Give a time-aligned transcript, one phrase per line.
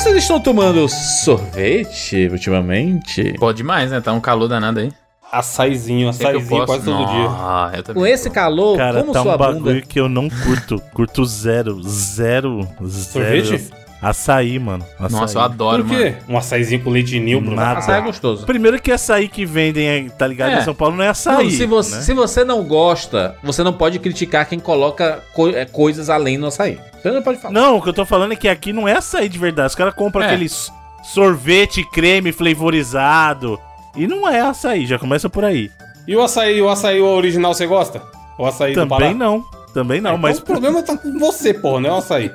[0.00, 3.34] Vocês estão tomando sorvete ultimamente?
[3.38, 4.00] Pode demais, né?
[4.00, 4.90] Tá um calor danado aí.
[5.30, 7.28] Açaizinho, eu açaizinho quase todo dia.
[7.28, 8.02] Ah, eu também.
[8.02, 9.80] Com esse calor, Cara, como tá sua um bagulho bunda...
[9.82, 10.80] que eu não curto.
[10.94, 11.82] Curto zero.
[11.82, 12.66] Zero.
[12.82, 12.90] Zero.
[12.90, 13.70] Sorvete?
[14.02, 14.84] Açaí, mano.
[14.98, 15.20] Açaí.
[15.20, 16.14] Nossa, eu adoro, Por quê?
[16.28, 17.56] Um açaizinho com leite ninho, Bruno.
[17.56, 17.80] Nada.
[17.80, 18.46] Açaí é gostoso.
[18.46, 20.52] Primeiro que açaí que vendem, tá ligado?
[20.52, 20.58] É.
[20.60, 21.50] Em São Paulo não é Não, açaí.
[21.50, 22.00] se, você, né?
[22.02, 26.46] se você não gosta, você não pode criticar quem coloca co- é, coisas além no
[26.46, 26.78] açaí.
[27.02, 27.52] Você não pode falar.
[27.52, 29.68] Não, o que eu tô falando é que aqui não é açaí de verdade.
[29.68, 30.26] Os caras compram É.
[30.26, 30.70] aquele s-
[31.02, 33.58] sorvete creme flavorizado.
[33.96, 35.70] E não é açaí, já começa por aí.
[36.06, 38.00] E o açaí, o açaí original você gosta?
[38.38, 39.00] O açaí do Pará?
[39.08, 39.44] Também não.
[39.74, 40.38] Também não, Então mas.
[40.38, 42.30] o problema tá com você, porra, não é o açaí.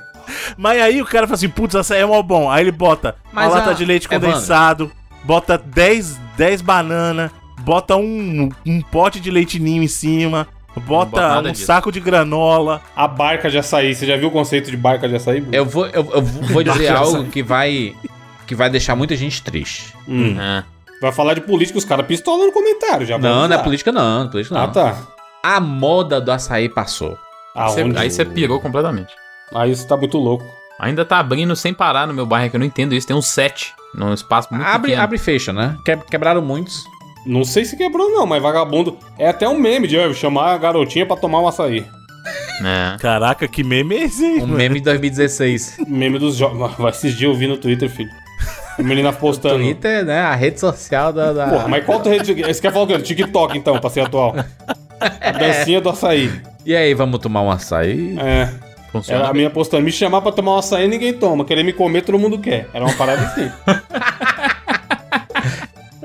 [0.57, 2.49] Mas aí o cara fala assim, putz, açaí é mó bom.
[2.49, 4.91] Aí ele bota Mas uma lata a- de leite condensado,
[5.23, 10.47] bota 10, 10 bananas, bota um, um pote de leite ninho em cima,
[10.85, 11.65] bota um disso.
[11.65, 12.81] saco de granola.
[12.95, 15.43] A barca de açaí, você já viu o conceito de barca de açaí?
[15.51, 17.95] Eu vou, eu, eu vou dizer algo que vai,
[18.45, 19.93] que vai deixar muita gente triste.
[20.07, 20.39] Hum.
[20.39, 20.63] É.
[21.01, 24.19] Vai falar de política, os caras pistolam no comentário, já Não, não é política não,
[24.19, 24.63] não é política não.
[24.63, 24.97] Ah, tá.
[25.43, 27.17] A moda do açaí passou.
[27.53, 27.97] Aonde?
[27.97, 29.13] aí você pirou completamente.
[29.53, 30.45] Aí você tá muito louco.
[30.79, 33.07] Ainda tá abrindo sem parar no meu bairro, que eu não entendo isso.
[33.07, 35.01] Tem uns sete num espaço muito Abre, pequeno.
[35.03, 35.77] abre e fecha, né?
[35.85, 36.83] Que- Quebraram muitos.
[37.25, 38.97] Não sei se quebrou não, mas vagabundo...
[39.17, 41.85] É até um meme de chamar a garotinha pra tomar um açaí.
[42.63, 42.97] É.
[42.99, 44.55] Caraca, que meme é esse aí, Um mano?
[44.57, 45.77] meme de 2016.
[45.87, 46.73] Meme dos jovens.
[46.77, 48.09] Vai esses dias eu vi no Twitter, filho.
[48.77, 49.55] A menina postando.
[49.55, 50.19] Twitter, né?
[50.19, 51.31] A rede social da.
[51.31, 52.33] da- Porra, mas qual tua rede...
[52.33, 52.99] Você quer falar o quê?
[52.99, 54.35] TikTok, então, pra ser atual.
[54.99, 56.31] A dancinha do açaí.
[56.65, 58.17] E aí, vamos tomar um açaí?
[58.19, 58.49] É.
[58.99, 59.19] Funciona.
[59.19, 61.43] Era a minha postando, me chamar pra tomar um açaí, ninguém toma.
[61.43, 62.69] Querer me comer, todo mundo quer.
[62.73, 63.51] Era uma parada assim.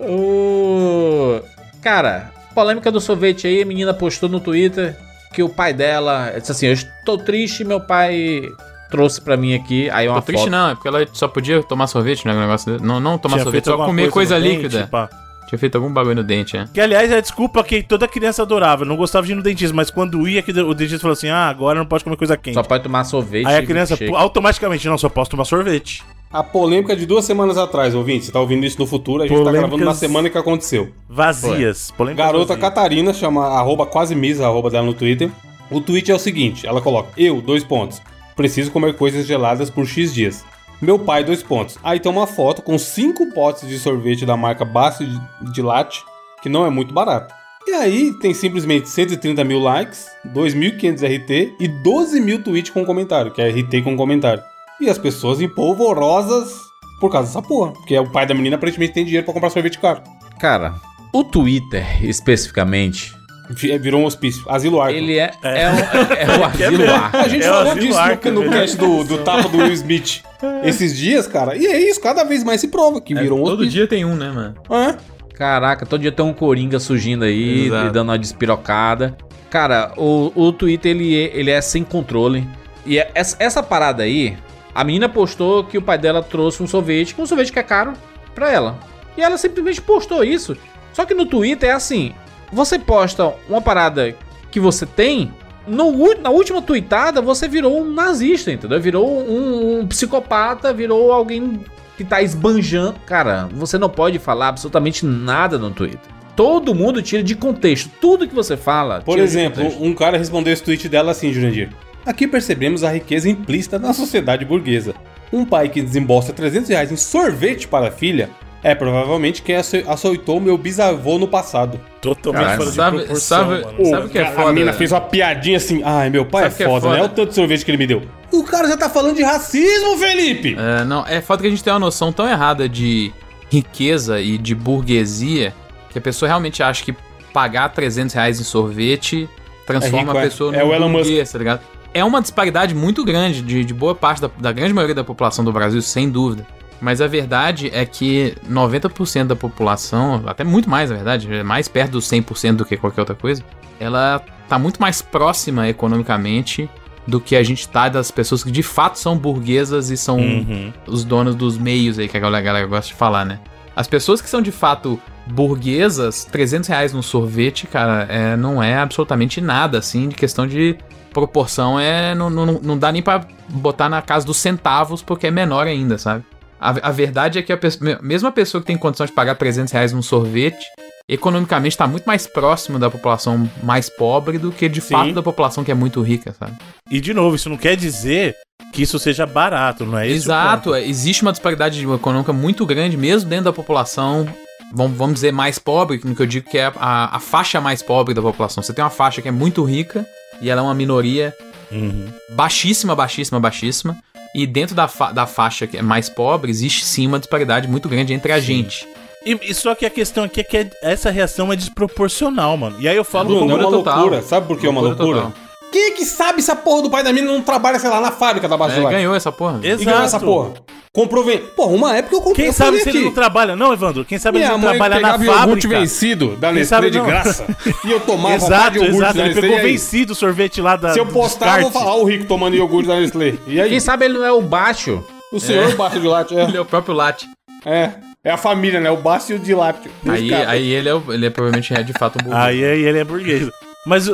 [0.03, 1.41] O...
[1.81, 4.97] Cara, polêmica do sorvete aí, a menina postou no Twitter
[5.33, 8.43] que o pai dela disse assim: Eu estou triste, meu pai
[8.91, 9.89] trouxe pra mim aqui.
[9.91, 10.51] Aí uma Tô triste foto.
[10.51, 12.35] não, é porque ela só podia tomar sorvete, né?
[12.35, 12.83] o negócio.
[12.83, 14.89] Não, não tomar Tinha sorvete, só comer coisa, dente, líquida.
[14.91, 15.09] pá.
[15.51, 16.65] Tinha feito algum bagulho no dente, é.
[16.72, 18.84] Que, aliás, é a desculpa que toda criança adorava.
[18.84, 21.28] Eu não gostava de ir no dentista, mas quando ia, que o dentista falou assim:
[21.28, 22.55] ah, agora não pode comer coisa quente.
[22.55, 23.49] Só pode tomar sorvete.
[23.49, 26.05] Aí a criança automaticamente, não, só posso tomar sorvete.
[26.33, 28.27] A polêmica de duas semanas atrás, ouvinte.
[28.27, 30.91] Você tá ouvindo isso no futuro, a gente tá Polêmicas- gravando na semana que aconteceu.
[31.09, 31.91] Vazias.
[31.91, 32.61] Polêmicas Garota vazias.
[32.61, 35.28] Catarina, chama arroba quase misa, arroba dela no Twitter.
[35.69, 38.00] O tweet é o seguinte, ela coloca, eu, dois pontos,
[38.37, 40.44] preciso comer coisas geladas por X dias.
[40.81, 41.79] Meu pai, dois pontos.
[41.83, 45.05] Aí tem uma foto com cinco potes de sorvete da marca Basso
[45.53, 46.03] de, Latte,
[46.43, 47.35] que não é muito barato.
[47.67, 53.31] E aí tem simplesmente 130 mil likes, 2.500 RT e 12 mil tweets com comentário,
[53.31, 54.43] que é RT com comentário.
[54.81, 57.73] E as pessoas empolvorosas por causa dessa porra.
[57.73, 60.03] Porque o pai da menina aparentemente tem dinheiro pra comprar sorvete caro.
[60.39, 60.75] Cara,
[61.12, 63.15] o Twitter, especificamente,
[63.50, 64.43] Virou um hospício.
[64.49, 64.94] Asilo Arco.
[64.97, 66.94] ele é, é, um- é o asilo mesmo.
[66.94, 67.16] ar.
[67.16, 68.61] A gente É falou disso Arca, no, no velho.
[68.62, 70.22] cast do, do tapa do Will Smith
[70.65, 71.56] esses dias, cara.
[71.56, 73.72] E é isso, cada vez mais se prova que virou um Todo hospício.
[73.72, 74.55] dia tem um, né, mano?
[74.71, 74.97] É.
[75.34, 77.87] Caraca, todo dia tem um coringa surgindo aí, Exato.
[77.87, 79.16] e dando uma despirocada.
[79.49, 82.47] Cara, o, o Twitter ele é, ele é sem controle.
[82.87, 84.37] E é- essa, essa parada aí,
[84.75, 87.59] a menina postou que o pai dela trouxe um sorvete, que é um sorvete que
[87.59, 87.94] é caro,
[88.34, 88.78] pra ela.
[89.17, 90.56] E ela simplesmente postou isso.
[90.93, 92.12] Só que no Twitter é assim:
[92.53, 94.15] você posta uma parada
[94.50, 95.33] que você tem,
[95.66, 98.81] no na última tweetada você virou um nazista, entendeu?
[98.81, 101.61] Virou um, um psicopata, virou alguém
[101.97, 102.99] que tá esbanjando.
[103.06, 106.00] Cara, você não pode falar absolutamente nada no Twitter.
[106.34, 107.91] Todo mundo tira de contexto.
[108.00, 109.03] Tudo que você fala.
[109.03, 111.69] Por exemplo, um cara respondeu esse tweet dela assim, Jurandir.
[112.06, 114.94] Aqui percebemos a riqueza implícita na sociedade burguesa.
[115.31, 118.31] Um pai que desembolsa 300 reais em sorvete para a filha
[118.62, 121.81] é provavelmente quem aço- açoitou meu bisavô no passado.
[122.00, 123.87] Totalmente Caralho, fora de sabe- proporção, sabe- mano.
[123.91, 124.48] Sabe o que é cara, foda?
[124.48, 126.81] A mina fez uma piadinha assim, ai, meu pai Sabe o é é foda, né?
[126.81, 127.03] foda?
[127.03, 128.03] Olha o tanto de sorvete que ele me deu.
[128.32, 130.56] O cara já tá falando de racismo, Felipe!
[130.59, 133.12] É, não, é foda que a gente tem uma noção tão errada de
[133.50, 135.53] riqueza e de burguesia
[135.91, 136.94] que a pessoa realmente acha que
[137.32, 139.28] pagar 300 reais em sorvete
[139.66, 140.25] transforma rico, a é.
[140.25, 141.04] pessoa É o Elon Musk.
[141.04, 141.60] burguês, tá ligado?
[141.93, 145.44] É uma disparidade muito grande de, de boa parte da, da grande maioria da população
[145.44, 146.46] do Brasil, sem dúvida.
[146.81, 151.69] Mas a verdade é que 90% da população, até muito mais na verdade, é mais
[151.69, 153.43] perto dos 100% do que qualquer outra coisa,
[153.79, 156.69] ela tá muito mais próxima economicamente
[157.06, 160.73] do que a gente tá das pessoas que de fato são burguesas e são Uhum.
[160.87, 163.38] os donos dos meios aí que a galera, gosta de falar, né?
[163.75, 168.76] As pessoas que são de fato burguesas, 300 reais num sorvete, cara, é, não é
[168.76, 170.76] absolutamente nada, assim, de questão de
[171.12, 175.31] proporção, é não, não, não dá nem pra botar na casa dos centavos, porque é
[175.31, 176.25] menor ainda, sabe?
[176.61, 179.35] A, a verdade é que a pessoa, mesmo a pessoa que tem condição de pagar
[179.35, 180.67] 300 reais num sorvete,
[181.09, 184.95] economicamente tá muito mais próximo da população mais pobre do que de Sim.
[184.95, 186.53] fato da população que é muito rica, sabe?
[186.91, 188.37] E de novo, isso não quer dizer
[188.73, 190.27] que isso seja barato, não é isso?
[190.27, 194.29] Exato, é, existe uma disparidade econômica muito grande, mesmo dentro da população.
[194.73, 197.83] Vamos, vamos dizer mais pobre, no que eu digo que é a, a faixa mais
[197.83, 198.62] pobre da população.
[198.62, 200.07] Você tem uma faixa que é muito rica
[200.41, 201.35] e ela é uma minoria
[201.73, 202.07] Uhum.
[202.31, 203.97] baixíssima, baixíssima, baixíssima.
[204.35, 207.88] E dentro da, fa- da faixa que é mais pobre, existe sim uma disparidade muito
[207.88, 208.87] grande entre a gente.
[209.27, 212.77] E, e só que a questão aqui é que é- essa reação é desproporcional, mano.
[212.81, 213.99] E aí eu falo, Bruno, é uma Loucura total.
[213.99, 214.23] loucura.
[214.23, 215.50] Sabe por que é uma Loucura loucura?
[215.70, 218.00] Quem é que sabe se a porra do pai da mina não trabalha, sei lá,
[218.00, 219.61] na fábrica da É, Baixo ganhou essa porra.
[219.62, 220.52] E ganhou essa porra.
[220.93, 221.38] Comprou vem.
[221.38, 223.06] Pô, uma época eu comprei Quem eu sabe se ele aqui.
[223.06, 223.55] não trabalha?
[223.55, 225.69] Não, Evandro, quem sabe Minha ele não trabalha na fábrica.
[225.69, 227.46] vencido da Nestlé sabe de graça.
[227.84, 229.14] E eu tomava Exato, iogurte exato.
[229.14, 229.40] da Ele Nestlé.
[229.43, 229.72] pegou e aí?
[229.72, 230.93] vencido o sorvete lá da.
[230.93, 233.34] Se eu postar, eu vou falar, o Rico tomando iogurte da Nestlé.
[233.46, 233.70] E aí?
[233.70, 235.05] Quem sabe ele não é o baixo.
[235.32, 236.37] O senhor bate de lácteo.
[236.40, 236.61] Ele é É.
[236.61, 237.28] o próprio Late.
[237.64, 237.90] é.
[238.23, 238.90] É a família, né?
[238.90, 239.90] O baço e o de lácteo.
[240.06, 242.44] Aí, aí ele, é, ele é provavelmente é de fato um burguês.
[242.44, 243.49] Aí, aí ele é burguês.
[243.87, 244.11] Mas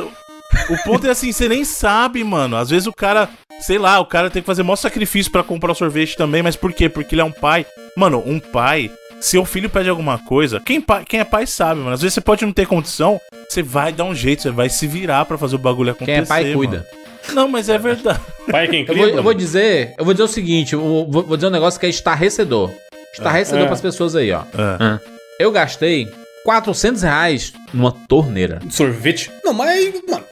[0.69, 2.55] o, ponto é assim, você nem sabe, mano.
[2.55, 5.71] Às vezes o cara, sei lá, o cara tem que fazer maior sacrifício pra comprar
[5.71, 6.89] o sorvete também, mas por quê?
[6.89, 7.65] Porque ele é um pai.
[7.95, 11.79] Mano, um pai, se o filho pede alguma coisa, quem, pai, quem é pai sabe,
[11.81, 11.93] mano.
[11.93, 14.85] Às vezes você pode não ter condição, você vai dar um jeito, você vai se
[14.87, 16.13] virar pra fazer o bagulho acontecer.
[16.13, 16.55] Quem é pai mano.
[16.55, 16.87] cuida.
[17.33, 18.21] Não, mas é verdade.
[18.49, 20.79] Pai é quem Eu cria, vou, eu vou dizer, eu vou dizer o seguinte, eu
[20.79, 22.71] vou, vou dizer um negócio que é estarrecedor.
[23.13, 23.67] Estarrecedor É.
[23.67, 24.41] pras pessoas aí, ó.
[24.41, 24.99] É.
[25.39, 26.07] Eu gastei
[26.47, 28.61] 400 reais numa torneira.
[28.69, 29.29] Sorvete?
[29.43, 30.23] Não, mas aí, mano...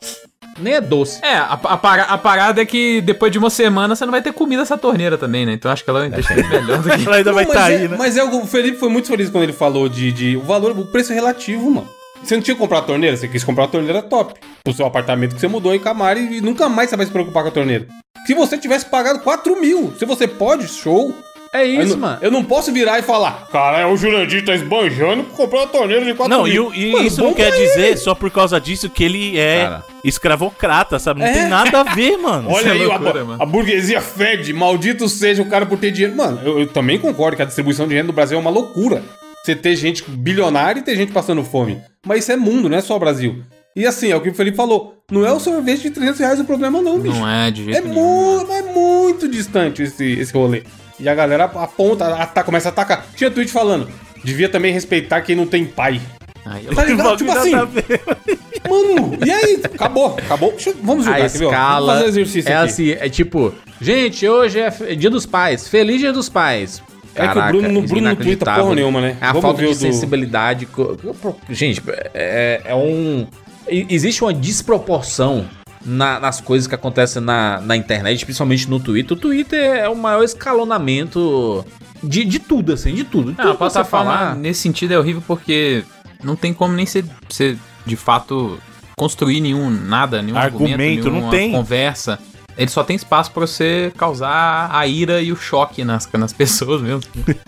[0.57, 1.19] Nem é doce.
[1.21, 4.21] É, a, a, para- a parada é que depois de uma semana você não vai
[4.21, 5.51] ter comida essa torneira também, né?
[5.51, 7.03] Então acho que ela é investimento melhor do que.
[7.05, 7.95] Ela ainda vai Não, estar mas aí, é, né?
[7.99, 10.37] Mas é, o Felipe foi muito feliz quando ele falou de, de...
[10.37, 11.89] O valor, o preço é relativo, mano.
[12.23, 14.39] Você não tinha que comprar a torneira, você quis comprar a torneira top.
[14.63, 17.43] Pro seu apartamento que você mudou em Camari e nunca mais você vai se preocupar
[17.43, 17.85] com a torneira.
[18.25, 21.13] Se você tivesse pagado 4 mil, se você pode, show.
[21.61, 22.17] É Eu isso, não- mano.
[22.21, 26.03] Eu não posso virar e falar, cara, o Jurandir tá esbanjando pra comprar uma torneira
[26.03, 26.67] de 4 Não, e, mil.
[26.67, 27.97] o- e Mano, isso não quer dizer ele.
[27.97, 29.83] só por causa disso que ele é Cara.
[30.03, 31.19] escravocrata, sabe?
[31.21, 31.33] Não É.
[31.33, 32.49] tem nada a ver, mano.
[32.49, 33.43] Olha Isso é aí, loucura, a, mano.
[33.43, 36.15] a burguesia fede, maldito seja o cara por ter dinheiro.
[36.15, 39.03] Mano, eu, eu também concordo que a distribuição de renda no Brasil é uma loucura.
[39.43, 41.79] Você ter gente bilionária e ter gente passando fome.
[42.05, 43.43] Mas isso é mundo, não é só o Brasil.
[43.75, 44.95] E assim, é o que o Felipe falou.
[45.11, 47.15] Não é o sorvete de 300 reais o problema não, bicho.
[47.15, 47.93] Não é, de jeito É, nenhum.
[48.43, 50.63] mu é muito distante esse, esse rolê.
[50.99, 53.05] E a galera aponta, ata- começa a atacar.
[53.15, 53.89] Tinha tweet falando,
[54.23, 55.99] devia também respeitar quem não tem pai.
[56.45, 57.17] Aí Tá ligado?
[57.17, 57.51] Tipo assim,
[58.69, 59.59] mano, e aí?
[59.63, 60.55] Acabou, acabou.
[60.65, 61.27] Eu- vamos jogar, A ó?
[61.27, 62.65] Vamos escala fazer um exercício é aqui.
[62.65, 66.81] assim, é tipo, gente, hoje é dia dos pais, feliz dia dos pais.
[67.15, 68.63] É que o Bruno- é Bruno não twitta inacreditável.
[68.63, 69.17] porra nenhuma, né?
[69.21, 70.67] É a Vamos falta de do- sensibilidade.
[71.49, 71.81] Gente,
[72.13, 73.25] é, é um...
[73.69, 75.45] e- Existe uma desproporção
[75.85, 79.15] na- nas coisas que acontecem na, na internet, principalmente no Twitter.
[79.17, 81.65] O Twitter é o maior escalonamento
[82.03, 83.31] de, de tudo, assim, de tudo.
[83.31, 84.35] De tudo a que você plataforma falar.
[84.35, 85.83] nesse sentido é horrível porque
[86.23, 88.57] não tem como nem ser, ser de fato
[88.97, 91.51] construir nenhum nada, nenhum Argumento, argumento, não nenhuma tem.
[91.51, 92.19] conversa.
[92.57, 96.81] Ele só tem espaço pra você causar a ira e o choque nas, nas pessoas
[96.81, 97.01] mesmo.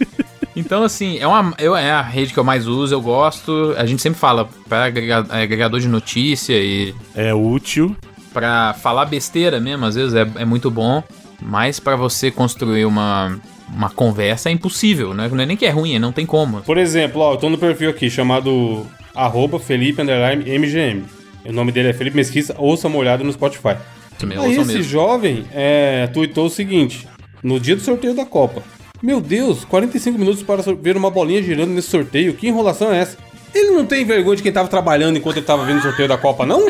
[0.55, 3.73] então, assim, é, uma, eu, é a rede que eu mais uso, eu gosto.
[3.77, 4.85] A gente sempre fala para
[5.29, 7.95] agregador de notícia e É útil.
[8.37, 11.01] Pra falar besteira mesmo, às vezes é, é muito bom,
[11.41, 13.35] mas pra você construir uma,
[13.73, 15.27] uma conversa é impossível, né?
[15.27, 16.61] Não é nem que é ruim, é não tem como.
[16.61, 18.85] Por exemplo, ó, eu tô no perfil aqui chamado
[19.15, 21.03] arroba Felipe MGM.
[21.45, 23.75] O nome dele é Felipe Mesquita, ouça uma olhada no Spotify.
[24.23, 24.83] Mesmo, Aí esse mesmo.
[24.83, 27.07] jovem é, tweetou o seguinte:
[27.41, 28.61] no dia do sorteio da Copa.
[29.01, 32.35] Meu Deus, 45 minutos para ver uma bolinha girando nesse sorteio.
[32.35, 33.17] Que enrolação é essa?
[33.53, 36.17] Ele não tem vergonha de quem tava trabalhando enquanto ele tava vendo o sorteio da
[36.17, 36.67] Copa, não?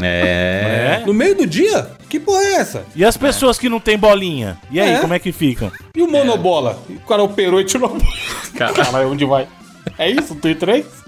[0.00, 1.00] É.
[1.00, 1.02] É.
[1.06, 1.90] No meio do dia?
[2.08, 2.84] Que porra é essa?
[2.94, 4.58] E as pessoas que não tem bolinha?
[4.70, 4.98] E aí, É.
[4.98, 5.70] como é que ficam?
[5.94, 6.80] E o monobola?
[6.88, 8.74] O cara operou e tirou a bola.
[8.74, 9.46] Caralho, onde vai?
[9.98, 10.36] É isso?
[10.42, 11.04] É isso?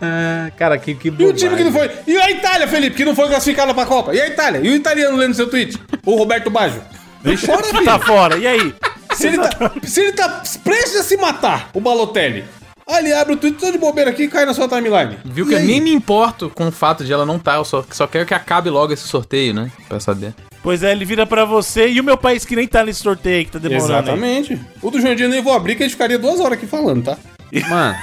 [0.00, 1.88] Ah, cara, que, que E o time que não foi?
[2.06, 4.12] E a Itália, Felipe, que não foi classificada pra Copa?
[4.14, 4.60] E a Itália?
[4.62, 5.78] E o italiano lendo seu tweet?
[6.04, 6.82] O Roberto Baggio?
[7.24, 7.84] Ele chora, filho.
[7.84, 8.74] Tá fora, e aí?
[9.14, 12.44] Se ele tá, se ele tá prestes a se matar, o Balotelli.
[12.92, 15.16] Aí ele abre o tweet todo de bobeira aqui e cai na sua timeline.
[15.24, 15.66] Viu E que eu aí?
[15.66, 18.34] nem me importo com o fato de ela não estar, eu só, só quero que
[18.34, 19.70] acabe logo esse sorteio, né?
[19.88, 20.34] Pra saber.
[20.62, 23.38] Pois é, ele vira pra você e o meu país que nem tá nesse sorteio
[23.38, 23.92] aí que tá demorando.
[23.92, 23.98] aí.
[24.00, 24.60] Exatamente.
[24.82, 27.02] O do Jandir eu nem vou abrir, que a gente ficaria duas horas aqui falando,
[27.04, 27.16] tá?
[27.68, 27.96] Mano.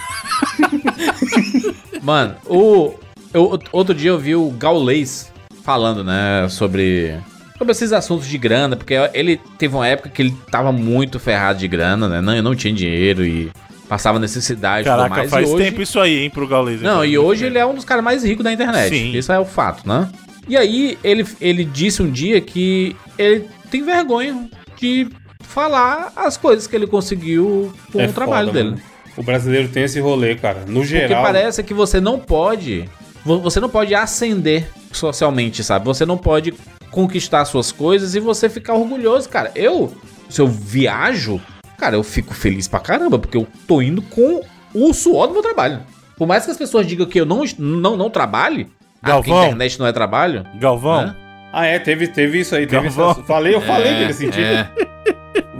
[2.01, 2.93] Mano, o.
[3.33, 5.31] eu- outro dia eu vi o Gaulês
[5.63, 7.15] falando, né, sobre.
[7.57, 11.59] Sobre esses assuntos de grana, porque ele teve uma época que ele tava muito ferrado
[11.59, 12.21] de grana, né?
[12.21, 13.51] Não, não tinha dinheiro e
[13.89, 15.29] passava necessidade e tudo Caraca, mais.
[15.29, 16.81] faz e hoje, tempo isso aí, hein, pro Gaules.
[16.81, 18.89] Não, e hoje ele é um dos caras mais ricos da internet.
[18.95, 19.11] Sim.
[19.17, 20.07] Isso é o fato, né?
[20.47, 24.47] E aí ele, ele disse um dia que ele tem vergonha
[24.79, 25.07] de
[25.41, 28.69] falar as coisas que ele conseguiu com É o trabalho foda, dele.
[28.75, 28.81] mano.
[29.17, 30.59] O brasileiro tem esse rolê, cara.
[30.65, 31.23] No Porque geral.
[31.23, 32.87] parece que você não pode.
[33.25, 35.83] vo- Você não pode ascender socialmente, sabe?
[35.85, 36.53] Você não pode
[36.91, 39.51] conquistar suas coisas e você ficar orgulhoso, cara.
[39.55, 39.91] Eu,
[40.29, 41.39] se eu viajo,
[41.79, 44.41] cara, eu fico feliz pra caramba, porque eu tô indo com
[44.73, 45.79] o suor do meu trabalho.
[46.17, 48.67] Por mais que as pessoas digam que eu não, não, não trabalhe,
[49.01, 49.39] ah, porque Galvão.
[49.41, 51.15] a internet não é trabalho, Galvão, né?
[51.51, 52.67] Ah, é, teve, teve isso aí.
[52.67, 53.11] Teve Galvão.
[53.11, 54.43] essa- falei, eu falei É, nele sentido.
[54.43, 54.69] é.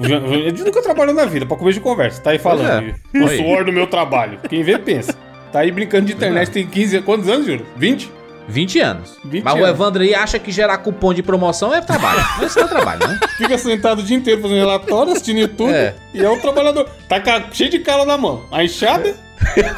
[0.01, 2.21] Eu nunca trabalhou na vida, pra comer de conversa.
[2.21, 2.93] Tá aí falando.
[3.11, 3.37] Pois O é.
[3.37, 4.39] suor do meu trabalho.
[4.49, 5.13] Quem vê, pensa.
[5.51, 7.05] Tá aí brincando de internet, tem 15 anos.
[7.05, 7.65] Quantos anos, Júlio?
[7.75, 8.11] 20?
[8.49, 9.17] 20 anos.
[9.23, 9.69] 20 Mas o anos.
[9.69, 12.19] Evandro aí acha que gerar cupom de promoção é trabalho.
[12.37, 13.19] Mas isso não é trabalho, né?
[13.37, 15.71] Fica sentado o dia inteiro fazendo relatório, assistindo YouTube.
[15.71, 15.95] É.
[16.13, 16.89] E é um trabalhador.
[17.07, 18.43] Tá cheio de cala na mão.
[18.51, 19.15] A enxada.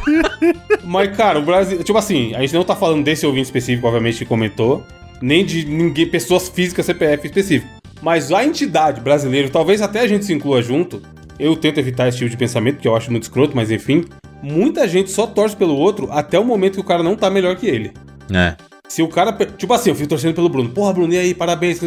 [0.83, 1.83] Mas, cara, o Brasil.
[1.83, 4.85] Tipo assim, a gente não tá falando desse ouvinte específico, obviamente, que comentou.
[5.21, 7.69] Nem de ninguém, pessoas físicas CPF específico.
[8.01, 11.01] Mas a entidade brasileira, talvez até a gente se inclua junto.
[11.37, 14.05] Eu tento evitar esse tipo de pensamento, que eu acho muito escroto, mas enfim.
[14.41, 17.55] Muita gente só torce pelo outro até o momento que o cara não tá melhor
[17.55, 17.93] que ele.
[18.33, 18.55] É.
[18.87, 19.31] Se o cara.
[19.57, 20.69] Tipo assim, eu fico torcendo pelo Bruno.
[20.69, 21.79] Porra, Bruno, e aí, parabéns.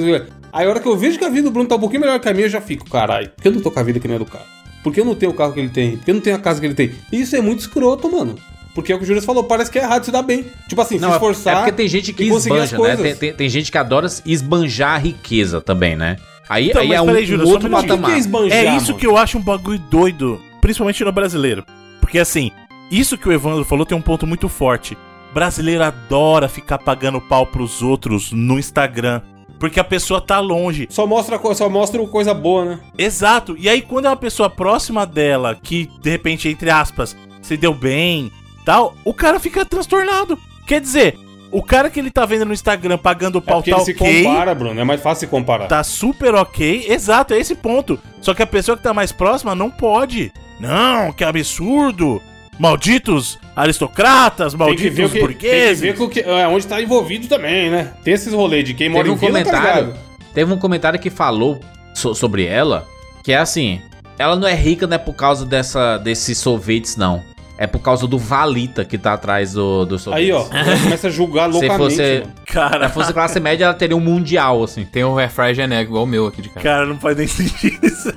[0.52, 2.18] Aí a hora que eu vejo que a vida do Bruno tá um pouquinho melhor
[2.20, 3.28] que a minha, eu já fico, caralho.
[3.30, 4.44] Por que eu não tô com a vida que nem a do cara?
[4.82, 5.96] Por que eu não tenho o carro que ele tem?
[5.96, 6.92] Por que eu não tenho a casa que ele tem?
[7.12, 8.36] Isso é muito escroto, mano.
[8.74, 10.46] Porque é o que o Júlio falou, parece que é errado se dar bem.
[10.68, 11.52] Tipo assim, Não, se é- esforçar.
[11.52, 12.76] é porque tem gente que esbanja, né?
[12.76, 13.00] coisas.
[13.02, 16.16] Tem, tem- tem gente que adora esbanjar a riqueza também, né?
[16.48, 18.10] Aí, Então, aí mas é um, peraí, Júlio, um um outro patamar.
[18.12, 18.98] é esbanjar, É isso mano?
[18.98, 21.64] que eu acho um bagulho doido, principalmente no brasileiro.
[22.00, 22.50] Porque assim,
[22.90, 24.96] isso que o Evandro falou tem um ponto muito forte.
[25.34, 29.20] Brasileiro adora ficar pagando pau pros outros no Instagram.
[29.58, 30.86] Porque a pessoa tá longe.
[30.90, 32.80] Só mostra, só mostra coisa boa, né?
[32.96, 33.56] Exato.
[33.58, 37.74] E aí, quando é uma pessoa próxima dela, que de repente, entre aspas, se deu
[37.74, 38.30] bem,
[38.64, 40.38] tal, o cara fica transtornado.
[40.66, 41.18] Quer dizer,
[41.50, 43.92] o cara que ele tá vendo no Instagram pagando É pau porque tá ele se
[43.92, 44.24] ok.
[44.24, 44.80] compara, Bruno.
[44.80, 45.66] É mais fácil se comparar.
[45.66, 46.86] Tá super ok.
[46.88, 47.98] Exato, é esse ponto.
[48.20, 50.32] Só que a pessoa que tá mais próxima não pode.
[50.60, 52.20] Não, que absurdo.
[52.58, 55.80] Malditos aristocratas, Tem que ver malditos o que, tem que burgueses.
[55.80, 57.92] ver com o que, é, onde tá envolvido também, né?
[58.02, 59.86] Tem esses rolês de quem mora Teve em um vila, tá comentário.
[59.88, 59.98] ligado?
[60.32, 61.60] Teve um comentário que falou
[61.94, 62.86] so- sobre ela,
[63.22, 63.80] que é assim:
[64.18, 67.22] ela não é rica, não é por causa dessa, desses sorvetes, não.
[67.56, 70.24] É por causa do Valita que tá atrás do, do sorvete.
[70.24, 70.42] Aí, ó,
[70.82, 71.78] começa a julgar Se loucamente.
[71.78, 72.32] fosse- mano.
[72.46, 74.84] Se Cara, fosse classe média, ela teria um mundial, assim.
[74.84, 76.60] Tem um airfryer genérico, igual o meu aqui de casa.
[76.62, 78.12] cara, não faz nem sentido isso.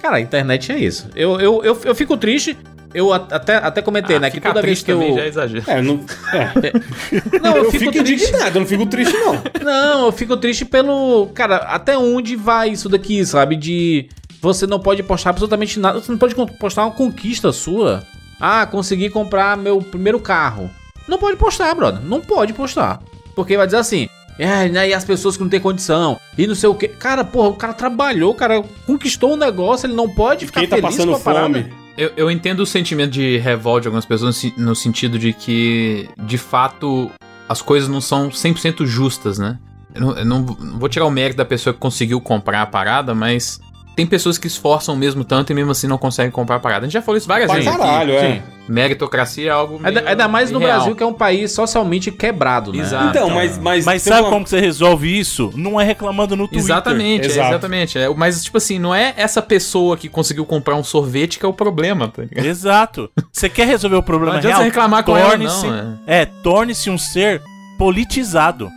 [0.00, 1.08] Cara, a internet é isso.
[1.14, 2.56] Eu, eu, eu, eu fico triste.
[2.94, 4.30] Eu até, até comentei, Ah, né?
[4.30, 4.98] Que toda vez que eu.
[5.00, 5.64] também já é exagero.
[5.66, 6.00] É, não.
[6.32, 6.52] É.
[7.42, 8.24] Não, Eu, fico triste.
[8.24, 9.42] indignado, eu não fico triste, não.
[9.62, 11.26] Não, eu fico triste pelo.
[11.34, 13.56] Cara, até onde vai isso daqui, sabe?
[13.56, 14.08] De.
[14.40, 16.00] Você não pode postar absolutamente nada.
[16.00, 18.02] Você não pode postar uma conquista sua.
[18.38, 20.70] Ah, consegui comprar meu primeiro carro.
[21.08, 22.00] Não pode postar, brother.
[22.02, 23.00] Não pode postar.
[23.34, 24.08] Porque vai dizer assim.
[24.38, 26.18] É, né, e as pessoas que não têm condição.
[26.36, 26.88] E não sei o que.
[26.88, 30.68] Cara, porra, o cara trabalhou, o cara conquistou um negócio, ele não pode ficar Quem
[30.68, 31.68] tá feliz passando com a parada.
[31.96, 35.32] Eu, eu entendo o sentimento de revolta de algumas pessoas no se- no sentido de
[35.32, 37.10] que, de fato,
[37.48, 39.58] as coisas não são 100% justas, né?
[39.94, 42.66] Eu não, eu não não vou tirar o mérito da pessoa que conseguiu comprar a
[42.66, 43.60] parada, mas
[43.96, 46.80] tem pessoas que esforçam mesmo tanto e mesmo assim não conseguem comprar a parada.
[46.80, 47.66] A gente já falou isso várias vezes.
[47.68, 47.78] aqui.
[47.78, 48.32] caralho, é.
[48.36, 48.42] Sim.
[48.66, 50.78] Meritocracia é algo Ainda, meio ainda mais no irreal.
[50.78, 52.78] Brasil, que é um país socialmente quebrado, né?
[52.80, 53.08] Exato.
[53.08, 53.58] Então, mas.
[53.58, 55.52] Mas, Mas sabe uma- como que você resolve isso?
[55.54, 56.64] Não é reclamando no Twitter.
[56.64, 57.98] Exatamente, é, exatamente.
[57.98, 61.48] É, mas, tipo assim, não é essa pessoa que conseguiu comprar um sorvete que é
[61.48, 62.44] o problema, tá ligado?
[62.46, 63.10] Exato.
[63.30, 64.58] Você quer resolver o problema Não real?
[64.58, 65.98] você reclamar com ela, não.
[66.06, 67.42] É, torne-se um ser
[67.78, 68.70] politizado.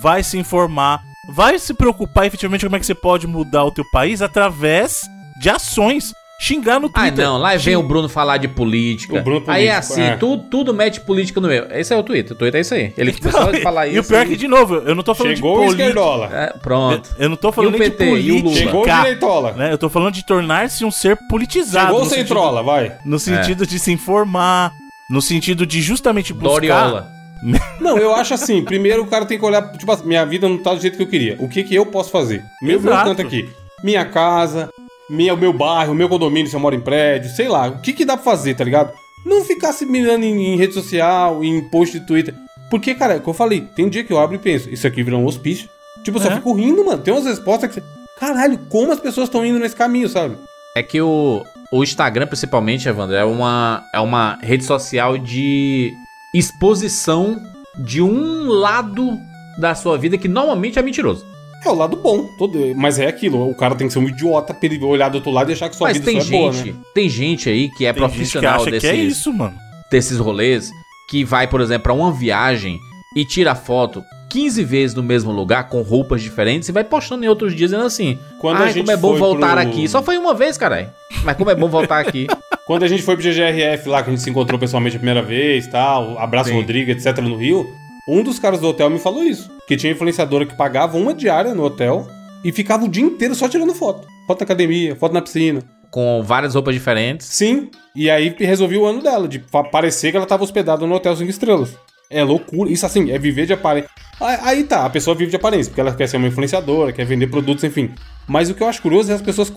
[0.00, 3.84] Vai se informar, vai se preocupar efetivamente como é que você pode mudar o teu
[3.92, 5.00] país através
[5.40, 6.12] de ações.
[6.40, 7.24] Xingar no Twitter.
[7.24, 9.16] não, lá vem o Bruno falar de política.
[9.16, 10.16] O Bruno Aí é político, assim, é.
[10.16, 11.66] tu- tudo mete política no meu.
[11.70, 12.92] Esse é o Twitter, o Twitter é isso aí.
[12.98, 14.00] Ele Então, começou a falar e isso.
[14.00, 15.82] o pior é que, de novo, eu não tô falando Chegou de o política.
[15.88, 16.30] esquerdola.
[16.32, 17.14] É, pronto.
[17.16, 18.42] Eu não tô falando E o nem PT, de e o Lula?
[18.42, 18.66] política.
[18.66, 19.52] Chegou o direitola.
[19.52, 19.72] né?
[19.72, 21.86] Eu tô falando de tornar-se um ser politizado.
[21.86, 22.96] Chegou o sentido- centrola, vai.
[23.04, 24.72] No sentido de se informar,
[25.08, 26.54] no sentido de justamente buscar...
[26.54, 27.08] Doriola.
[27.80, 30.58] Não, eu acho assim, primeiro o cara tem que olhar, tipo assim, minha vida não
[30.58, 31.36] tá do jeito que eu queria.
[31.40, 32.42] O que que eu posso fazer?
[32.62, 33.48] Meu, meu canto aqui.
[33.82, 34.70] Minha casa,
[35.10, 37.68] minha, meu bairro, meu condomínio, se eu moro em prédio, sei lá.
[37.68, 38.92] O que que dá pra fazer, tá ligado?
[39.26, 42.34] Não ficar se mirando em, em rede social, em post de Twitter.
[42.70, 44.70] Porque, cara, é o que eu falei, tem um dia que eu abro e penso,
[44.70, 45.68] isso aqui virou um hospício.
[46.04, 46.36] Tipo, eu só É.
[46.36, 47.02] fico rindo, mano.
[47.02, 47.86] Tem umas respostas que você...
[48.18, 50.36] Caralho, como as pessoas estão indo nesse caminho, sabe?
[50.76, 55.92] É que o, o Instagram, principalmente, Evandro, é uma, é uma rede social de
[56.32, 57.40] exposição
[57.78, 59.18] de um lado
[59.58, 61.24] da sua vida que normalmente é mentiroso.
[61.64, 63.48] É o lado bom, todo, mas é aquilo.
[63.48, 65.68] O cara tem que ser um idiota pra ele olhar do outro lado e achar
[65.68, 66.76] que sua Mas vida tem só é boa, gente, né?
[66.92, 69.54] tem gente aí que é Tem gente que profissional acha desses, que é isso, mano.
[69.90, 70.70] desses rolês,
[71.08, 72.80] que vai, por exemplo, pra uma viagem
[73.14, 77.28] e tira foto 15 vezes no mesmo lugar com roupas diferentes e vai postando em
[77.28, 79.86] outros dias dizendo assim: Quando a Ai, gente como é bom voltar pro- aqui.
[79.86, 80.90] Só foi uma vez, caralho.
[81.22, 82.26] Mas como é bom voltar aqui.
[82.66, 85.20] Quando a gente foi pro GGRF lá, que a gente se encontrou pessoalmente a primeira
[85.20, 86.56] vez tal, abraço Sim.
[86.56, 87.66] Rodrigo, etc, no Rio,
[88.08, 89.50] Um dos caras do hotel me falou isso.
[89.66, 92.06] Que tinha influenciadora que pagava uma diária no hotel
[92.44, 94.06] e ficava o dia inteiro só tirando foto.
[94.26, 95.62] Foto na academia, foto na piscina.
[95.90, 97.26] Com várias roupas diferentes.
[97.26, 97.70] Sim.
[97.94, 99.40] E aí resolvi o ano dela, de
[99.70, 101.76] parecer que ela tava hospedada no Hotel 5 Estrelas.
[102.08, 102.70] É loucura.
[102.70, 103.90] Isso assim, é viver de aparência.
[104.20, 107.26] Aí, tá, a pessoa vive de aparência, porque ela quer ser uma influenciadora, quer vender
[107.26, 107.90] produtos, enfim.
[108.26, 109.52] Mas o que eu acho curioso é as pessoas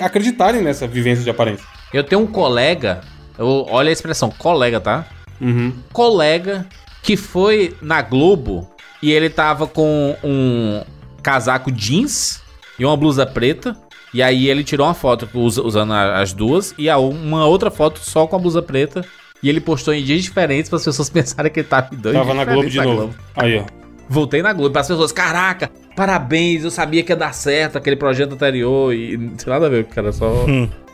[0.00, 1.66] acreditarem nessa vivência de aparência.
[1.92, 3.00] Eu tenho um colega,
[3.38, 5.06] eu, olha a expressão, colega, tá?
[5.40, 5.72] Uhum.
[5.92, 6.66] Colega
[7.02, 8.68] que foi na Globo
[9.02, 10.82] e ele tava com um
[11.22, 12.42] casaco jeans
[12.78, 13.76] e uma blusa preta.
[14.14, 18.26] E aí ele tirou uma foto us- usando as duas e uma outra foto só
[18.26, 19.04] com a blusa preta.
[19.42, 22.14] E ele postou em dias diferentes para as pessoas pensarem que ele tava em dois
[22.16, 23.14] Tava na Globo de novo.
[23.36, 23.85] Aí, ó.
[24.08, 27.96] Voltei na Globo para as pessoas, caraca, parabéns, eu sabia que ia dar certo aquele
[27.96, 30.46] projeto anterior e não tem nada a ver, cara, só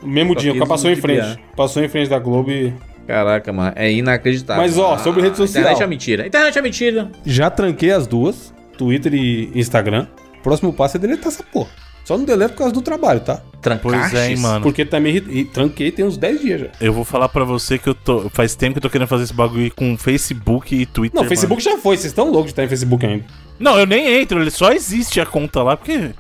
[0.03, 1.39] O mesmo Só dia, o cara passou em frente.
[1.57, 2.73] Passou em frente da Globo e.
[3.07, 4.63] Caraca, mano, é inacreditável.
[4.63, 5.63] Mas, ó, sobre rede social.
[5.63, 6.27] Internet é mentira.
[6.27, 7.13] Internet é mentira.
[7.25, 10.07] Já tranquei as duas, Twitter e Instagram.
[10.43, 11.71] Próximo passo é deletar essa porra.
[12.05, 13.41] Só não deleto por causa do trabalho, tá?
[13.61, 14.11] Trancaches?
[14.11, 14.63] Pois é, hein, mano.
[14.63, 16.67] Porque também e tranquei tem uns 10 dias já.
[16.81, 18.29] Eu vou falar pra você que eu tô.
[18.31, 21.15] Faz tempo que eu tô querendo fazer esse bagulho com Facebook e Twitter.
[21.15, 21.29] Não, mano.
[21.29, 23.25] Facebook já foi, vocês estão loucos de estar em Facebook ainda.
[23.61, 26.11] Não, eu nem entro, ele só existe a conta lá, porque.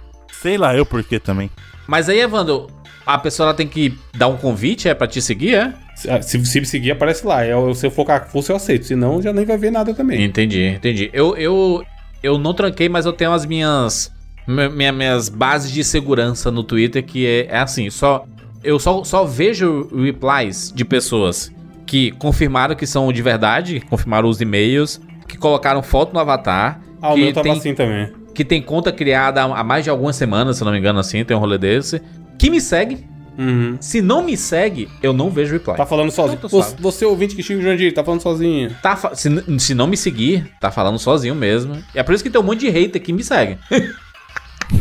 [0.41, 1.51] Sei lá eu por quê também.
[1.87, 2.69] Mas aí, Evandro,
[3.05, 5.73] a pessoa ela tem que dar um convite, é pra te seguir, é?
[5.97, 7.45] Se, ah, se, se me seguir, aparece lá.
[7.45, 8.87] É, o- se eu focar fosse, eu aceito.
[8.87, 10.23] Senão, já nem vai ver nada também.
[10.23, 11.11] Entendi, entendi.
[11.12, 11.85] Eu, eu,
[12.23, 16.63] eu não tranquei, mas eu tenho as minhas, mi- minha- minhas bases de segurança no
[16.65, 18.25] Twitter, que é, é assim, só
[18.65, 21.51] eu só, só vejo replies de pessoas
[21.87, 27.13] que confirmaram que são de verdade, confirmaram os e-mails, que colocaram foto no avatar, Ah,
[27.13, 28.13] o meu tava tem, assim também.
[28.35, 31.37] que tem conta criada há mais de algumas semanas, se não me engano, assim, tem
[31.37, 32.01] um rolê desse,
[32.39, 33.05] que me segue.
[33.39, 33.79] Uhum.
[33.81, 35.75] Se não me segue, eu não vejo reply.
[35.75, 36.39] Tá falando sozinho.
[36.43, 38.71] Você, você ouvinte que xinga o Jandir, tá falando sozinho.
[38.83, 41.83] Tá fa- se, se não me seguir, tá falando sozinho mesmo.
[41.95, 43.57] E é por isso que tem um monte de hater que me segue.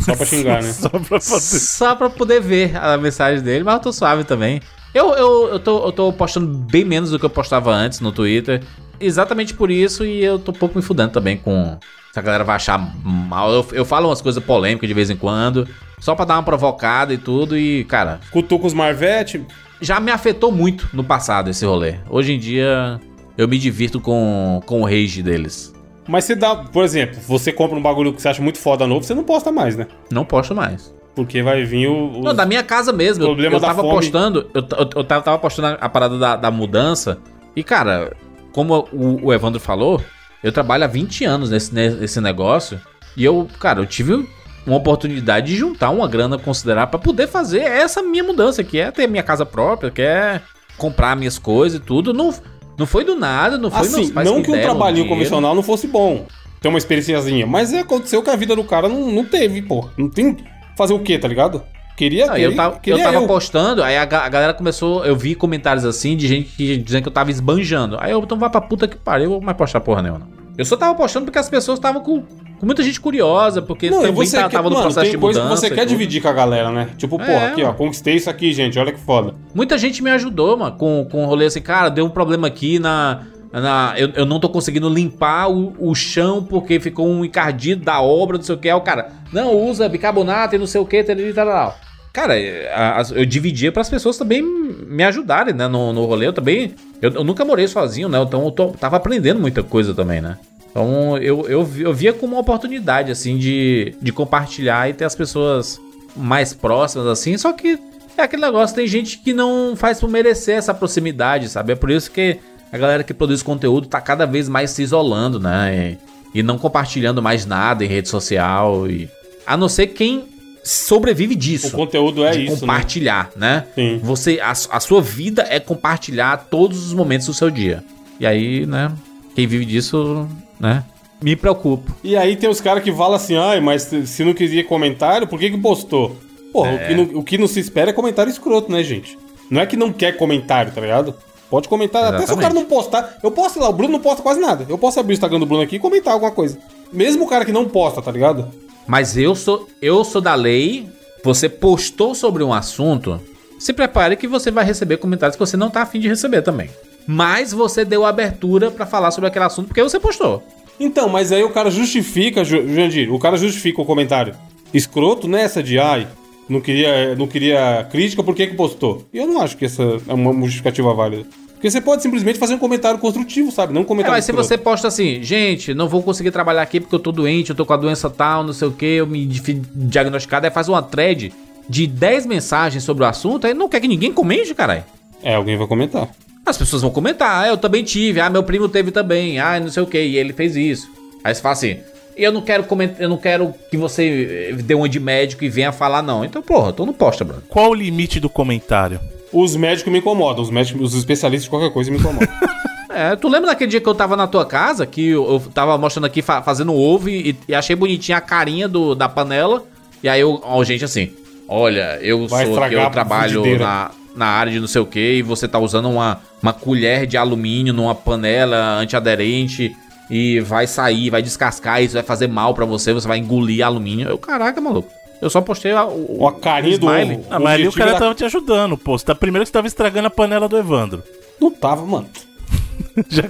[0.00, 0.70] Só pra xingar, né?
[0.72, 1.58] Só pra fazer.
[1.58, 4.60] Só pra poder ver a mensagem dele, mas eu tô suave também.
[4.94, 8.12] Eu, eu, eu, tô, eu tô postando bem menos do que eu postava antes no
[8.12, 8.62] Twitter.
[9.00, 11.78] Exatamente por isso, e eu tô um pouco me fudendo também com.
[12.12, 13.50] Se a galera vai achar mal.
[13.50, 15.66] Eu, eu falo umas coisas polêmicas de vez em quando.
[15.98, 17.56] Só pra dar uma provocada e tudo.
[17.56, 19.44] E, cara, Cutuca os Marvete.
[19.80, 21.94] já me afetou muito no passado esse rolê.
[22.10, 23.00] Hoje em dia,
[23.38, 25.72] eu me divirto com, com o rage deles.
[26.12, 29.02] Mas você dá, por exemplo, você compra um bagulho que você acha muito foda novo,
[29.02, 29.86] você não posta mais, né?
[30.10, 30.94] Não posto mais.
[31.14, 32.10] Porque vai vir o.
[32.18, 33.24] os- Não, da minha casa mesmo.
[33.24, 33.94] Eu, Problema eu da tava fome.
[33.94, 34.50] postando.
[34.54, 37.18] Eu, eu, eu tava, tava postando a parada da, da mudança.
[37.56, 38.14] E, cara,
[38.52, 40.02] como o, o Evandro falou,
[40.42, 42.78] eu trabalho há 20 anos nesse, nesse negócio.
[43.16, 44.26] E eu, cara, eu tive
[44.66, 48.90] uma oportunidade de juntar uma grana considerável pra poder fazer essa minha mudança, que é
[48.90, 50.40] ter minha casa própria, que é
[50.78, 52.14] comprar minhas coisas e tudo.
[52.14, 52.32] Não,
[52.78, 56.26] não foi do nada, não foi Assim, não que um trabalhinho convencional não fosse bom.
[56.60, 57.46] Ter uma experiênciazinha.
[57.46, 59.88] Mas é, aconteceu que a vida do cara não, não teve, pô.
[59.98, 60.36] Não tem.
[60.76, 61.62] Fazer o quê, tá ligado?
[61.96, 62.26] Queria.
[62.26, 65.04] Não, queria eu tava, eu queria tava postando, aí a, a galera começou.
[65.04, 67.96] Eu vi comentários assim de gente que- dizendo que eu tava esbanjando.
[68.00, 70.20] Aí eu, então vai pra puta que pariu, eu vou mais postar porra nenhuma.
[70.20, 70.28] não.
[70.56, 72.22] Eu só tava postando porque as pessoas estavam com,
[72.62, 75.10] com muita gente curiosa, porque Não, também você tá- quer, tava no mano, processo tem
[75.10, 75.62] de coisa mudança.
[75.62, 75.88] que você quer tudo.
[75.88, 76.90] dividir com a galera, né?
[76.96, 79.34] Tipo, É, porra, aqui, ó, conquistei isso aqui, gente, olha que foda.
[79.52, 82.78] Muita gente me ajudou, mano, com, com o rolê assim, cara, deu um problema aqui
[82.78, 83.22] na.
[83.52, 88.00] na eu, eu não tô conseguindo limpar o, o chão porque ficou um encardido da
[88.00, 88.68] obra, não sei o que.
[88.68, 91.76] Aí o cara, não, usa bicarbonato e não sei o que, tal, tal, tal.
[92.12, 95.66] Cara, eu dividia para as pessoas também me ajudarem, né?
[95.66, 96.26] No, no rolê.
[96.26, 96.74] Eu também.
[97.00, 98.20] Eu, eu nunca morei sozinho, né?
[98.22, 100.36] Então eu tô- tava aprendendo muita coisa também, né?
[100.72, 105.14] Então eu, eu, eu via como uma oportunidade, assim, de, de compartilhar e ter as
[105.14, 105.80] pessoas
[106.16, 107.36] mais próximas, assim.
[107.38, 107.78] Só que
[108.16, 111.72] é aquele negócio, tem gente que não faz por merecer essa proximidade, sabe?
[111.72, 112.38] É por isso que
[112.72, 115.98] a galera que produz conteúdo tá cada vez mais se isolando, né?
[116.34, 118.88] E, e não compartilhando mais nada em rede social.
[118.88, 119.08] E,
[119.46, 120.24] a não ser quem
[120.64, 121.68] sobrevive disso.
[121.68, 122.60] O conteúdo é isso, né?
[122.60, 123.66] compartilhar, né?
[123.74, 124.00] Sim.
[124.02, 127.84] Você, a, a sua vida é compartilhar todos os momentos do seu dia.
[128.18, 128.92] E aí, né?
[129.34, 130.28] Quem vive disso,
[130.62, 130.84] né?
[131.20, 131.94] Me preocupo.
[132.02, 135.38] E aí tem os caras que falam assim, ai, mas se não queria comentário, por
[135.38, 136.16] que que postou?
[136.52, 139.18] Porra, o, que não, o que não se espera é comentário escroto, né, gente?
[139.50, 141.14] Não é que não quer comentário, tá ligado?
[141.50, 142.42] Pode comentar, até se o Exatamente.
[142.42, 143.18] cara não postar.
[143.22, 144.64] Eu posso, sei lá, o Bruno não posta quase nada.
[144.68, 146.58] Eu posso abrir o Instagram do Bruno aqui e comentar alguma coisa.
[146.92, 148.48] Mesmo o cara que não posta, tá ligado?
[148.86, 150.88] Mas eu sou, eu sou da lei.
[151.22, 153.20] Você postou sobre um assunto,
[153.58, 156.68] se prepare que você vai receber comentários que você não tá afim de receber também.
[157.06, 160.42] Mas você deu abertura pra falar sobre aquele assunto porque você postou.
[160.78, 164.34] Então, mas aí o cara justifica, Ju- Jandir, o cara justifica o comentário.
[164.72, 166.08] Escroto nessa de, ai,
[166.48, 169.06] não queria, não queria crítica, por que que postou?
[169.12, 171.24] E eu não acho que essa é uma justificativa válida.
[171.52, 173.72] Porque você pode simplesmente fazer um comentário construtivo, sabe?
[173.72, 176.80] Não um É, comentário mas se você posta assim, gente, não vou conseguir trabalhar aqui
[176.80, 179.06] porque eu tô doente, eu tô com a doença tal, não sei o que, eu
[179.06, 181.32] me diagnosticado, aí faz uma thread
[181.68, 184.82] de 10 mensagens sobre o assunto, aí não quer que ninguém comente, caralho.
[185.22, 186.08] É, alguém vai comentar.
[186.44, 189.68] As pessoas vão comentar, ah, eu também tive, ah, meu primo teve também, ah, não
[189.68, 190.88] sei o que, e ele fez isso.
[191.22, 191.76] Aí você fala assim,
[192.16, 195.48] eu não quero comentar, eu não quero que você eh, dê uma de médico e
[195.48, 196.24] venha falar, não.
[196.24, 197.44] Então, porra, então não posta, brother.
[197.48, 198.98] Qual o limite do comentário?
[199.32, 202.28] Os médicos me incomodam, os médicos, os especialistas de qualquer coisa me incomodam.
[202.94, 205.78] É, tu lembra daquele dia que eu tava na tua casa, que eu, eu tava
[205.78, 209.64] mostrando aqui, fa- fazendo ovo e, e achei bonitinha a carinha do, da panela,
[210.02, 211.10] e aí eu, ó, gente, assim,
[211.48, 215.22] olha, eu Vai sou eu trabalho na, na área de não sei o que, e
[215.22, 219.74] você tá usando uma, uma colher de alumínio numa panela antiaderente
[220.10, 224.08] e vai sair, vai descascar, isso vai fazer mal pra você, você vai engolir alumínio.
[224.08, 224.90] Eu, caraca, maluco.
[225.20, 227.24] Eu só postei a, o, a carinha do ovo.
[227.30, 228.98] Ah, mas ali o cara da- tava te ajudando, pô.
[228.98, 231.02] Você tá, primeiro que você tava estragando a panela do Evandro.
[231.40, 232.08] Não tava, mano.
[233.08, 233.22] Já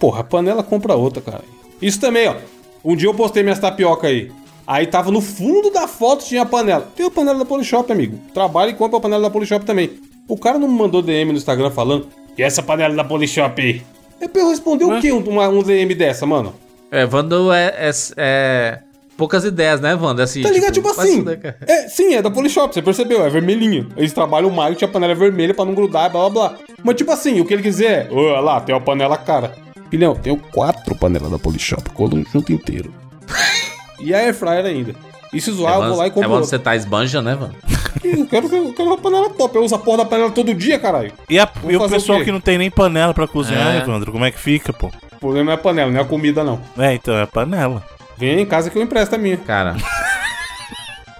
[0.00, 1.42] Porra, a panela compra outra, cara.
[1.80, 2.34] Isso também, ó.
[2.84, 4.30] Um dia eu postei minhas tapioca aí.
[4.66, 6.88] Aí tava no fundo da foto, tinha a panela.
[6.96, 8.18] Tem a panela da Polishop, amigo.
[8.32, 9.90] Trabalha e compra a panela da Polishop também.
[10.26, 12.08] O cara não me mandou DM no Instagram falando.
[12.36, 13.82] E essa panela da Polishop aí?
[14.20, 15.12] É pra eu responder o quê?
[15.12, 16.54] Um, uma- um DM dessa, mano?
[16.90, 18.78] É, Wando é, é, é
[19.18, 20.22] poucas ideias, né, Wando?
[20.22, 20.72] Assim, Tá ligado?
[20.72, 21.24] Tipo, vai assim.
[21.68, 23.22] É, sim, é da Polishop, você percebeu?
[23.24, 23.88] É vermelhinho.
[23.96, 26.58] Eles trabalham o marketing, a panela é vermelha pra não grudar, blá blá blá.
[26.82, 28.14] Mas tipo assim, o que ele quiser é.
[28.14, 29.52] Olha lá, tem uma panela cara.
[29.90, 32.92] Filhão, tenho quatro panelas da Polishop, cola um junto inteiro.
[34.04, 34.94] E a Air Fryer ainda.
[35.32, 36.48] E se zoar, eu vou lá e é compro quando outra.
[36.48, 37.54] você tá esbanja, né, mano?
[38.04, 39.56] Eu quero, eu quero uma panela top.
[39.56, 41.12] Eu uso a porra da panela todo dia, caralho.
[41.28, 42.26] E, a- e o o pessoal quê?
[42.26, 43.78] que não tem nem panela pra cozinhar, É.
[43.78, 44.88] Evandro, como é que fica, pô?
[45.12, 46.60] O problema é a panela, não é a comida, não.
[46.78, 47.82] É, então, é a panela.
[48.16, 49.36] Vem em casa que eu empresto a minha.
[49.38, 49.74] Cara,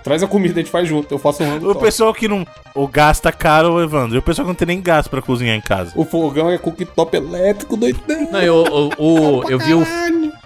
[0.05, 1.13] Traz a comida, a gente faz junto.
[1.15, 1.87] Eu faço um rango O top.
[1.87, 2.47] pessoal que não.
[2.75, 4.17] O gasta caro, Evandro.
[4.17, 5.93] E o pessoal que não tem nem gás pra cozinhar em casa.
[5.97, 8.29] O fogão é cooktop elétrico, doidão.
[8.31, 9.03] não, eu, o,
[9.41, 9.83] o- eu vi o,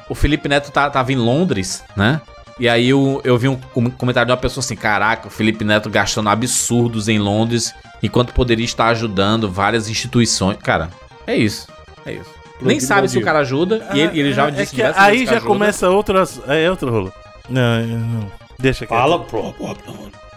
[0.09, 2.21] o Felipe Neto tá- tava em Londres, né?
[2.61, 5.65] E aí eu, eu vi um com- comentário de uma pessoa assim: caraca, o Felipe
[5.65, 10.57] Neto gastando absurdos em Londres, enquanto poderia estar ajudando várias instituições.
[10.63, 10.89] Cara,
[11.27, 11.69] é isso.
[12.05, 12.31] É isso.
[12.61, 15.11] Nem sabe se o cara ajuda, e ele, ele já é disse que diversas Aí
[15.13, 15.53] vezes que já ajuda.
[15.53, 16.41] começa outras.
[16.49, 17.13] É outro rolo.
[17.49, 18.33] Não, não.
[18.59, 18.93] Deixa aqui.
[18.93, 19.93] Fala, pô, pô, pô.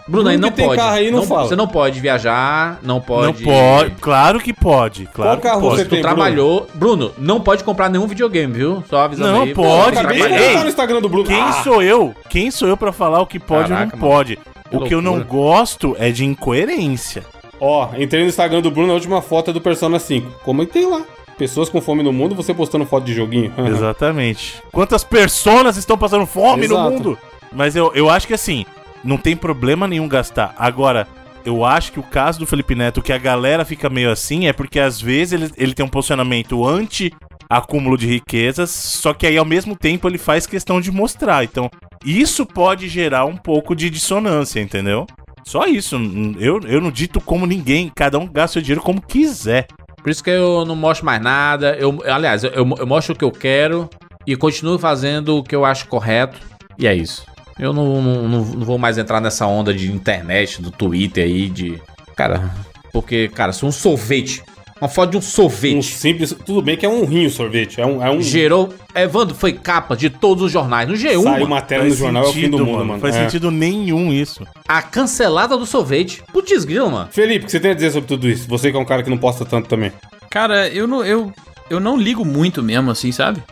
[0.08, 0.80] Bruno, aí Bruno não pode.
[0.80, 1.48] carro aí, não fala.
[1.48, 3.44] Você não pode viajar, não Não pode.
[3.44, 3.90] pode.
[4.00, 5.06] Claro que pode.
[5.12, 5.76] Claro Qual carro que pode.
[5.78, 6.14] você Tu tem, Bruno?
[6.16, 6.68] trabalhou.
[6.74, 8.84] Bruno, não pode comprar nenhum videogame, viu?
[8.88, 9.54] Só avisando Não aí.
[9.54, 11.24] pode, Acabei de Ei, no Instagram do Bruno.
[11.26, 12.14] Quem Ah, sou eu?
[12.28, 14.12] Quem sou eu pra falar o que pode ou Caraca, não mano.
[14.14, 14.38] pode?
[14.72, 17.24] O que eu não gosto é de incoerência.
[17.60, 20.40] Ó, entrei no Instagram do Bruno, a última foto é do Persona 5.
[20.44, 21.02] Comentei lá.
[21.38, 23.52] Pessoas com fome no mundo, você postando foto de joguinho.
[23.68, 24.62] Exatamente.
[24.72, 26.90] Quantas personas estão passando fome no Exato.
[26.90, 27.18] mundo?
[27.52, 28.64] Mas eu, eu acho que assim,
[29.04, 30.54] não tem problema nenhum gastar.
[30.58, 31.06] Agora,
[31.44, 34.52] eu acho que o caso do Felipe Neto, que a galera fica meio assim, é
[34.52, 37.12] porque às vezes ele, ele tem um posicionamento anti
[37.48, 41.44] acúmulo de riquezas, só que aí ao mesmo tempo ele faz questão de mostrar.
[41.44, 41.70] Então,
[42.04, 45.06] isso pode gerar um pouco de dissonância, entendeu?
[45.44, 45.96] Só isso.
[46.38, 49.66] Eu, eu não dito como ninguém, cada um gasta o dinheiro como quiser.
[50.02, 51.76] Por isso que eu não mostro mais nada.
[51.76, 53.88] Eu, aliás, eu, eu mostro o que eu quero
[54.26, 56.40] e continuo fazendo o que eu acho correto.
[56.78, 57.24] E é isso.
[57.58, 61.48] Eu não, não, não- não vou mais entrar nessa onda de internet, do Twitter aí,
[61.48, 61.80] de.
[62.16, 62.50] Cara,
[62.92, 64.42] porque, cara, se um sorvete,
[64.80, 65.76] uma foto de um sorvete.
[65.76, 66.34] Um simples.
[66.44, 67.80] Tudo bem que é um rinho sorvete.
[67.80, 68.02] É um.
[68.04, 68.72] É um Gerou.
[68.94, 70.88] Evandro foi capa de todos os jornais.
[70.88, 73.00] No G1, saiu mano, matéria no jornal, é o fim do mundo, mano.
[73.00, 73.24] Faz É.
[73.24, 74.46] sentido nenhum isso.
[74.68, 76.22] a cancelada do sorvete.
[76.32, 77.08] Putz, grilo, mano.
[77.12, 78.48] Felipe, o que você tem a dizer sobre tudo isso?
[78.48, 79.92] Você que é um cara que não posta tanto também.
[80.30, 81.32] Cara, eu não, eu,
[81.70, 83.42] eu não ligo muito mesmo, assim, sabe?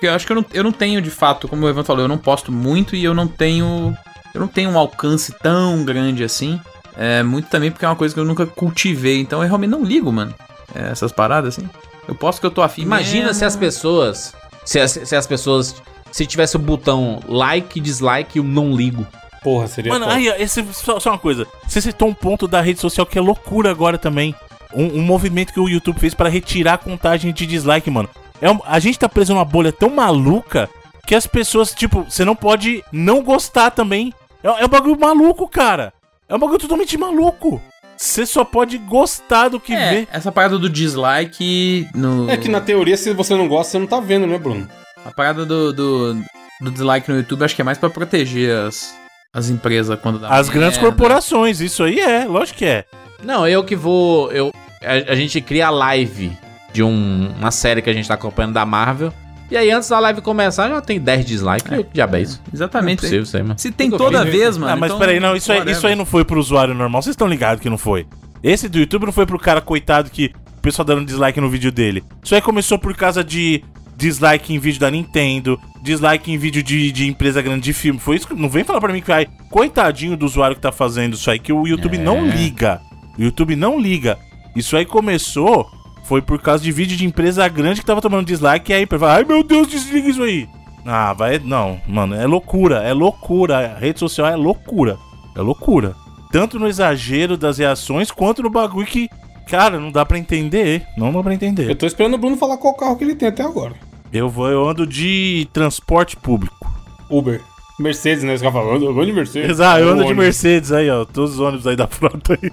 [0.00, 2.02] Porque eu acho que eu não, eu não tenho, de fato, como o Evan falou,
[2.02, 3.94] eu não posto muito e eu não tenho.
[4.32, 6.58] Eu não tenho um alcance tão grande assim.
[6.96, 9.20] É muito também porque é uma coisa que eu nunca cultivei.
[9.20, 10.34] Então eu realmente não ligo, mano.
[10.74, 11.68] É, essas paradas assim.
[12.08, 12.80] Eu posto que eu tô afim.
[12.80, 13.34] Imagina mesmo.
[13.34, 14.34] se as pessoas.
[14.64, 15.74] Se as, se as pessoas.
[16.10, 19.06] Se tivesse o botão like, dislike e o não ligo.
[19.42, 19.92] Porra, seria.
[19.92, 20.16] Mano, top.
[20.16, 21.46] aí, esse, só, só uma coisa.
[21.68, 24.34] Você citou um ponto da rede social que é loucura agora também.
[24.72, 28.08] Um, um movimento que o YouTube fez para retirar a contagem de dislike, mano.
[28.40, 30.68] É um- a gente tá preso numa bolha tão maluca
[31.06, 34.12] que as pessoas, tipo, você não pode não gostar também.
[34.42, 35.92] É, é um bagulho maluco, cara.
[36.28, 37.60] É um bagulho totalmente maluco.
[37.96, 40.08] Você só pode gostar do que É, vê.
[40.10, 42.30] essa parada do dislike no.
[42.30, 44.66] É que na teoria, se você não gosta, você não tá vendo, né, Bruno?
[45.04, 46.14] A parada do, do,
[46.60, 48.94] do dislike no YouTube acho que é mais pra proteger as,
[49.34, 50.28] as empresas quando dá.
[50.28, 50.90] As grandes merda.
[50.96, 52.84] corporações, isso aí é, lógico que é.
[53.22, 54.30] Não, eu que vou.
[54.32, 54.50] Eu,
[54.82, 56.32] a, a gente cria a live
[56.72, 59.12] de um- uma série que a gente tá acompanhando da Marvel.
[59.50, 61.70] E aí, antes da live começar, já tem 10 dislikes.
[61.72, 61.82] É.
[61.92, 62.40] Diabo é isso?
[62.46, 63.00] Não é Exatamente.
[63.00, 63.58] possível isso aí, mano.
[63.58, 64.30] Se tem toda vi.
[64.30, 64.72] vez, mano.
[64.72, 67.02] ah, mas então, peraí, não, isso aí, isso aí não foi pro usuário normal.
[67.02, 68.06] Vocês estão ligados que não foi.
[68.44, 72.04] Esse do YouTube não foi pro cara coitado que pessoal dando dislike no vídeo dele.
[72.22, 73.64] Isso aí começou por causa de
[73.96, 77.98] dislike em vídeo da Nintendo, dislike em vídeo de, de empresa grande de filme.
[77.98, 78.34] Foi isso que.
[78.34, 81.38] Não vem falar pra mim que, ai, coitadinho do usuário que tá fazendo isso aí,
[81.40, 82.00] que o YouTube É.
[82.00, 82.80] não liga.
[83.18, 84.16] O YouTube não liga.
[84.54, 85.66] Isso aí começou.
[86.10, 89.14] Foi por causa de vídeo de empresa grande que tava tomando dislike e aí, fala,
[89.14, 90.48] ai meu Deus, desliga isso aí.
[90.84, 91.38] Ah, vai.
[91.38, 93.58] Não, mano, é loucura, é loucura.
[93.76, 94.98] A rede social é loucura.
[95.36, 95.94] É loucura.
[96.32, 99.08] Tanto no exagero das reações, quanto no bagulho que,
[99.46, 100.84] cara, não dá pra entender.
[100.98, 101.72] Não dá pra Eu entender.
[101.76, 103.74] tô esperando o Bruno falar qual carro que ele tem até agora.
[104.12, 106.68] Eu vou, eu ando de transporte público.
[107.08, 107.40] Uber.
[107.78, 108.34] Mercedes, né?
[108.34, 109.48] Os caras falam, eu vou de Mercedes.
[109.48, 110.12] Exato, eu ando de.
[110.12, 111.04] Mercedes aí, ó.
[111.04, 112.50] Todos os ônibus aí da frota aí.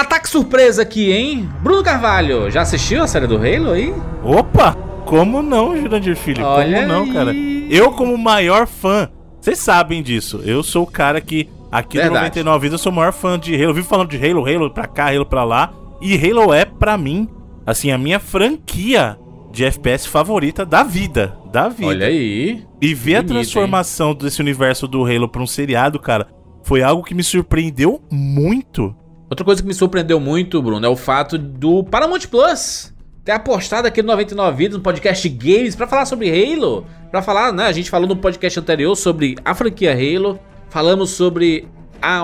[0.00, 1.46] Ataque surpresa aqui, hein?
[1.60, 3.94] Bruno Carvalho, já assistiu a série do Halo aí?
[4.24, 4.72] Opa!
[5.04, 6.42] Como não, Jurandir Filho?
[6.42, 7.12] Olha como não, aí.
[7.12, 7.34] cara?
[7.34, 10.40] Eu, como maior fã, vocês sabem disso.
[10.42, 12.14] Eu sou o cara que, aqui Verdade.
[12.14, 13.64] 99 Vidas, eu sou o maior fã de Halo.
[13.64, 15.70] Eu vivo falando de Halo, Halo pra cá, Halo pra lá.
[16.00, 17.28] E Halo é, pra mim,
[17.66, 19.18] assim, a minha franquia
[19.52, 21.36] de FPS favorita da vida.
[21.52, 21.88] Da vida.
[21.88, 22.64] Olha aí.
[22.80, 26.26] E ver a transformação desse universo do Halo pra um seriado, cara,
[26.62, 28.96] foi algo que me surpreendeu muito.
[29.30, 32.92] Outra coisa que me surpreendeu muito, Bruno, é o fato do Paramount Plus
[33.24, 36.84] ter apostado aqui no 99 Vidas, no podcast Games, pra falar sobre Halo.
[37.12, 37.66] Pra falar, né?
[37.66, 40.36] A gente falou no podcast anterior sobre a franquia Halo.
[40.68, 41.68] Falamos sobre.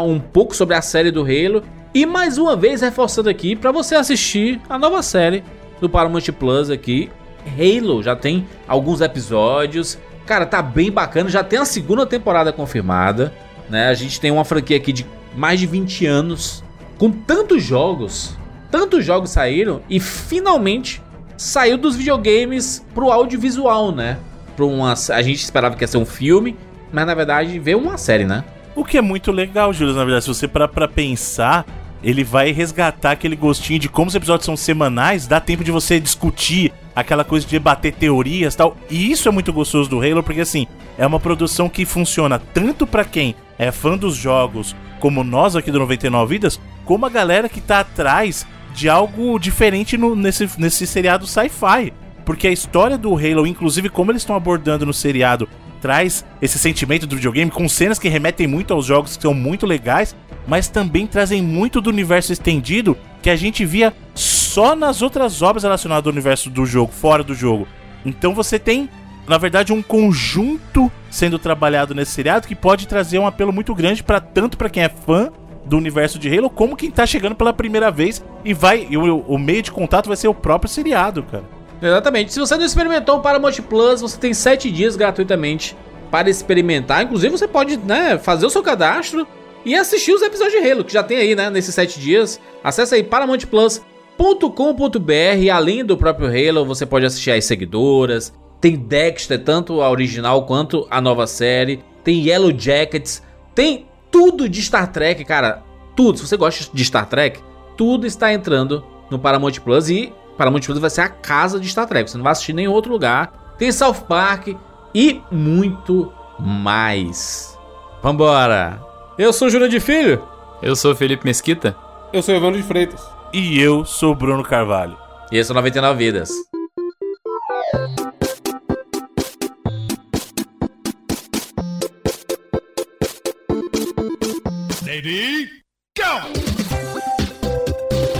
[0.04, 1.62] Um pouco sobre a série do Halo.
[1.94, 5.44] E mais uma vez reforçando aqui pra você assistir a nova série
[5.80, 7.08] do Paramount Plus aqui.
[7.46, 9.96] Halo já tem alguns episódios.
[10.26, 11.28] Cara, tá bem bacana.
[11.30, 13.32] Já tem a segunda temporada confirmada.
[13.70, 13.86] Né?
[13.86, 16.65] A gente tem uma franquia aqui de mais de 20 anos.
[16.98, 18.36] Com tantos jogos.
[18.70, 19.80] Tantos jogos saíram.
[19.88, 21.02] E finalmente
[21.36, 24.18] saiu dos videogames pro audiovisual, né?
[24.56, 26.56] Pra uma, a gente esperava que ia ser um filme.
[26.92, 28.44] Mas na verdade veio uma série, né?
[28.74, 31.64] O que é muito legal, Júlio, na verdade, se você parar pra pensar,
[32.02, 35.98] ele vai resgatar aquele gostinho de como os episódios são semanais, dá tempo de você
[35.98, 38.76] discutir aquela coisa de debater teorias tal.
[38.90, 40.66] E isso é muito gostoso do Halo, porque assim,
[40.98, 45.70] é uma produção que funciona tanto pra quem é fã dos jogos, como nós aqui
[45.70, 50.86] do 99 Vidas, como a galera que tá atrás de algo diferente no- nesse, nesse
[50.86, 51.92] seriado sci-fi.
[52.24, 55.48] Porque a história do Halo, inclusive como eles estão abordando no seriado,
[55.80, 59.64] traz esse sentimento do videogame com cenas que remetem muito aos jogos que são muito
[59.66, 60.16] legais,
[60.46, 65.62] mas também trazem muito do universo estendido que a gente via só nas outras obras
[65.64, 67.68] relacionadas ao universo do jogo, fora do jogo.
[68.04, 68.88] Então você tem,
[69.28, 74.02] na verdade, um conjunto sendo trabalhado nesse seriado que pode trazer um apelo muito grande
[74.02, 75.30] para tanto para quem é fã
[75.64, 79.18] do universo de Halo, como quem tá chegando pela primeira vez e vai e o,
[79.20, 81.44] o meio de contato vai ser o próprio seriado, cara.
[81.82, 82.32] Exatamente.
[82.32, 85.76] Se você não experimentou o Paramount Plus, você tem 7 dias gratuitamente
[86.10, 87.02] para experimentar.
[87.02, 89.26] Inclusive, você pode né, fazer o seu cadastro
[89.64, 92.40] e assistir os episódios de Halo, que já tem aí, né, nesses 7 dias.
[92.62, 98.32] Acesse aí paramountplus.com.br além do próprio Halo, você pode assistir as seguidoras.
[98.66, 101.84] Tem Dexter, tanto a original quanto a nova série.
[102.02, 103.22] Tem Yellow Jackets.
[103.54, 105.62] Tem tudo de Star Trek, cara.
[105.94, 106.18] Tudo.
[106.18, 107.38] Se você gosta de Star Trek,
[107.76, 111.86] tudo está entrando no Paramount Plus e Paramount Plus vai ser a casa de Star
[111.86, 112.10] Trek.
[112.10, 113.54] Você não vai assistir em nenhum outro lugar.
[113.56, 114.48] Tem South Park
[114.92, 117.56] e muito mais.
[118.02, 118.82] Vambora!
[119.16, 120.20] Eu sou o Júlio de Filho.
[120.60, 121.76] Eu sou o Felipe Mesquita.
[122.12, 123.00] Eu sou Evandro de Freitas.
[123.32, 124.96] E eu sou o Bruno Carvalho.
[125.30, 126.30] E esse é o 99 Vidas.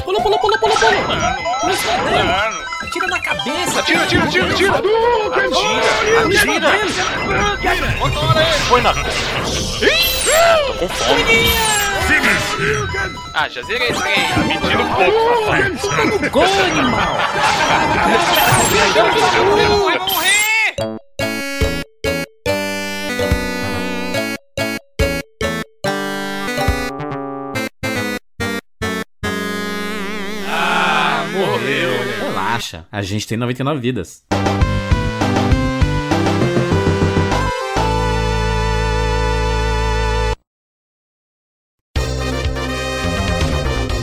[0.04, 0.90] Pula, pula, pula, pula, pula.
[2.82, 3.78] Atira na cabeça.
[3.80, 4.72] Atira, atira, atira, atira.
[6.24, 6.68] Atira,
[7.54, 7.88] atira.
[8.68, 8.92] Põe na...
[8.92, 9.00] Tô
[10.74, 11.24] com fome.
[13.34, 14.28] Ah, já zerei esse trem.
[14.28, 15.62] Tá mentindo um pouco, papai.
[16.30, 17.16] Gol, animal.
[19.86, 20.74] Vai morrer.
[32.66, 34.24] Relaxa, a gente tem 99 vidas.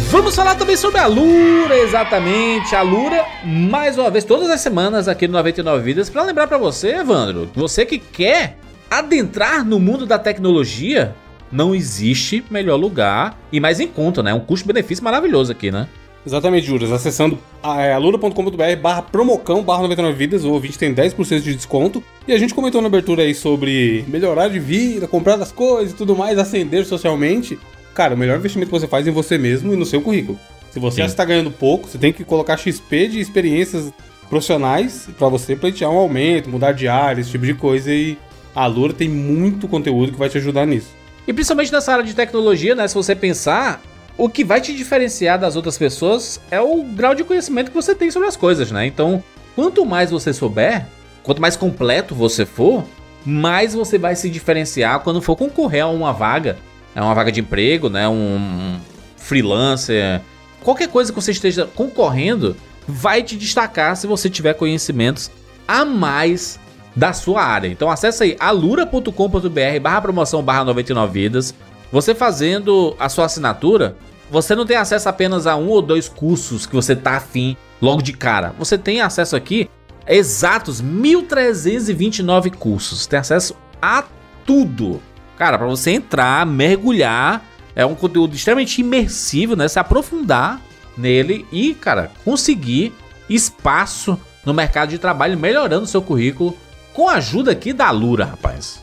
[0.10, 2.76] Vamos falar também sobre a Lura, exatamente.
[2.76, 6.58] A Lura, mais uma vez, todas as semanas aqui no 99 Vidas, para lembrar para
[6.58, 8.58] você, Evandro, você que quer
[8.90, 11.16] adentrar no mundo da tecnologia,
[11.52, 14.34] não existe melhor lugar e mais em conta, né?
[14.34, 15.88] Um custo-benefício maravilhoso aqui, né?
[16.26, 16.92] Exatamente, Juras.
[16.92, 22.04] Acessando é, alura.com.br barra promocão barra 99 vidas, o ouvinte tem 10% de desconto.
[22.28, 25.96] E a gente comentou na abertura aí sobre melhorar de vida, comprar as coisas e
[25.96, 27.60] tudo mais, ascender socialmente.
[27.94, 30.40] Cara, o melhor investimento que você faz é em você mesmo e no seu currículo.
[30.72, 31.08] Se você Sim.
[31.08, 33.94] está ganhando pouco, você tem que colocar XP de experiências
[34.28, 37.94] profissionais pra você pleitear um aumento, mudar de área, esse tipo de coisa.
[37.94, 38.18] E
[38.56, 40.88] a Lura tem muito conteúdo que vai te ajudar nisso.
[41.28, 42.88] E principalmente nessa área de tecnologia, né?
[42.88, 43.82] Se você pensar,
[44.18, 47.96] o que vai te diferenciar das outras pessoas é o grau de conhecimento que você
[47.96, 48.86] tem sobre as coisas, né?
[48.86, 49.24] Então,
[49.56, 50.86] quanto mais você souber,
[51.24, 52.84] quanto mais completo você for,
[53.26, 56.58] mais você vai se diferenciar quando for concorrer a uma vaga,
[56.96, 58.08] é uma vaga de emprego, né?
[58.08, 58.78] Um
[59.18, 60.22] freelancer,
[60.62, 62.56] qualquer coisa que você esteja concorrendo,
[62.88, 65.32] vai te destacar se você tiver conhecimentos
[65.68, 66.60] a mais
[66.96, 67.68] da sua área.
[67.68, 71.56] Então acessa aí alura.com.br barra promoção barra 99 vidas.
[71.92, 73.96] Você fazendo a sua assinatura,
[74.34, 78.02] você não tem acesso apenas a um ou dois cursos que você tá afim logo
[78.02, 78.52] de cara.
[78.58, 79.70] Você tem acesso aqui
[80.08, 83.06] a exatos 1329 cursos.
[83.06, 84.04] Tem acesso a
[84.44, 85.00] tudo.
[85.38, 89.68] Cara, para você entrar, mergulhar, é um conteúdo extremamente imersivo, né?
[89.68, 90.60] Se aprofundar
[90.98, 92.92] nele e, cara, conseguir
[93.30, 96.58] espaço no mercado de trabalho, melhorando seu currículo
[96.92, 98.82] com a ajuda aqui da Lura, rapaz.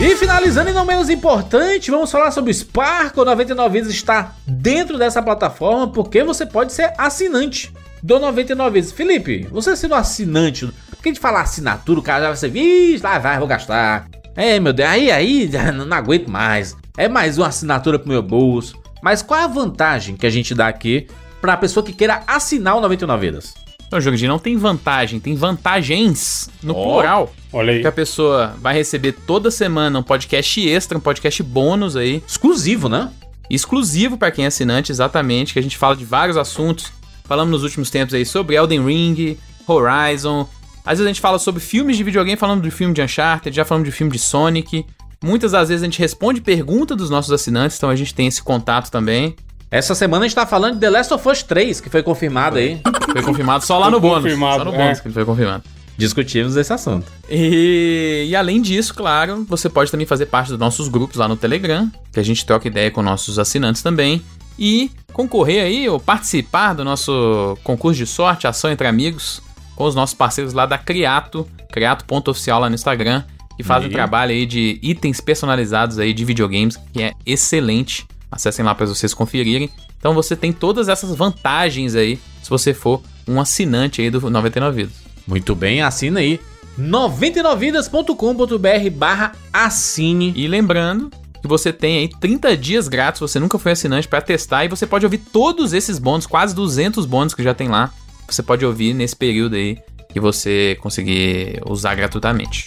[0.00, 4.98] E finalizando e não menos importante, vamos falar sobre o Sparkle 99 Vidas está dentro
[4.98, 8.92] dessa plataforma porque você pode ser assinante do 99 Vidas.
[8.92, 13.02] Felipe, você sendo assinante, porque a gente fala assinatura, o cara já vai ser, vixe,
[13.02, 14.08] lá vai, vou gastar.
[14.36, 16.76] É, meu Deus, aí, aí, não, aguento mais.
[16.98, 18.76] É mais uma assinatura pro meu bolso.
[19.00, 21.06] Mas qual é a vantagem que a gente dá aqui
[21.40, 23.54] pra pessoa que queira assinar o 99 Vidas?
[23.86, 26.94] Então, Jurandir, não tem vantagem, tem vantagens no Ó.
[26.94, 27.32] plural.
[27.52, 27.80] Olha aí.
[27.80, 32.88] Que a pessoa vai receber toda semana um podcast extra, um podcast bônus aí, Exclusivo,
[32.88, 33.10] né?
[33.50, 36.92] exclusivo para quem é assinante, exatamente, que a gente fala de vários assuntos.
[37.24, 40.48] Falamos nos últimos tempos aí sobre Elden Ring, Horizon.
[40.84, 43.64] Às vezes a gente fala sobre filmes de videogame, falando do filme de Uncharted, já
[43.64, 44.84] falamos de filme de Sonic.
[45.22, 48.42] Muitas das vezes a gente responde pergunta dos nossos assinantes, então a gente tem esse
[48.42, 49.34] contato também.
[49.70, 52.58] Essa semana a gente tá falando de The Last of Us 3, que foi confirmado
[52.58, 52.80] aí.
[53.12, 54.22] Foi confirmado só lá Foi no bônus.
[54.22, 54.78] confirmado, Só no é.
[54.78, 55.64] bônus que ele foi confirmado.
[55.96, 57.06] Discutimos esse assunto.
[57.30, 61.36] E, e além disso, claro, você pode também fazer parte dos nossos grupos lá no
[61.36, 64.22] Telegram, que a gente troca ideia com nossos assinantes também.
[64.58, 69.40] E concorrer aí, ou participar do nosso concurso de sorte, ação entre amigos,
[69.76, 73.22] com os nossos parceiros lá da Criato, criato.oficial lá no Instagram,
[73.56, 78.04] que fazem um trabalho aí de itens personalizados aí de videogames, que é excelente.
[78.34, 79.70] Acessem lá para vocês conferirem.
[79.96, 84.76] Então você tem todas essas vantagens aí, se você for um assinante aí do 99
[84.76, 84.96] Vidas.
[85.26, 86.38] Muito bem, assina aí
[86.78, 90.32] 99vidas.com.br barra assine.
[90.34, 94.64] E lembrando que você tem aí 30 dias grátis, você nunca foi assinante para testar
[94.64, 97.92] e você pode ouvir todos esses bônus, quase 200 bônus que já tem lá.
[98.28, 99.78] Você pode ouvir nesse período aí
[100.12, 102.66] que você conseguir usar gratuitamente.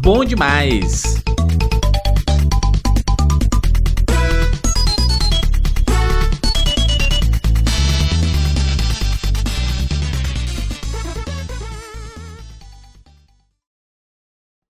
[0.00, 1.22] Bom demais.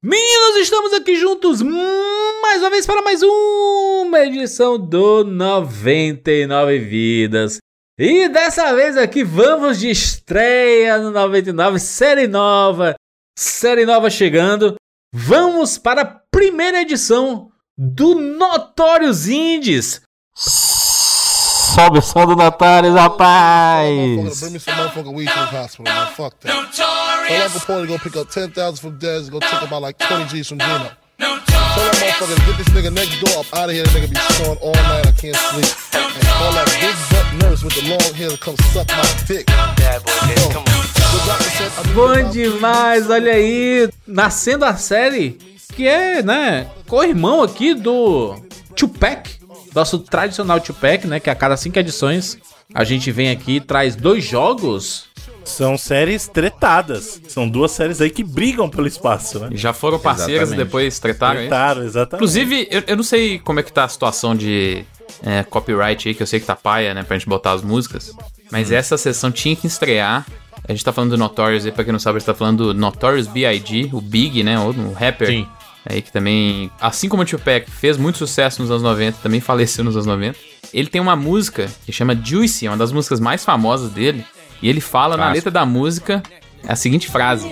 [0.07, 7.57] Meninos, estamos aqui juntos mais uma vez para mais uma edição do 99 Vidas.
[7.99, 12.95] E dessa vez aqui vamos de estreia no 99, série nova,
[13.35, 14.75] série nova chegando.
[15.11, 20.03] Vamos para a primeira edição do Notórios Indies.
[21.75, 23.91] Sobe o som do rapaz!
[24.39, 26.07] bring me some motherfucking weed to the hospital, man.
[26.15, 26.73] Fuck that.
[26.73, 30.47] Tell Uncle Paulie go pick up 10,000 from Dez, go take about like 20 G's
[30.47, 30.93] from Gino.
[31.19, 33.83] Tell that motherfucker to get this nigga next door up out of here.
[33.83, 35.09] That nigga be snoring all night.
[35.09, 35.67] I can't sleep.
[36.15, 39.51] And call that big butt nurse with the long hair to come suck my dick.
[41.93, 45.39] Bom demais, olha aí, nascendo a série
[45.75, 48.37] que é, né, co-irmão aqui do
[48.77, 49.29] Tupac,
[49.75, 52.39] nosso tradicional Tupac, né, que a cada cinco edições
[52.73, 55.07] a gente vem aqui e traz dois jogos.
[55.45, 57.21] São séries tretadas.
[57.29, 59.51] São duas séries aí que brigam pelo espaço, né?
[59.53, 61.41] Já foram parceiros e depois tretaram.
[61.41, 62.15] Tretaram, exatamente.
[62.15, 64.85] Inclusive, eu, eu não sei como é que tá a situação de
[65.23, 68.13] é, copyright aí, que eu sei que tá paia, né, pra gente botar as músicas.
[68.51, 70.27] Mas essa sessão tinha que estrear.
[70.67, 72.73] A gente tá falando do Notorious aí, pra quem não sabe, a gente tá falando
[72.73, 75.29] do Notorious B.I.G., o Big, né, o, o rapper.
[75.29, 75.47] Sim.
[75.87, 79.85] Aí que também, assim como o Tupac fez muito sucesso nos anos 90, também faleceu
[79.85, 80.39] nos anos 90.
[80.73, 84.25] Ele tem uma música que chama Juicy, é uma das músicas mais famosas dele.
[84.63, 85.35] E ele fala na Clássico.
[85.35, 86.23] letra da música
[86.67, 87.49] a seguinte frase: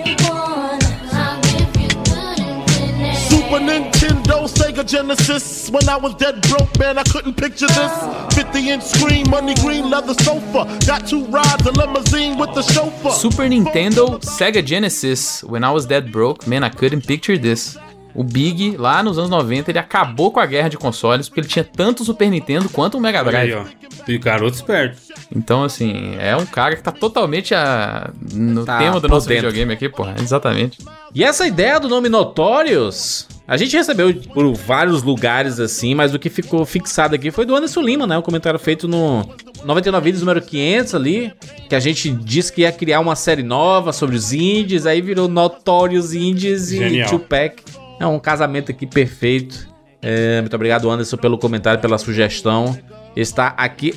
[3.29, 5.71] Super Nintendo, Sega Genesis.
[5.71, 7.93] When I was dead broke, man, I couldn't picture this.
[8.35, 10.65] 50 inch screen, money green leather sofa.
[10.87, 13.11] Got two rides, a limousine with the chauffeur.
[13.11, 15.45] Super Nintendo, Sega Genesis.
[15.45, 17.77] When I was dead broke, man, I couldn't picture this.
[18.15, 21.49] O Big, lá nos anos 90, ele acabou com a guerra de consoles, porque ele
[21.49, 23.53] tinha tanto o Super Nintendo quanto o Mega Drive.
[23.53, 23.65] aí, ó.
[24.07, 25.01] E garoto esperto.
[25.35, 28.11] Então, assim, é um cara que tá totalmente a...
[28.33, 29.49] no Tá tema do nosso dentro.
[29.49, 30.15] videogame aqui, porra.
[30.21, 30.79] Exatamente.
[31.15, 36.19] E essa ideia do nome Notorious, a gente recebeu por vários lugares assim, mas o
[36.19, 38.19] que ficou fixado aqui foi do Anderson Lima, né?
[38.19, 39.27] O comentário feito no
[39.65, 41.33] 99 Vídeos número 500 ali,
[41.69, 45.29] que a gente disse que ia criar uma série nova sobre os indies, aí virou
[45.29, 47.09] Notorious Indies e Genial.
[47.09, 47.63] Tupac.
[48.03, 49.69] É um casamento aqui perfeito.
[50.03, 52.77] É, muito obrigado, Anderson, pelo comentário, pela sugestão.
[53.15, 53.95] Está aqui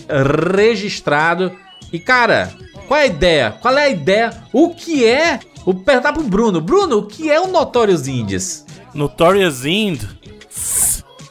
[0.55, 1.51] registrado.
[1.91, 2.53] E, cara,
[2.87, 3.51] qual é a ideia?
[3.59, 4.43] Qual é a ideia?
[4.53, 5.39] O que é?
[5.65, 6.61] Vou perguntar pro Bruno.
[6.61, 8.63] Bruno, o que é o Notorious Indies?
[8.93, 10.03] Notorious Ind.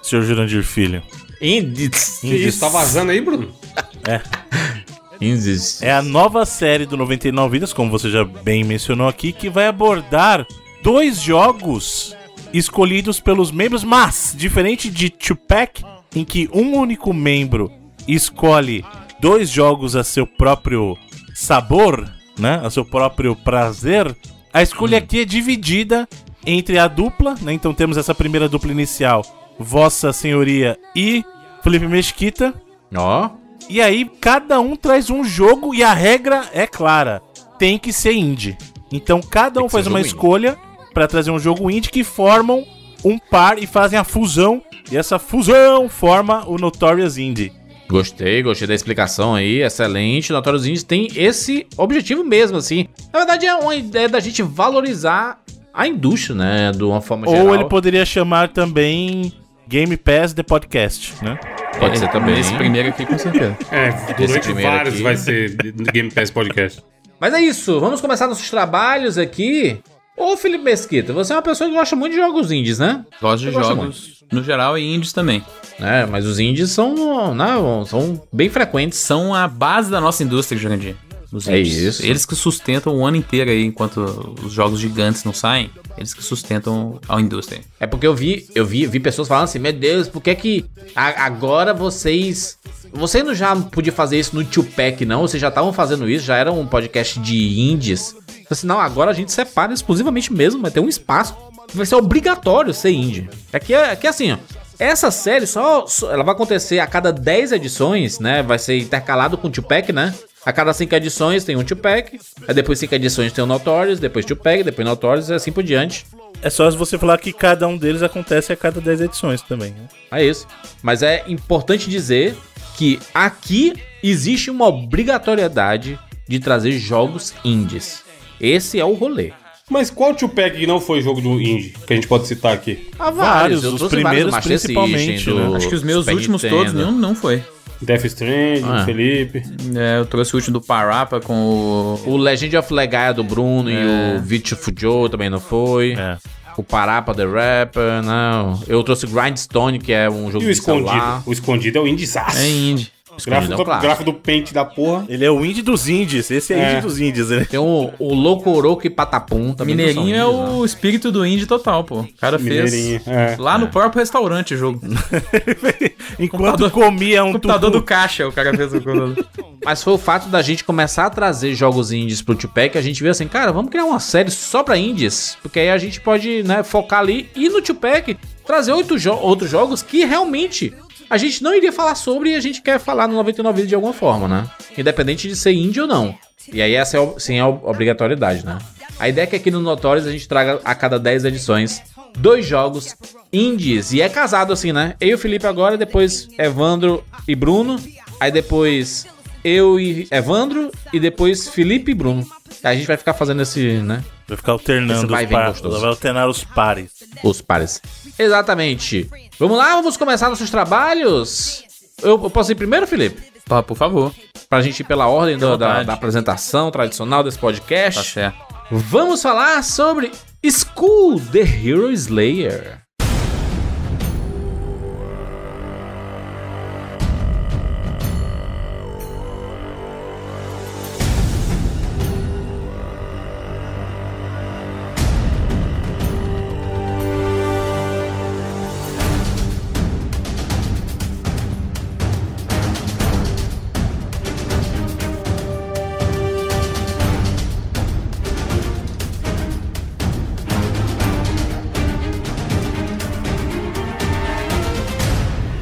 [0.02, 1.00] Senhor Jurandir Filho.
[1.40, 2.24] Indies.
[2.24, 3.54] Isso, tá vazando aí, Bruno?
[5.20, 5.80] Indies.
[5.80, 9.68] É a nova série do 99 Vidas, como você já bem mencionou aqui, que vai
[9.68, 10.44] abordar
[10.82, 12.16] dois jogos
[12.54, 15.84] escolhidos pelos membros, mas diferente de Tupac,
[16.14, 17.70] em que um único membro
[18.06, 18.84] escolhe
[19.18, 20.96] dois jogos a seu próprio
[21.34, 24.16] sabor, né, a seu próprio prazer,
[24.52, 26.08] a escolha aqui é dividida
[26.46, 27.52] entre a dupla, né?
[27.52, 29.24] Então temos essa primeira dupla inicial,
[29.58, 31.24] Vossa Senhoria e
[31.62, 32.54] Felipe Mesquita,
[32.94, 33.30] Ó.
[33.68, 37.20] e aí, cada um traz um jogo e a regra é clara:
[37.58, 38.56] tem que ser indie.
[38.92, 40.08] Então, cada um faz uma indie.
[40.08, 40.56] escolha
[40.94, 42.64] pra trazer um jogo indie que formam
[43.04, 44.62] um par e fazem a fusão.
[44.90, 47.52] E essa fusão forma o Notorious Indie.
[47.88, 50.32] Gostei, gostei da explicação aí, excelente.
[50.32, 52.86] Notorious Indies tem esse objetivo mesmo, assim.
[53.12, 55.42] Na verdade, é uma ideia da gente valorizar
[55.72, 56.72] a indústria, né?
[56.72, 57.46] De uma forma geral.
[57.46, 59.32] Ou ele poderia chamar também
[59.68, 61.38] Game Pass The Podcast, né?
[61.78, 62.38] Pode ser também.
[62.38, 63.56] Esse primeiro aqui, com certeza.
[63.70, 65.02] É, durante primeiro vários aqui.
[65.02, 65.56] vai ser
[65.92, 66.82] Game Pass Podcast.
[67.18, 69.80] Mas é isso, vamos começar nossos trabalhos aqui.
[70.16, 73.04] Ô, Felipe Mesquita, você é uma pessoa que gosta muito de jogos indies, né?
[73.20, 75.44] Gosto de jogos no geral e indies também.
[75.80, 78.98] É, mas os indies são, não, são bem frequentes.
[78.98, 80.94] São a base da nossa indústria, Jurandir.
[81.32, 81.76] Os É indies.
[81.76, 82.06] isso.
[82.06, 86.22] Eles que sustentam o ano inteiro aí, enquanto os jogos gigantes não saem, eles que
[86.22, 87.60] sustentam a indústria.
[87.80, 90.64] É porque eu vi, eu vi, vi pessoas falando assim, meu Deus, por que que
[90.94, 92.56] a- agora vocês...
[92.92, 95.22] Vocês não já podiam fazer isso no Tupac, não?
[95.22, 98.14] Vocês já estavam fazendo isso, já era um podcast de indies.
[98.50, 101.34] Assim, não, agora a gente separa exclusivamente mesmo, vai ter um espaço.
[101.72, 103.28] Vai ser obrigatório ser indie.
[103.52, 104.38] Aqui é, aqui é assim, ó.
[104.78, 108.42] Essa série só, só- Ela vai acontecer a cada 10 edições, né?
[108.42, 110.12] Vai ser intercalado com o Tupac, né?
[110.44, 112.20] A cada 5 edições tem um Tupac.
[112.46, 116.04] Aí depois 5 edições tem o Notorious, depois Tupac, depois Notorious e assim por diante.
[116.42, 119.70] É só você falar que cada um deles acontece a cada 10 edições também.
[119.70, 119.88] Né?
[120.12, 120.46] É isso.
[120.82, 122.36] Mas é importante dizer
[122.76, 123.72] que aqui
[124.02, 128.03] existe uma obrigatoriedade de trazer jogos indies.
[128.40, 129.32] Esse é o rolê.
[129.70, 132.86] Mas qual Tupac que não foi jogo do indie que a gente pode citar aqui?
[132.98, 135.56] Há Vários, os trouxe primeiros Master principalmente, do né?
[135.56, 136.60] Acho que os meus Super últimos Nintendo.
[136.64, 137.42] todos, nenhum não foi.
[137.80, 138.84] Death Stranding, Ah.
[138.84, 139.42] Felipe.
[139.74, 142.10] É, eu trouxe o último do Parapa com o.
[142.10, 143.74] O Legend of Legaia do Bruno e
[144.16, 145.94] o Beautiful Joe também não foi.
[145.94, 146.18] É.
[146.56, 148.60] O Parapa The Rapper, não.
[148.68, 150.88] Eu trouxe Grindstone, que é um jogo E o de escondido?
[150.88, 151.22] celular.
[151.26, 151.86] O escondido é o.
[151.86, 152.02] É indie.
[152.04, 152.93] Escondido é um
[153.26, 153.82] Gráfico, clássico.
[153.86, 155.04] gráfico do pente da porra.
[155.08, 156.30] Ele é o indie dos indies.
[156.30, 156.72] Esse é, É.
[156.72, 157.46] indie dos indies, né?
[157.48, 159.74] Tem o, o Loucoroco e Patapum também.
[159.76, 162.00] Mineirinho é o espírito do indie total, pô.
[162.00, 163.36] O cara Mineirinho, fez é.
[163.38, 164.80] lá no próprio restaurante o jogo.
[166.18, 167.80] Enquanto Computador- comia um computador tutu.
[167.80, 168.78] do caixa, o cara fez o.
[169.64, 172.82] Mas foi o fato da gente começar a trazer jogos indies pro Tupac que a
[172.82, 176.00] gente viu assim, cara, vamos criar uma série só pra indies, porque aí a gente
[176.00, 180.72] pode, né, focar ali e no Tupac trazer oito jo outros jogos que realmente
[181.14, 183.74] a gente não iria falar sobre e a gente quer falar no 99 Vidas de
[183.76, 184.50] alguma forma, né?
[184.76, 186.12] Independente de ser indie ou não.
[186.52, 188.58] E aí essa é, sim é a obrigatoriedade, né?
[188.98, 191.82] A ideia é que aqui no Notorious a gente traga a cada 10 edições
[192.18, 192.96] dois jogos
[193.32, 193.92] indies.
[193.92, 194.94] E é casado assim, né?
[195.00, 197.80] Eu e o Felipe agora, depois Evandro e Bruno.
[198.20, 199.06] Aí depois
[199.44, 200.72] eu e Evandro.
[200.92, 202.26] E depois Felipe e Bruno.
[202.62, 204.02] A gente vai ficar fazendo esse, né?
[204.26, 205.60] Vai ficar alternando vai os pares.
[205.60, 206.90] Vai alternar os pares.
[207.22, 207.80] Os pares.
[208.18, 209.08] Exatamente.
[209.38, 211.64] Vamos lá, vamos começar nossos trabalhos.
[212.02, 213.22] Eu, eu posso ir primeiro, Felipe?
[213.46, 214.12] Pá, por favor.
[214.48, 217.98] Pra gente ir pela ordem do- da, da apresentação tradicional desse podcast.
[218.00, 218.54] Tá certo.
[218.70, 220.10] Vamos falar sobre
[220.48, 222.80] School The Hero Slayer.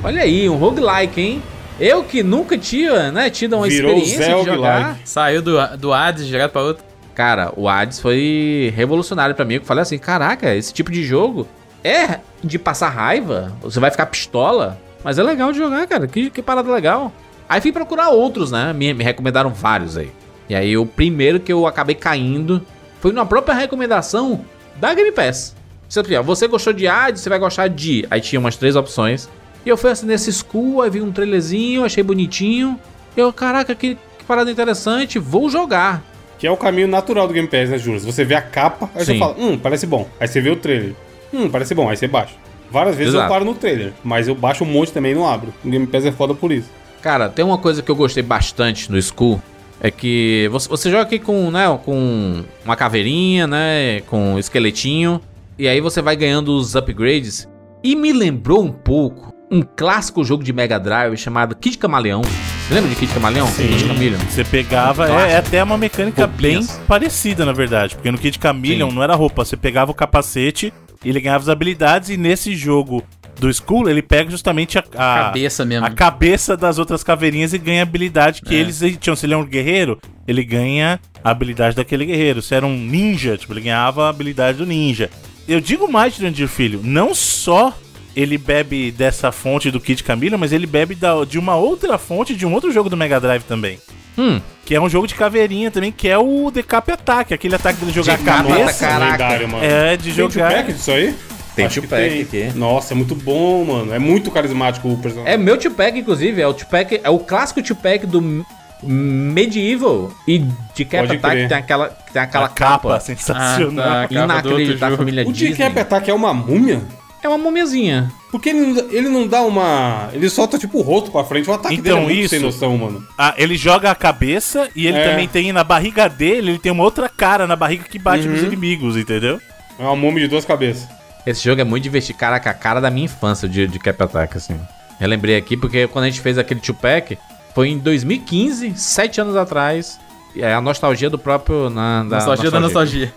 [0.05, 1.43] Olha aí, um roguelike, hein?
[1.79, 4.79] Eu que nunca tinha, né, tido uma Virou experiência Zé de jogar.
[4.79, 5.01] roguelike.
[5.09, 6.85] Saiu do, do Hades direto pra outro.
[7.15, 9.55] Cara, o Hades foi revolucionário pra mim.
[9.55, 11.47] Eu falei assim, caraca, esse tipo de jogo
[11.85, 13.53] é de passar raiva.
[13.63, 16.07] Você vai ficar pistola, mas é legal de jogar, cara.
[16.07, 17.13] Que, que parada legal.
[17.49, 18.73] Aí fui procurar outros, né?
[18.73, 20.11] Me, me recomendaram vários aí.
[20.49, 22.63] E aí o primeiro que eu acabei caindo
[23.01, 24.45] foi na própria recomendação
[24.77, 25.55] da Game Pass.
[25.89, 28.07] Você, assim, ó, você gostou de Hades, você vai gostar de.
[28.11, 29.29] Aí tinha umas três opções.
[29.65, 32.79] E eu fui assim nesse school, aí vi um trailerzinho, achei bonitinho.
[33.17, 36.03] Eu, caraca, que, que parada interessante, vou jogar.
[36.39, 38.01] Que é o caminho natural do Game Pass, né, Júlio?
[38.01, 39.13] Você vê a capa, aí Sim.
[39.13, 40.09] você fala, hum, parece bom.
[40.19, 40.95] Aí você vê o trailer.
[41.33, 41.89] Hum, parece bom.
[41.89, 42.35] Aí você baixa.
[42.71, 43.27] Várias vezes Exato.
[43.27, 45.53] eu paro no trailer, mas eu baixo um monte também e não abro.
[45.65, 46.69] O Game Pass é foda por isso.
[47.03, 49.41] Cara, tem uma coisa que eu gostei bastante no Skull.
[49.81, 54.01] É que você, você joga aqui com, né, com uma caveirinha, né?
[54.07, 55.21] Com um esqueletinho.
[55.59, 57.49] E aí você vai ganhando os upgrades.
[57.85, 62.23] E me lembrou um pouco um clássico jogo de Mega Drive chamado Kid Camaleão.
[62.23, 63.47] Você lembra de Kid Camaleão?
[63.53, 64.19] Kid Chameleon?
[64.31, 65.21] Você pegava, Clássico.
[65.31, 66.69] é, é até uma mecânica Roupinhas.
[66.77, 67.95] bem parecida, na verdade.
[67.95, 68.95] Porque no Kid Chameleon Sim.
[68.97, 70.73] não era roupa, você pegava o capacete
[71.05, 72.09] e ele ganhava as habilidades.
[72.09, 73.05] E nesse jogo
[73.39, 75.87] do Skull, ele pega justamente a, a- Cabeça mesmo.
[75.87, 78.59] a cabeça das outras caveirinhas e ganha habilidade que É.
[78.59, 79.15] eles tinham.
[79.15, 82.41] Se ele é um guerreiro, ele ganha a habilidade daquele guerreiro.
[82.41, 85.11] Se era um ninja, tipo, ele ganhava a habilidade do ninja.
[85.47, 87.77] Eu digo mais, Jurandir Filho, não só
[88.17, 92.35] ele bebe dessa fonte do Kid Camila, mas ele bebe da- de uma outra fonte
[92.35, 93.79] de um outro jogo do Mega Drive também.
[94.19, 97.81] Hum, Que é um jogo de caveirinha também, que é o Decap Attack, aquele ataque
[97.81, 98.87] dele jogar a Decap cabeça.
[98.87, 99.11] Caraca.
[99.13, 99.65] Lendário, mano.
[99.65, 100.49] É, de Tem jogar.
[100.51, 101.15] two-pack disso aí?
[101.57, 102.23] Tem tem.
[102.23, 102.53] aqui.
[102.55, 103.93] Nossa, é muito bom, mano.
[103.93, 105.33] É muito carismático o personagem.
[105.35, 106.41] é meu Tupac, inclusive.
[106.41, 108.45] É o Tupac, é o clássico Tupac do
[108.83, 110.39] Medieval e
[110.75, 111.43] de Cap Pode Attack crer.
[111.45, 113.01] que tem aquela, que tem aquela a capa, capa.
[113.01, 113.85] sensacional.
[113.85, 114.09] Ah, tá.
[114.09, 114.97] Capa Inacreditável, jogo.
[114.97, 115.51] família o Disney.
[115.57, 116.81] Decap Attack é uma múmia?
[117.23, 118.11] É uma mumiazinha.
[118.33, 120.09] Porque ele não, dá- ele não dá uma.
[120.13, 121.49] Ele solta tipo o rosto pra frente.
[121.49, 122.29] O ataque Então, dele é muito isso.
[122.31, 123.07] sem noção, mano.
[123.17, 125.09] Ah, ele joga a cabeça e ele É.
[125.09, 128.33] também tem na barriga dele, ele tem uma outra cara na barriga que bate Uhum.
[128.33, 129.41] nos inimigos, entendeu?
[129.79, 130.89] É uma múmia de duas cabeças.
[131.25, 132.19] Esse jogo é muito divertido.
[132.19, 134.59] Caraca, a cara da minha infância de, de Cap Attack, assim.
[135.01, 137.17] Eu lembrei aqui porque quando a gente fez aquele Tupac,
[137.55, 140.01] foi em 2015, sete anos atrás.
[140.35, 141.71] E É a nostalgia do próprio.
[141.71, 143.15] Na, da nostalgia da nostalgia.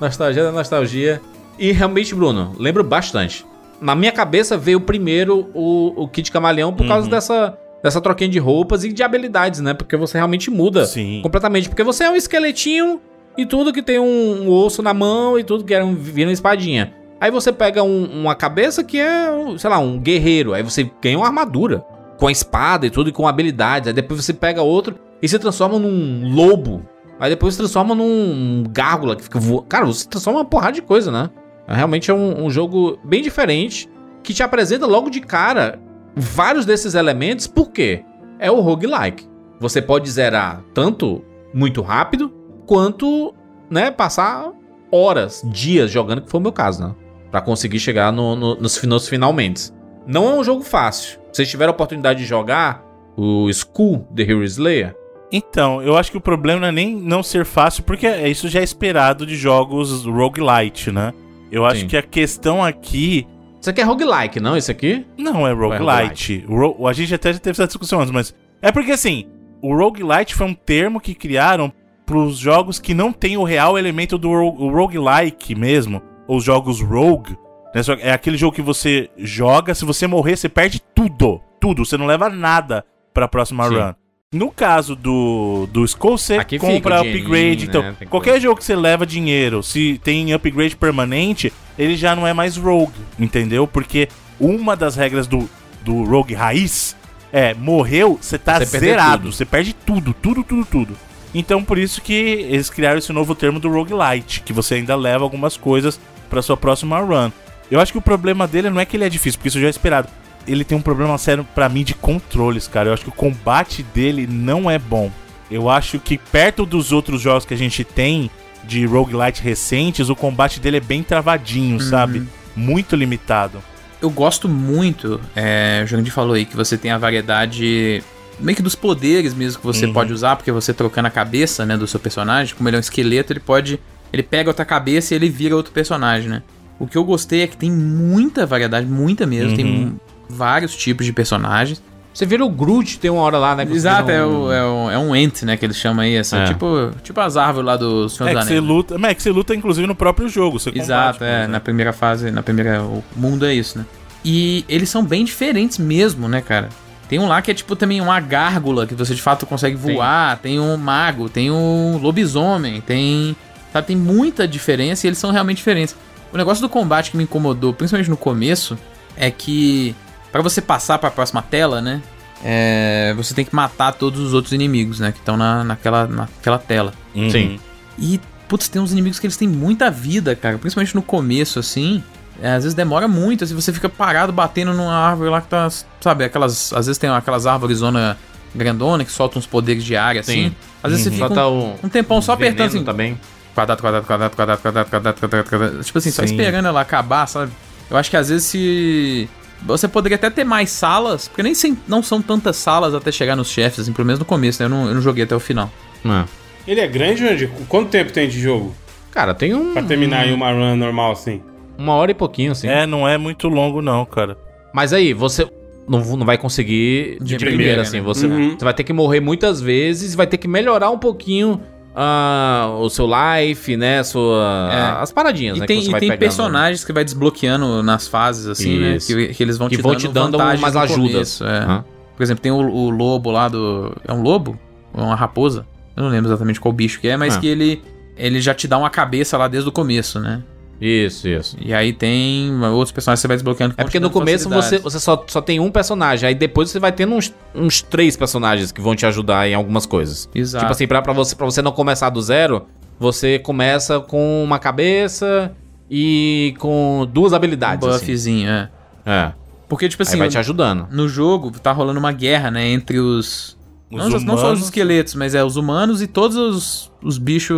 [0.00, 1.20] Nostalgia da nostalgia.
[1.58, 3.44] E realmente, Bruno, lembro bastante.
[3.80, 6.88] Na minha cabeça veio primeiro o, o Kit Camaleão por Uhum.
[6.88, 9.74] causa dessa, dessa troquinha de roupas e de habilidades, né?
[9.74, 11.20] Porque você realmente muda Sim.
[11.22, 11.68] completamente.
[11.68, 13.00] Porque você é um esqueletinho
[13.36, 16.28] e tudo que tem um, um osso na mão e tudo que era um, vira
[16.28, 16.92] uma espadinha.
[17.20, 19.28] Aí você pega um- uma cabeça que é,
[19.58, 20.52] sei lá, um guerreiro.
[20.54, 21.84] Aí você ganha uma armadura
[22.18, 23.88] com a espada e tudo e com habilidades.
[23.88, 26.82] Aí depois você pega outro e se transforma num lobo.
[27.18, 29.62] Aí depois se transforma num gárgula que fica voando.
[29.66, 31.30] Cara, você transforma uma porrada de coisa, né?
[31.68, 33.88] Realmente é um, um jogo bem diferente
[34.22, 35.80] que te apresenta logo de cara
[36.14, 37.46] vários desses elementos.
[37.46, 38.04] Por quê?
[38.38, 39.26] É o roguelike.
[39.60, 42.30] Você pode zerar tanto muito rápido
[42.66, 43.34] quanto,
[43.70, 44.52] né, passar
[44.92, 46.94] horas, dias jogando, que foi o meu caso, né?
[47.30, 49.70] Pra conseguir chegar no, no- nos, nos finalmente.
[50.06, 51.18] Não é um jogo fácil.
[51.32, 52.84] Vocês tiverem a oportunidade de jogar
[53.16, 54.94] o Skull The Hero Slayer,
[55.32, 58.48] Então, eu acho que o problema não é nem não ser fácil, porque é- isso
[58.48, 61.12] já é esperado de jogos roguelite, né?
[61.50, 61.86] Eu acho Sim.
[61.86, 63.26] que a questão aqui
[63.60, 64.56] isso aqui é roguelike, não?
[64.56, 65.04] Isso aqui?
[65.18, 66.44] não é roguelite.
[66.48, 69.26] O ro- a gente até já teve essa discussão antes, mas é porque assim,
[69.60, 71.72] o roguelite foi um termo que criaram
[72.04, 76.80] pros jogos que não tem o real elemento do ro roguelike mesmo, ou os jogos
[76.80, 77.36] rogue.
[77.74, 77.80] né?
[78.00, 81.40] É aquele jogo que você joga, se você morrer, você perde tudo.
[81.60, 83.74] Tudo, você não leva nada pra próxima Sim.
[83.74, 83.92] run.
[84.36, 87.64] No caso do, do Skull, você Aqui compra upgrade.
[87.64, 87.68] né?
[87.68, 92.26] Então, Tem qualquer jogo que você leva dinheiro, se tem upgrade permanente, ele já não
[92.26, 93.66] é mais rogue, entendeu?
[93.66, 94.08] Porque
[94.38, 95.48] uma das regras do,
[95.82, 96.94] do rogue raiz
[97.32, 100.96] é, morreu, você tá Você zerado, você perde tudo, tudo, tudo, tudo.
[101.34, 105.24] Então, por isso que eles criaram esse novo termo do roguelite, que você ainda leva
[105.24, 107.30] algumas coisas pra sua próxima run.
[107.70, 109.66] Eu acho que o problema dele não é que ele é difícil, porque isso já
[109.66, 110.08] é esperado.
[110.46, 112.88] Ele tem um problema sério pra mim de controles, cara.
[112.88, 115.10] Eu acho que o combate dele não é bom.
[115.50, 118.30] Eu acho que perto dos outros jogos que a gente tem
[118.64, 122.26] de roguelite recentes, o combate dele é bem travadinho, sabe?
[122.54, 123.62] Muito limitado.
[124.02, 128.02] Eu gosto muito, é, o Jurandir falou aí que você tem a variedade
[128.38, 129.92] meio que dos poderes mesmo que você Uhum.
[129.94, 132.80] pode usar, porque você trocando a cabeça, né, do seu personagem, como ele é um
[132.80, 133.80] esqueleto, ele pode,
[134.12, 136.42] ele pega outra cabeça e ele vira outro personagem, né?
[136.78, 139.72] O que eu gostei é que tem muita variedade, muita mesmo, tem Uhum.
[139.92, 141.82] mu- vários tipos de personagens.
[142.12, 143.66] Você vira o Groot, tem uma hora lá, né?
[143.70, 146.14] Exato, vira é, um- o, é, o, é um ent, né, que eles chamam aí,
[146.14, 146.44] essa, É.
[146.46, 148.60] tipo, tipo as árvores lá do Senhor É dos que você né?
[148.60, 151.52] luta, mas é que você luta inclusive no próprio jogo, você Exato, combate, é, exemplo.
[151.52, 153.84] na primeira fase, na primeira, o mundo é isso, né?
[154.24, 156.70] E eles são bem diferentes mesmo, né, cara?
[157.06, 160.38] Tem um lá que é tipo também uma gárgula, que você de fato consegue voar,
[160.38, 163.36] tem um mago, tem um lobisomem, tem.
[163.72, 165.94] Sabe, tem muita diferença e eles são realmente diferentes.
[166.32, 168.76] O negócio do combate que me incomodou, principalmente no começo,
[169.16, 169.94] é que
[170.36, 172.02] para você passar para a próxima tela, né?
[172.44, 175.10] É, você tem que matar todos os outros inimigos, né?
[175.12, 176.92] Que estão na, naquela, naquela tela.
[177.14, 177.30] Uhum.
[177.30, 177.60] Sim.
[177.98, 180.58] E, putz, tem uns inimigos que eles têm muita vida, cara.
[180.58, 182.02] Principalmente no começo, assim.
[182.42, 185.68] É, às vezes demora muito, assim, você fica parado batendo numa árvore lá que tá.
[186.00, 186.70] Sabe, aquelas.
[186.74, 188.18] Às vezes tem aquelas árvores zona
[188.54, 190.50] grandona que soltam uns poderes de área, assim.
[190.50, 190.56] Sim.
[190.82, 192.84] Às vezes você Só fica tá um, o um tempão só veneno apertando assim.
[192.84, 193.20] também.
[193.54, 195.82] Quadrado, quadrado, quadrado, quadrado, quadrado, quadrado, quadrado, quadrado.
[195.82, 196.34] Tipo assim, só Sim.
[196.34, 197.50] esperando ela acabar, sabe?
[197.90, 199.28] Eu acho que às vezes se.
[199.64, 203.34] Você poderia até ter mais salas, porque nem sem- não são tantas salas até chegar
[203.36, 204.66] nos chefes, assim, pelo menos no começo, né?
[204.66, 205.70] Eu não, eu não joguei até o final.
[206.04, 206.24] Ah.
[206.66, 207.48] Ele é grande, Andy?
[207.68, 208.74] Quanto tempo tem de jogo?
[209.10, 211.40] Cara, tem um, Pra terminar aí uma run normal assim?
[211.78, 212.68] uma hora e pouquinho, assim.
[212.68, 214.36] É, não é muito longo, não, cara.
[214.72, 215.46] Mas aí, você
[215.88, 217.98] não, não vai conseguir de, De primeira, primeira, assim.
[217.98, 218.02] né?
[218.02, 218.56] Você, Uhum.
[218.58, 221.60] você vai ter que morrer muitas vezes, vai ter que melhorar um pouquinho
[221.98, 224.02] ah, o seu life, né?
[224.02, 225.02] Sua, É.
[225.02, 225.66] As paradinhas, E né?
[225.66, 226.18] tem, e tem pegando.
[226.18, 228.96] personagens que vai desbloqueando nas fases, assim, né?
[228.96, 229.06] Isso.
[229.16, 231.38] Que, que eles vão Que te vão dando te dando umas ajudas.
[231.38, 231.58] começo, é.
[231.60, 231.84] Hã?
[232.16, 233.94] Por exemplo, tem o, o lobo lá do.
[234.06, 234.58] É um lobo?
[234.92, 235.66] Ou uma raposa?
[235.96, 237.40] Eu não lembro exatamente qual bicho que é, mas Ah.
[237.40, 237.82] que ele.
[238.16, 240.42] Ele já te dá uma cabeça lá desde o começo, né?
[240.80, 241.56] Isso, isso.
[241.60, 243.74] E aí tem outros personagens que você vai desbloqueando.
[243.74, 246.78] que É porque no começo você, você só, só tem um personagem, aí depois você
[246.78, 250.28] vai tendo uns, uns três personagens que vão te ajudar em algumas coisas.
[250.34, 250.64] Exato.
[250.64, 252.66] Tipo assim, pra, pra, você, pra você não começar do zero,
[252.98, 255.52] você começa com uma cabeça
[255.90, 257.86] e com duas um habilidades.
[257.86, 257.98] assim.
[258.06, 258.70] buffzinho, é.
[259.06, 259.32] É.
[259.68, 260.86] Porque, tipo Aí assim, vai te ajudando.
[260.90, 262.68] no jogo tá rolando uma guerra, né?
[262.68, 263.56] Entre os.
[263.90, 267.18] Os não, não só os humanos- esqueletos, mas é os humanos e todos os, os
[267.18, 267.56] bichos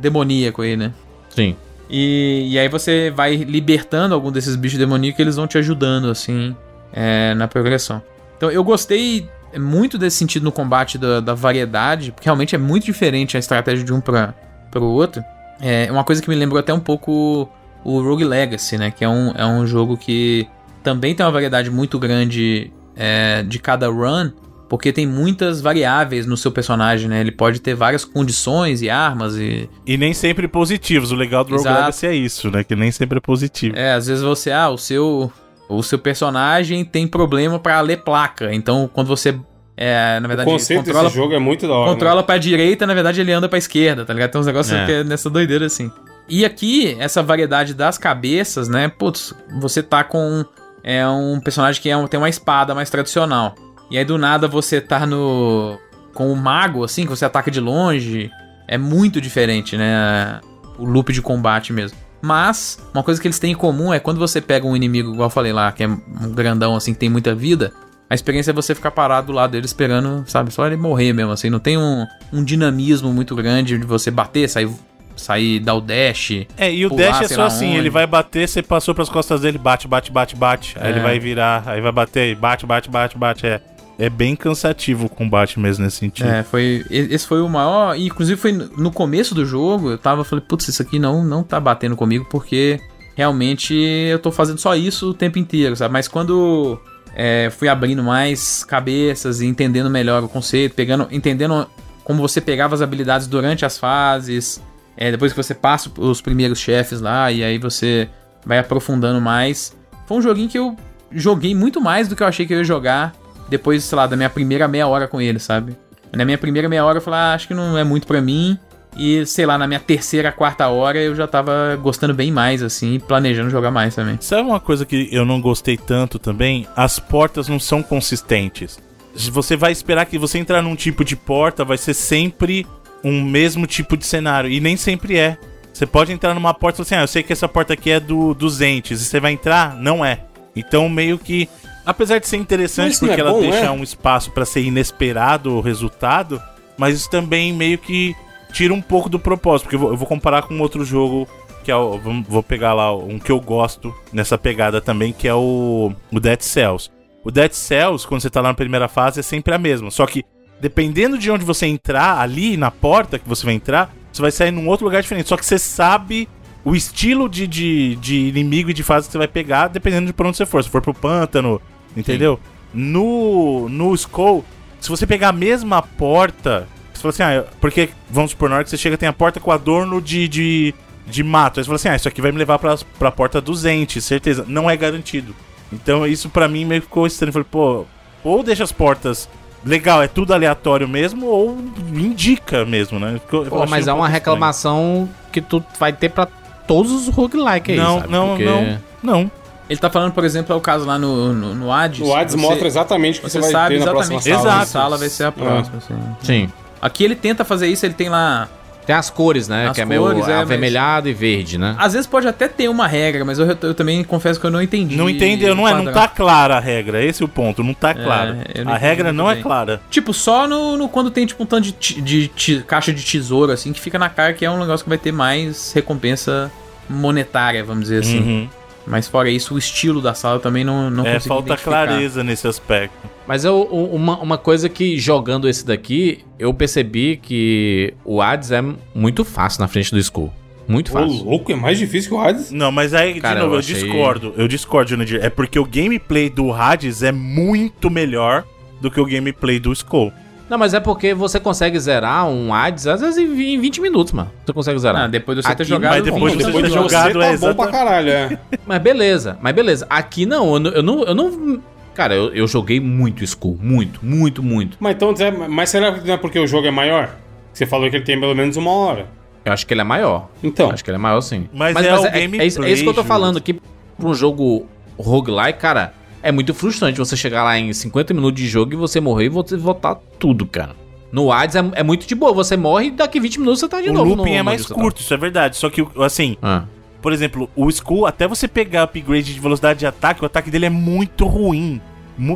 [0.00, 0.92] demoníacos aí, né?
[1.30, 1.54] Sim.
[1.88, 6.10] E, e aí você vai libertando algum desses bichos demoníacos e eles vão te ajudando,
[6.10, 6.54] assim,
[6.92, 8.02] é, na progressão.
[8.36, 9.28] Então eu gostei
[9.58, 13.84] muito desse sentido no combate da, da variedade, porque realmente é muito diferente a estratégia
[13.84, 14.34] de um para
[14.76, 15.22] o outro.
[15.60, 17.48] É uma coisa que me lembrou até um pouco
[17.82, 18.90] o Rogue Legacy, né?
[18.90, 20.46] Que é um, é um jogo que
[20.82, 24.30] também tem uma variedade muito grande é, de cada run,
[24.68, 27.20] porque tem muitas variáveis no seu personagem, né?
[27.20, 31.12] Ele pode ter várias condições e armas e E nem sempre positivos.
[31.12, 31.68] O legal do Rogue.
[31.68, 32.64] Legacy é isso, né?
[32.64, 33.76] Que nem sempre é positivo.
[33.76, 35.30] É, às vezes você, ah, o seu
[35.68, 38.54] o seu personagem tem problema pra ler placa.
[38.54, 39.36] Então, quando você
[39.76, 41.90] é, na O verdade, conceito controla desse jogo é muito da hora.
[41.92, 44.30] controla pra direita, na verdade ele anda pra esquerda, tá ligado?
[44.30, 44.86] Tem uns negócios É.
[44.86, 45.90] que é nessa doideira assim.
[46.28, 48.88] E aqui, essa variedade das cabeças, né?
[48.88, 50.44] Putz, você tá com
[50.82, 53.54] é, um personagem que é um- tem uma espada mais tradicional.
[53.90, 55.78] E aí do nada você tá no.
[56.14, 58.30] com o mago, assim, que você ataca de longe.
[58.68, 60.40] É muito diferente, né?
[60.78, 61.96] O loop de combate mesmo.
[62.20, 65.26] Mas, uma coisa que eles têm em comum é quando você pega um inimigo, igual
[65.26, 67.72] eu falei lá, que é um grandão assim, que tem muita vida.
[68.10, 70.52] A experiência é você ficar parado do lado dele esperando, sabe?
[70.52, 71.50] Só ele morrer mesmo, assim.
[71.50, 74.68] Não tem um, um dinamismo muito grande de você bater, sair,
[75.16, 76.46] sair dar o dash.
[76.56, 77.78] É, e o pular, dash é só assim, onde.
[77.78, 80.76] ele vai bater, você passou pras costas dele, bate, bate, bate, bate.
[80.80, 80.90] Aí É.
[80.90, 83.46] ele vai virar, aí vai bater, aí bate, bate, bate, bate.
[83.46, 83.60] É,
[83.98, 86.28] é bem cansativo o combate mesmo nesse sentido.
[86.28, 86.84] É, foi.
[86.90, 87.96] Esse foi o maior.
[87.96, 91.42] Inclusive foi no no começo do jogo, eu tava, falei, putz, isso aqui não, não
[91.42, 92.78] tá batendo comigo, porque
[93.16, 95.92] realmente eu tô fazendo só isso o tempo inteiro, sabe?
[95.92, 96.78] Mas quando
[97.14, 101.66] é, fui abrindo mais cabeças e entendendo melhor o conceito, pegando, entendendo
[102.04, 104.62] como você pegava as habilidades durante as fases,
[104.96, 108.08] é, depois que você passa os primeiros chefes lá, e aí você
[108.44, 109.74] vai aprofundando mais.
[110.06, 110.76] Foi um joguinho que eu
[111.10, 113.14] joguei muito mais do que eu achei que eu ia jogar
[113.48, 115.76] depois, sei lá, da minha primeira meia hora com ele, sabe?
[116.12, 118.58] Na minha primeira meia hora eu falei, ah, acho que não é muito pra mim.
[118.96, 122.98] E, sei lá, na minha terceira, quarta hora eu já tava gostando bem mais, assim,
[122.98, 124.16] planejando jogar mais também.
[124.20, 126.66] Sabe uma coisa que eu não gostei tanto também?
[126.74, 128.78] As portas não são consistentes.
[129.14, 132.66] Você vai esperar que você entrar num tipo de porta, vai ser sempre
[133.04, 134.50] um mesmo tipo de cenário.
[134.50, 135.36] E nem sempre é.
[135.72, 138.00] Você pode entrar numa porta e assim: ah, eu sei que essa porta aqui é
[138.00, 139.02] do, dos entes.
[139.02, 139.76] E você vai entrar?
[139.76, 140.20] Não é.
[140.54, 141.48] Então, meio que.
[141.86, 143.70] Apesar de ser interessante, porque é ela bom, deixa é?
[143.70, 146.42] um espaço pra ser inesperado o resultado,
[146.76, 148.14] mas isso também meio que
[148.52, 149.64] tira um pouco do propósito.
[149.64, 151.28] Porque eu vou, eu vou comparar com outro jogo
[151.62, 155.34] que é o, vou pegar lá um que eu gosto nessa pegada também, que é
[155.34, 156.90] o, o Dead Cells.
[157.24, 159.90] O Dead Cells, quando você tá lá na primeira fase, é sempre a mesma.
[159.90, 160.24] Só que,
[160.60, 164.52] dependendo de onde você entrar, ali na porta que você vai entrar, você vai sair
[164.52, 165.28] num outro lugar diferente.
[165.28, 166.28] Só que você sabe
[166.64, 170.12] o estilo de, de, de inimigo e de fase que você vai pegar, dependendo de
[170.12, 170.62] por onde você for.
[170.62, 171.60] Se for pro pântano,
[171.96, 172.38] entendeu?
[172.74, 174.44] No, no Skull,
[174.80, 178.56] se você pegar a mesma porta, você fala assim, ah, eu- porque, vamos supor, na
[178.56, 180.74] hora que você chega tem a porta com adorno de, de,
[181.06, 181.58] de mato.
[181.58, 184.04] Aí você fala assim, ah, isso aqui vai me levar pra, pra porta dos entes,
[184.04, 184.44] certeza.
[184.46, 185.34] Não é garantido.
[185.72, 187.32] Então isso pra mim meio que ficou estranho.
[187.32, 187.84] Falei, pô,
[188.22, 189.28] ou deixa as portas
[189.64, 191.58] legal, é tudo aleatório mesmo, ou
[191.92, 193.20] indica mesmo, né?
[193.32, 197.72] Eu Pô, mas um é uma reclamação que tu vai ter pra todos os roguelike
[197.72, 198.12] aí, Não, sabe?
[198.12, 198.78] não, Porque- não.
[199.02, 199.30] Não.
[199.68, 202.00] Ele tá falando, por exemplo, é o caso lá no, no, no Hades.
[202.00, 204.42] O Ads Você- mostra exatamente o que Você você, vai sabe ter na próxima exatamente
[204.44, 204.54] sala.
[204.56, 204.70] Exato.
[204.70, 205.78] sala vai ser a próxima.
[205.78, 205.94] assim.
[206.22, 206.52] Sim.
[206.80, 208.48] Aqui ele tenta fazer isso, ele tem lá.
[208.86, 209.66] Tem as cores, né?
[209.66, 211.74] As que é cores, meio é, mas- avermelhado e verde, né?
[211.76, 214.62] Às vezes pode até ter uma regra, mas eu, eu também confesso que eu não
[214.62, 214.94] entendi.
[214.94, 217.92] Não entendeu, não é, não tá clara a regra, esse é o ponto, não tá
[217.92, 218.38] clara.
[218.54, 219.80] eu não a regra não é clara.
[219.90, 223.02] Tipo, só no, no- quando tem tipo um tanto de, ti- de ti- caixa de
[223.04, 226.48] tesouro, assim, que fica na cara que é um negócio que vai ter mais recompensa
[226.88, 228.20] monetária, vamos dizer assim.
[228.20, 228.48] Uhum.
[228.86, 232.46] Mas fora isso, o estilo da sala também não, não É, consegui falta clareza nesse
[232.46, 232.96] aspecto.
[233.26, 238.62] Mas eu, uma, uma coisa que jogando esse daqui, eu percebi que o Hades é
[238.94, 240.32] muito fácil na frente do Skull.
[240.68, 241.24] Muito Ô, fácil.
[241.24, 242.50] louco, é mais difícil que o Hades?
[242.52, 244.34] Não, mas aí, Cara, de novo, eu eu, achei- discordo.
[244.36, 245.20] Eu discordo, Junadir.
[245.24, 248.44] É porque o gameplay do Hades é muito melhor
[248.80, 250.12] do que o gameplay do Skull.
[250.48, 253.80] Não, mas é porque você consegue zerar um Hades às vezes em vi- em 20
[253.80, 254.30] minutos, mano.
[254.44, 255.02] Você consegue zerar.
[255.02, 255.90] Ah, depois de você ter Aqui- jogado.
[255.94, 258.10] mas depois de bom, você Depois ter jogado, você é tá bom exata- pra caralho,
[258.10, 258.38] é.
[258.66, 259.86] Mas beleza, mas beleza.
[259.90, 260.70] Aqui não, eu não.
[260.70, 261.60] Eu não, eu não-
[261.94, 263.58] cara, eu, eu joguei muito Skull.
[263.60, 264.76] Muito, muito, muito.
[264.80, 265.12] Mas então,
[265.48, 267.10] mas será que não é porque o jogo é maior?
[267.52, 269.06] Você falou que ele tem pelo menos uma hora.
[269.44, 270.28] Eu acho que ele é maior.
[270.42, 271.48] Então, Acho que ele é maior sim.
[271.52, 273.52] Mas é o gameplay, é, isso, é isso que eu tô falando aqui.
[273.54, 274.66] Pra um jogo
[274.98, 275.92] roguelike, cara,
[276.22, 279.28] é muito frustrante você chegar lá em 50 minutos de jogo e você morrer e
[279.28, 280.74] você voltar tudo, cara.
[281.12, 282.32] No Hades é, é muito de boa.
[282.32, 284.14] Você morre e daqui 20 minutos você tá de o novo.
[284.14, 285.56] looping no- é mais você curto, isso é verdade.
[285.56, 286.64] Só que, assim, tá.
[286.64, 286.64] Ah.
[287.00, 290.66] por exemplo, o Skull, até você pegar upgrade de velocidade de ataque, o ataque dele
[290.66, 291.80] é muito ruim.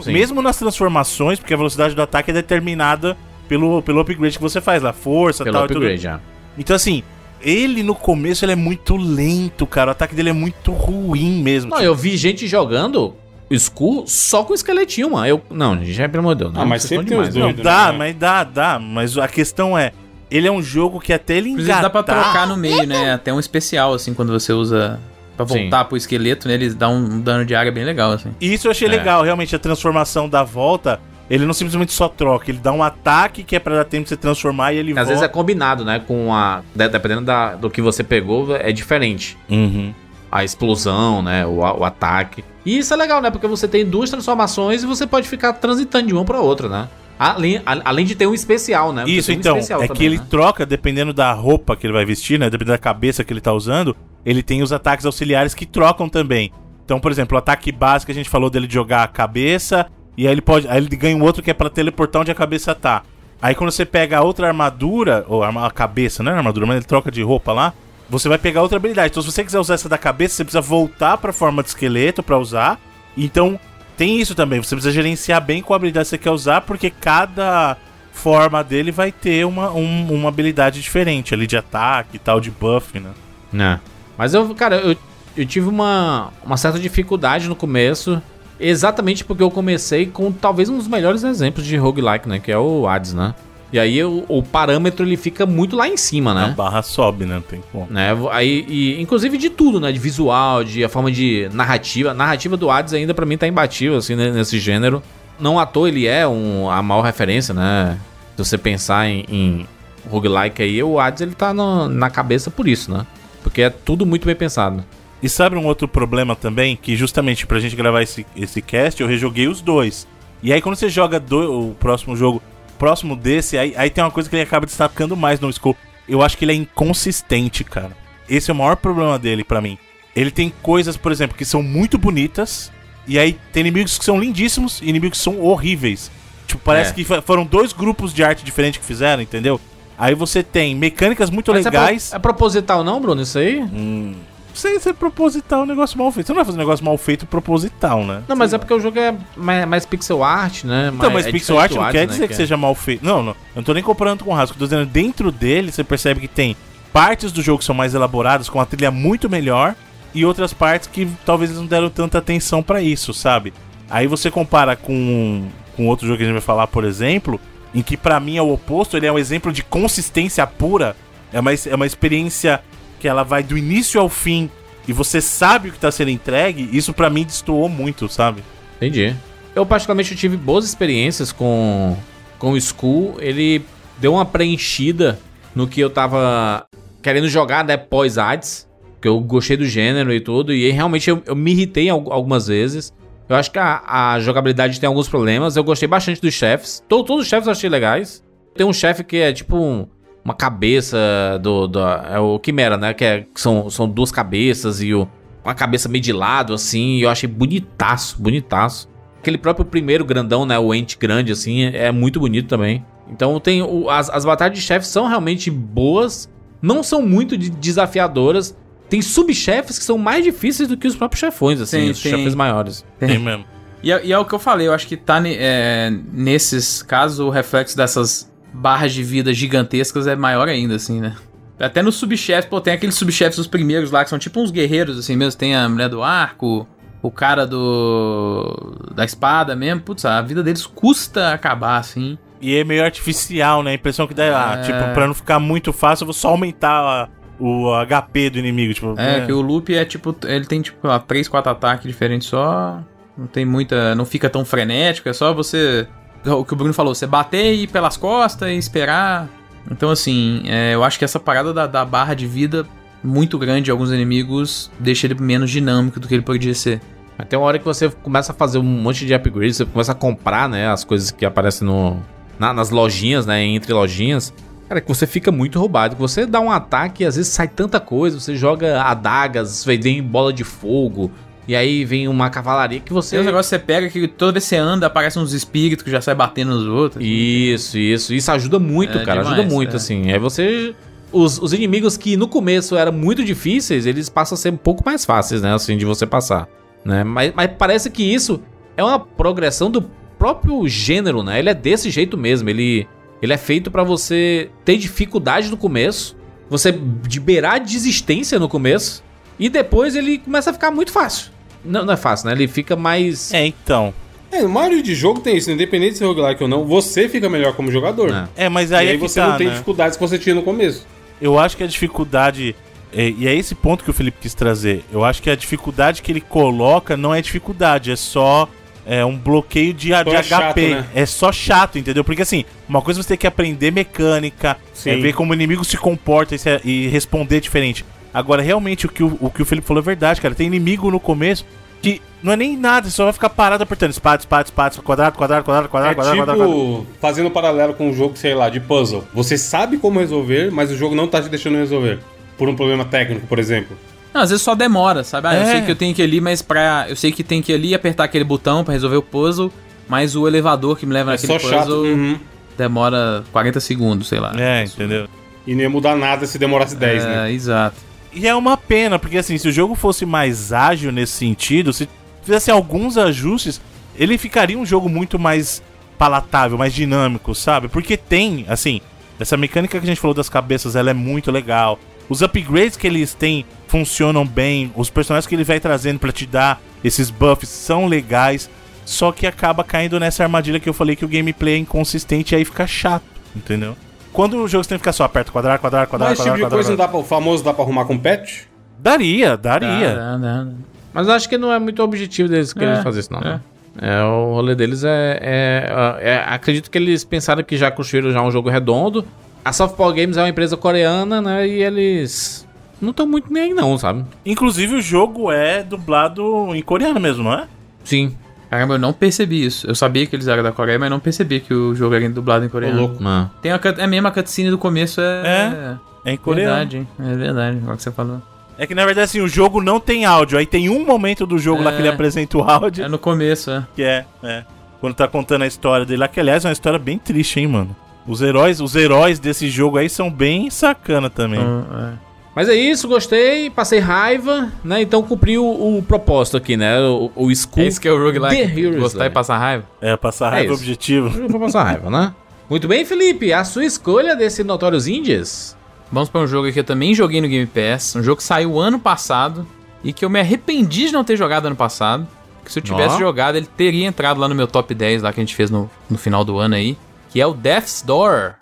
[0.03, 0.12] Sim.
[0.12, 3.16] Mesmo nas transformações, porque a velocidade do ataque é determinada
[3.49, 5.76] pelo, pelo upgrade que você faz lá, força Pelo tal e tudo.
[5.78, 6.20] upgrade, já.
[6.57, 7.03] Então, assim,
[7.43, 9.89] ele no começo ele é muito lento, cara.
[9.89, 11.70] O ataque dele é muito ruim mesmo.
[11.70, 13.14] Não, eu vi gente jogando
[13.51, 15.26] Skull só com esqueletinho, mano.
[15.26, 16.53] Eu, não, gente, já pelo amor de Deus.
[16.55, 17.44] Ah, não, mas vocês sempre tem os demais, dois.
[17.46, 17.98] Não, doido, dá, né?
[17.98, 18.78] mas dá, dá.
[18.78, 19.92] Mas a questão é,
[20.30, 21.82] ele é um jogo que até ele engatar...
[21.82, 23.12] dá pra trocar no meio, né?
[23.12, 25.01] Até um especial, assim, quando você usa.
[25.36, 25.62] Pra Sim.
[25.62, 26.55] voltar pro esqueleto, né?
[26.55, 28.30] Eles dão um dano de área bem legal, assim.
[28.40, 28.90] E isso eu achei É.
[28.90, 33.42] legal, realmente, a transformação da volta, ele não simplesmente só troca, ele dá um ataque
[33.42, 35.09] que é pra dar tempo de você transformar e ele Às volta.
[35.09, 35.98] vezes é combinado, né?
[36.07, 36.61] Com a.
[36.74, 39.38] de- Dependendo da, do que você pegou, é diferente.
[39.48, 39.94] Uhum.
[40.31, 41.47] A explosão, né?
[41.47, 42.45] O, o ataque.
[42.64, 43.31] E isso é legal, né?
[43.31, 46.89] Porque você tem duas transformações e você pode ficar transitando de uma pra outra, né?
[47.18, 49.05] Além, além de ter um especial, né?
[49.05, 50.26] Você Isso, um então, especial é que também, ele né?
[50.31, 52.49] troca, dependendo da roupa que ele vai vestir, né?
[52.49, 56.51] Dependendo da cabeça que ele tá usando, ele tem os ataques auxiliares que trocam também.
[56.83, 60.26] Então, por exemplo, o ataque básico a gente falou dele de jogar a cabeça, e
[60.26, 60.66] aí ele pode.
[60.66, 63.03] Aí ele ganha um outro que é pra teleportar onde a cabeça tá.
[63.43, 66.85] Aí quando você pega a outra armadura, ou a cabeça, não é armadura, mas ele
[66.87, 67.74] troca de roupa lá,
[68.11, 69.11] você vai pegar outra habilidade.
[69.12, 72.22] Então, se você quiser usar essa da cabeça, você precisa voltar pra forma de esqueleto
[72.22, 72.78] pra usar.
[73.16, 73.58] Então,
[73.96, 74.61] tem isso também.
[74.62, 77.76] Você precisa gerenciar bem qual habilidade você quer usar, porque cada
[78.12, 82.50] forma dele vai ter uma, um- uma habilidade diferente ali de ataque e tal, de
[82.50, 83.11] buff, né?
[83.54, 83.78] É.
[84.18, 84.96] Mas eu, cara, eu,
[85.36, 88.20] eu tive uma, uma certa dificuldade no começo.
[88.58, 92.38] Exatamente porque eu comecei com talvez um dos melhores exemplos de roguelike, né?
[92.38, 93.34] Que é o Hades, né?
[93.73, 96.55] E aí o, o parâmetro ele fica muito lá em cima, A né?
[96.57, 97.41] barra sobe, né?
[97.49, 97.87] Tem como.
[97.91, 98.09] né?
[98.33, 99.93] Aí, e, inclusive de tudo, né?
[99.93, 102.11] De visual, de a forma de narrativa.
[102.11, 104.31] A narrativa do Hades ainda pra mim tá imbatível, assim, né?
[104.33, 105.03] nesse gênero.
[105.39, 107.97] Não à toa ele é um, a maior referência, né?
[108.37, 109.66] Se você pensar em, em
[110.09, 113.07] roguelike aí, o Hades ele tá no- na cabeça por isso, né?
[113.43, 114.85] Porque é tudo muito bem pensado.
[115.23, 116.75] E sabe um outro problema também?
[116.77, 120.07] Que justamente pra gente gravar esse, esse cast, eu rejoguei os dois.
[120.43, 122.43] E aí quando você joga do- o próximo jogo
[122.81, 125.76] próximo desse, aí, aí tem uma coisa que ele acaba destacando mais no Skull.
[126.09, 127.93] Eu acho que ele é inconsistente, cara.
[128.28, 129.78] Esse é o maior problema dele pra mim.
[130.16, 132.72] Ele tem coisas, por exemplo, que são muito bonitas,
[133.07, 136.11] e aí tem inimigos que são lindíssimos e inimigos que são horríveis.
[136.47, 136.95] Tipo, parece É.
[136.95, 139.61] que foram dois grupos de arte diferentes que fizeram, entendeu?
[139.97, 142.12] Aí você tem mecânicas muito Mas é pro- legais.
[142.14, 143.61] É, proposital não, Bruno, isso aí?
[143.61, 144.14] Hum,
[144.55, 146.26] sem ser proposital, um negócio mal feito.
[146.26, 148.22] Você não vai fazer um negócio mal feito proposital, né?
[148.28, 150.90] Não, mas é porque o jogo é mais, mais pixel art, né?
[150.94, 153.05] Então, mas é pixel art não quer né, dizer que, seja mal feito.
[153.05, 153.32] Não, não.
[153.32, 154.57] Eu não tô nem comparando com o Rasco.
[154.57, 156.57] Tô dizendo, dentro dele, você percebe que tem
[156.92, 159.74] partes do jogo que são mais elaboradas, com a trilha muito melhor,
[160.14, 163.53] e outras partes que talvez eles não deram tanta atenção pra isso, sabe?
[163.88, 167.40] Aí você compara com, com outro jogo que a gente vai falar, por exemplo,
[167.74, 170.96] em que pra mim é o oposto, ele é um exemplo de consistência pura.
[171.32, 172.61] É uma, é uma experiência
[173.01, 174.48] que ela vai do início ao fim
[174.86, 176.68] e você sabe o que tá sendo entregue.
[176.72, 178.42] Isso pra mim destoou muito, sabe?
[178.76, 179.14] Entendi.
[179.55, 181.96] Eu, particularmente, tive boas experiências com,
[182.38, 183.16] com o Skull.
[183.18, 183.62] Ele
[183.98, 185.18] deu uma preenchida
[185.55, 186.64] no que eu tava
[187.03, 188.68] querendo jogar, né, pós-Hades.
[189.01, 190.53] Que eu gostei do gênero e tudo.
[190.53, 192.92] E realmente, eu, eu me irritei al- algumas vezes.
[193.28, 193.82] Eu acho que a,
[194.14, 195.57] a jogabilidade tem alguns problemas.
[195.57, 196.82] Eu gostei bastante dos chefes.
[196.88, 198.22] To- Todos os chefes eu achei legais.
[198.55, 199.86] Tem um chefe que é tipo um-
[200.25, 200.97] uma cabeça
[201.43, 201.81] do, do.
[201.81, 202.93] É o Quimera, né?
[202.95, 205.09] Que, é, que são, são duas cabeças e o,
[205.45, 206.97] uma cabeça meio de lado, assim.
[206.97, 208.89] E eu achei bonitaço, bonitaço.
[209.18, 210.59] Aquele próprio primeiro grandão, né?
[210.59, 212.85] O ente grande, assim, é muito bonito também.
[213.11, 213.62] Então tem.
[213.62, 216.29] o- as, as batalhas de chefes são realmente boas.
[216.62, 218.57] Não são muito de- desafiadoras.
[218.89, 222.11] Tem subchefes que são mais difíceis do que os próprios chefões, assim, Tem, os tem.
[222.12, 222.85] chefes maiores.
[222.99, 223.45] Tem mesmo.
[223.83, 227.18] E é, e é o que eu falei, eu acho que tá é, nesses casos
[227.21, 231.14] o reflexo dessas barras de vida gigantescas é maior ainda, assim, né?
[231.59, 234.98] Até nos subchefes, pô, tem aqueles subchefes os primeiros lá, que são tipo uns guerreiros,
[234.98, 235.38] assim mesmo.
[235.38, 236.66] Tem a mulher do arco,
[237.03, 238.76] o cara do.
[238.94, 239.80] da espada mesmo.
[239.82, 242.16] Putz, a vida deles custa acabar, assim.
[242.40, 243.72] E é meio artificial, né?
[243.72, 244.24] A impressão que dá,
[244.55, 244.62] ah, É.
[244.62, 248.94] tipo, pra não ficar muito fácil, eu vou só aumentar o HP do inimigo, tipo...
[248.98, 250.16] É, que o loop é tipo.
[250.24, 252.82] Ele tem tipo lá, 3, 4 ataques diferentes só.
[253.16, 253.94] Não tem muita.
[253.94, 255.86] Não fica tão frenético, é só você.
[256.25, 259.29] O que o Bruno falou, você bater e ir pelas costas e esperar.
[259.71, 262.66] Então, assim, é, eu acho que essa parada da, da barra de vida
[263.03, 266.81] muito grande de alguns inimigos deixa ele menos dinâmico do que ele podia ser.
[267.29, 269.95] Tem uma hora que você começa a fazer um monte de upgrades, você começa a
[269.95, 271.99] comprar, né, as coisas que aparecem no,
[272.39, 274.33] na- nas lojinhas, né, entre lojinhas.
[274.68, 275.97] Cara, que você fica muito roubado.
[275.97, 278.21] Que você dá um ataque e às vezes sai tanta coisa.
[278.21, 281.11] Você joga adagas, vem bola de fogo.
[281.49, 283.16] E aí vem uma cavalaria que você.
[283.16, 285.82] Tem um negócio que você pega que toda vez que você anda, aparecem uns espíritos
[285.84, 287.05] que já saem batendo nos outros.
[287.05, 288.14] Isso, isso.
[288.14, 289.22] Isso ajuda muito, É cara.
[289.22, 289.76] demais, ajuda muito, é.
[289.76, 290.12] assim.
[290.12, 290.74] Aí você.
[291.12, 294.82] Os, os inimigos que no começo eram muito difíceis, eles passam a ser um pouco
[294.86, 295.53] mais fáceis, né?
[295.53, 296.49] Assim, de você passar.
[296.84, 297.03] Né?
[297.03, 298.41] Mas, mas parece que isso
[298.76, 299.82] é uma progressão do
[300.18, 301.38] próprio gênero, né?
[301.38, 302.49] Ele é desse jeito mesmo.
[302.49, 302.86] Ele,
[303.20, 306.16] ele é feito pra você ter dificuldade no começo,
[306.49, 309.03] você de beirar a desistência no começo,
[309.41, 311.32] e depois ele começa a ficar muito fácil.
[311.64, 312.32] Não, não é fácil, né?
[312.34, 313.34] Ele fica mais.
[313.34, 313.93] É, então...
[314.32, 317.28] É, no Mario de jogo tem isso, independente se é roguelike ou não, você fica
[317.28, 318.12] melhor como jogador.
[318.12, 318.28] né?
[318.36, 319.53] É, mas E aí, aí, é você tá, não tem né?
[319.55, 320.86] dificuldades que você tinha no começo.
[321.20, 322.55] Eu acho que a dificuldade.
[322.93, 324.84] é- e é esse ponto que o Felipe quis trazer.
[324.93, 328.49] Eu acho que a dificuldade que ele coloca não é dificuldade, é só
[328.86, 330.22] é, um bloqueio de, de é HP.
[330.24, 330.86] chato, né?
[330.95, 332.03] É só chato, entendeu?
[332.05, 335.64] Porque assim, uma coisa é você tem que aprender mecânica, é ver como o inimigo
[335.64, 337.84] se comporta e, se- e responder diferente.
[338.12, 340.34] Agora, realmente, o que o, o que o Felipe falou é verdade, cara.
[340.34, 341.44] Tem inimigo no começo
[341.82, 345.16] que não é nem nada, você só vai ficar parado apertando espada, espada, espada, quadrado,
[345.16, 346.86] quadrado, quadrado, quadrado, É quadrado, tipo, quadrado, quadrado.
[347.00, 349.04] fazendo um paralelo com um jogo, sei lá, de puzzle.
[349.14, 351.98] Você sabe como resolver, mas o jogo não tá te deixando resolver.
[352.36, 353.76] Por um problema técnico, por exemplo.
[354.12, 355.28] Não, às vezes só demora, sabe?
[355.28, 355.44] Ah, eu É.
[355.52, 356.86] sei que eu tenho que ir ali, mas pra.
[356.88, 359.50] Eu sei que tem que ir ali e apertar aquele botão pra resolver o puzzle,
[359.88, 361.61] mas o elevador que me leva É naquele só chato.
[361.66, 362.18] puzzle Uhum.
[362.58, 364.32] demora 40 segundos, sei lá.
[364.38, 365.06] É, entendeu?
[365.46, 367.32] E não ia mudar nada se demorasse 10, é, né?
[367.32, 367.76] exato.
[368.12, 371.88] E é uma pena, porque assim, se o jogo fosse mais ágil nesse sentido, se
[372.22, 373.61] fizesse alguns ajustes,
[373.96, 375.62] ele ficaria um jogo muito mais
[375.96, 377.68] palatável, mais dinâmico, sabe?
[377.68, 378.80] Porque tem, assim,
[379.18, 381.78] essa mecânica que a gente falou das cabeças, ela é muito legal.
[382.08, 386.26] Os upgrades que eles têm funcionam bem, os personagens que ele vai trazendo pra te
[386.26, 388.50] dar esses buffs são legais,
[388.84, 392.36] só que acaba caindo nessa armadilha que eu falei que o gameplay é inconsistente e
[392.36, 393.04] aí fica chato,
[393.36, 393.76] entendeu?
[394.12, 396.34] Quando o jogo você tem que ficar só aperta quadrado, quadrado, quadrado, Mas esse tipo
[396.36, 396.92] quadrado, de coisa não quadrado.
[396.92, 398.42] dá pra, o famoso dá pra arrumar com patch?
[398.78, 399.94] Daria, daria.
[399.94, 400.50] Dá, dá, dá.
[400.92, 403.20] Mas acho que não é muito o objetivo deles querer É, fazer isso, não.
[403.20, 403.24] é.
[403.24, 403.40] né?
[403.80, 408.20] É, o rolê deles é, é- é- Acredito que eles pensaram que já construíram já
[408.20, 409.04] um jogo redondo.
[409.44, 411.46] A Softball Games é uma empresa coreana, né?
[411.46, 412.46] E eles
[412.80, 414.04] não estão muito nem aí, não, sabe?
[414.26, 417.46] Inclusive o jogo é dublado em coreano mesmo, não é?
[417.84, 418.16] Sim.
[418.51, 419.66] Caramba, eu não percebi isso.
[419.66, 422.44] Eu sabia que eles eram da Coreia, mas não percebi que o jogo era dublado
[422.44, 422.80] em Ô, coreano.
[422.80, 423.03] louco.
[423.03, 423.30] Não.
[423.40, 425.78] Tem a, é mesmo a cutscene do começo, é.
[426.05, 426.51] É, em coreano.
[426.57, 426.88] Verdade, hein?
[426.98, 428.20] É verdade, agora que você falou.
[428.59, 430.36] É que na verdade assim, o jogo não tem áudio.
[430.36, 431.76] Aí tem um momento do jogo lá É.
[431.76, 433.64] que ele apresenta o áudio, É no começo, é.
[433.74, 434.44] que é, é,
[434.80, 437.46] quando tá contando a história dele lá, que aliás é uma história bem triste, hein,
[437.46, 437.74] mano.
[438.07, 441.40] Os heróis, os heróis desse jogo aí são bem sacana também.
[441.40, 442.09] Então, é.
[442.35, 444.81] Mas é isso, gostei, passei raiva, né?
[444.83, 445.45] Então cumpri o,
[445.78, 446.78] o propósito aqui, né?
[446.81, 447.64] O, o School.
[447.64, 448.70] É isso que é o roguelike.
[448.78, 449.64] Gostar e passar raiva.
[449.81, 450.62] É, passar É raiva isso.
[450.62, 451.11] objetivo.
[451.28, 452.14] Pra passar raiva, né?
[452.49, 453.33] Muito bem, Felipe.
[453.33, 455.57] A sua escolha desse Notorious Indies?
[455.93, 457.97] Vamos pra um jogo que eu também joguei no Game Pass.
[457.97, 459.45] Um jogo que saiu ano passado
[459.83, 462.07] e que eu me arrependi de não ter jogado ano passado.
[462.45, 462.99] Que se eu tivesse Ó.
[462.99, 465.68] jogado, ele teria entrado lá no meu top 10 lá que a gente fez no,
[465.91, 466.76] no final do ano aí.
[467.11, 468.35] Que é o Death's Door.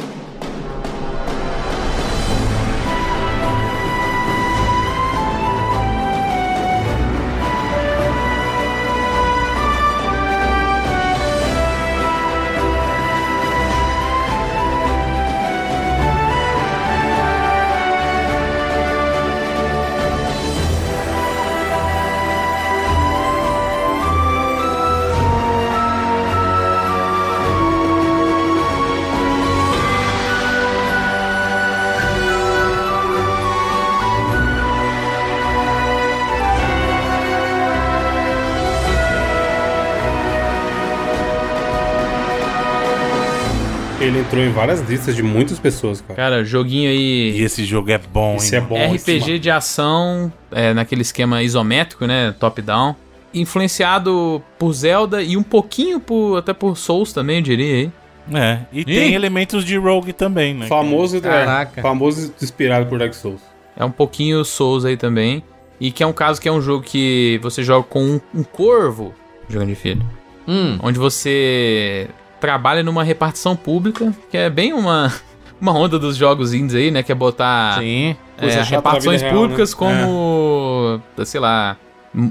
[44.38, 46.14] Entrou em várias listas de muitas pessoas, cara.
[46.14, 47.42] Cara, joguinho E aí.
[47.42, 48.62] esse jogo é bom, Esse hein?
[48.62, 48.94] é bom.
[48.94, 52.34] RPG de ação, é, naquele esquema isométrico, né?
[52.38, 52.94] Top-down.
[53.34, 57.92] Influenciado por Zelda e um pouquinho por, até por Souls também, eu diria aí.
[58.34, 60.66] É, e tem elementos de Rogue também, né?
[60.66, 61.80] Famoso, Caraca.
[61.80, 63.40] é, famoso inspirado por Dark Souls.
[63.76, 65.42] É um pouquinho Souls aí também.
[65.80, 68.42] E que é um caso que é um jogo que você joga com um, um
[68.42, 69.14] corvo,
[69.48, 70.04] jogando de filho.
[70.46, 72.08] Hum, Onde você
[72.40, 75.12] trabalha numa repartição pública, que é bem uma,
[75.60, 77.02] uma onda dos jogos indies aí, né?
[77.02, 78.16] Que é botar sim.
[78.38, 79.76] é, repartições real, públicas né?
[79.76, 81.76] como, sei lá,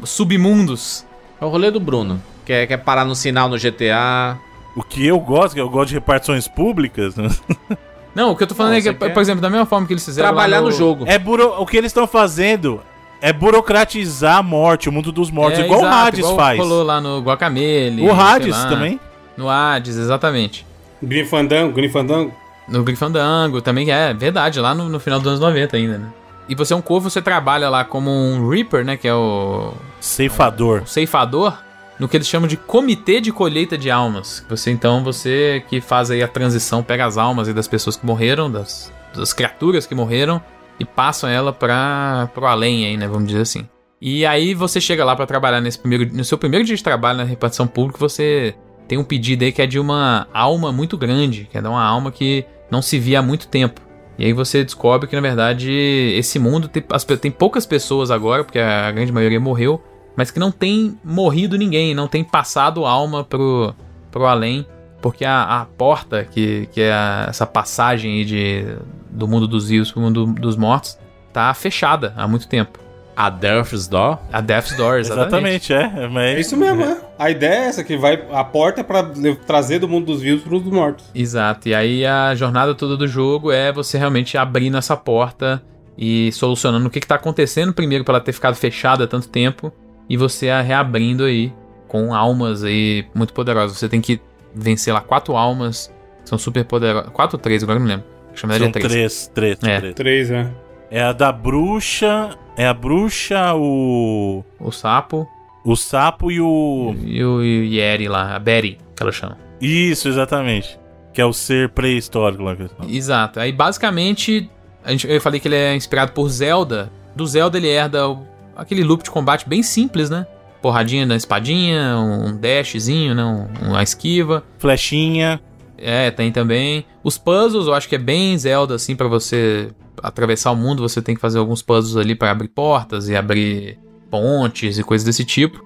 [0.04, 1.06] submundos.
[1.40, 2.22] É o rolê do Bruno.
[2.46, 4.38] Quer, quer parar no sinal no GTA.
[4.76, 7.30] O que eu gosto, que eu gosto de repartições públicas, né?
[8.16, 9.94] Não, o que eu tô falando Não, é que, por exemplo, da mesma forma que
[9.94, 11.06] eles fizeram lá Trabalhar no jogo.
[11.08, 11.54] é buro...
[11.62, 12.82] O que eles estão fazendo
[13.22, 16.60] é burocratizar a morte, o mundo dos mortos, É, igual exato, o Hades igual faz.
[16.60, 18.02] rolou lá no Guacamele.
[18.02, 19.00] O Hades também.
[19.38, 20.66] No Hades, exatamente.
[21.02, 22.34] Grim Fandango, Grim Fandango.
[22.68, 26.10] No Grifandango também, é verdade, lá no, no final dos anos 90 ainda, né?
[26.50, 28.98] E você é um corvo, você trabalha lá como um Reaper, né?
[28.98, 30.82] Que é o, Ceifador.
[30.84, 31.58] o ceifador,
[32.00, 34.46] no que eles chamam de comitê de colheita de almas.
[34.50, 38.06] Você então, você que faz aí a transição, pega as almas aí das pessoas que
[38.06, 40.42] morreram, das, das criaturas que morreram,
[40.80, 43.08] e passam ela para pro além aí, né?
[43.08, 43.68] Vamos dizer assim.
[44.02, 47.18] E aí você chega lá pra trabalhar nesse primeiro, no seu primeiro dia de trabalho
[47.18, 48.54] na repartição pública, você
[48.88, 51.84] tem um pedido aí que é de uma alma muito grande, que é de uma
[51.84, 53.82] alma que não se via há muito tempo.
[54.18, 58.44] E aí você descobre que, na verdade, esse mundo tem, as tem poucas pessoas agora,
[58.44, 59.82] porque a grande maioria morreu,
[60.16, 63.76] mas que não tem morrido ninguém, não tem passado alma pro,
[64.10, 64.66] pro além,
[65.02, 68.66] porque a, a porta, que, que é a- essa passagem de,
[69.12, 70.98] do mundo dos vivos pro mundo dos mortos,
[71.32, 72.80] tá fechada há muito tempo.
[73.20, 74.20] A Death's Door.
[74.32, 75.74] A Death's Door, exatamente.
[75.74, 76.08] Exatamente, é.
[76.08, 76.38] Mas...
[76.38, 76.98] É isso mesmo, né?
[77.18, 80.22] A ideia é essa, que vai a porta é pra le- trazer do mundo dos
[80.22, 81.04] vivos pro dos mortos.
[81.16, 85.64] Exato, e aí a jornada toda do jogo é você realmente abrindo essa porta
[85.98, 89.28] e solucionando o que, que tá acontecendo primeiro pra ela ter ficado fechada há tanto
[89.30, 89.74] tempo
[90.08, 91.52] e você a reabrindo aí
[91.88, 93.78] com almas aí muito poderosas.
[93.80, 94.22] Você tem que
[94.54, 95.92] vencer lá quatro almas,
[96.24, 97.10] são super poderosas.
[97.12, 98.06] Quatro ou três, agora eu não lembro.
[98.36, 99.28] Que na verdade São é três.
[99.34, 99.80] três, três, É.
[99.80, 99.96] três.
[99.96, 100.52] Três, né?
[100.92, 105.28] É a da bruxa, é a bruxa, o O sapo
[105.68, 109.38] o sapo e o e o Yeri lá, a Betty, que ela chama.
[109.60, 110.80] Isso, exatamente.
[111.14, 112.56] Que é o ser pré-histórico lá.
[112.88, 113.40] Exato.
[113.42, 114.50] Aí basicamente,
[114.82, 116.90] a gente, eu falei que ele é inspirado por Zelda.
[117.14, 118.18] Do Zelda ele herda
[118.56, 120.26] aquele loop de combate bem simples, né?
[120.62, 123.26] Porradinha na espadinha, um dashzinho, né?
[123.26, 124.44] Um, uma esquiva.
[124.58, 125.42] Flechinha.
[125.78, 126.86] É, tem também.
[127.04, 129.70] Os puzzles eu acho que é bem Zelda, assim, pra você
[130.02, 130.82] atravessar o mundo.
[130.82, 135.06] Você tem que fazer alguns puzzles ali pra abrir portas e abrir pontes e coisas
[135.06, 135.64] desse tipo.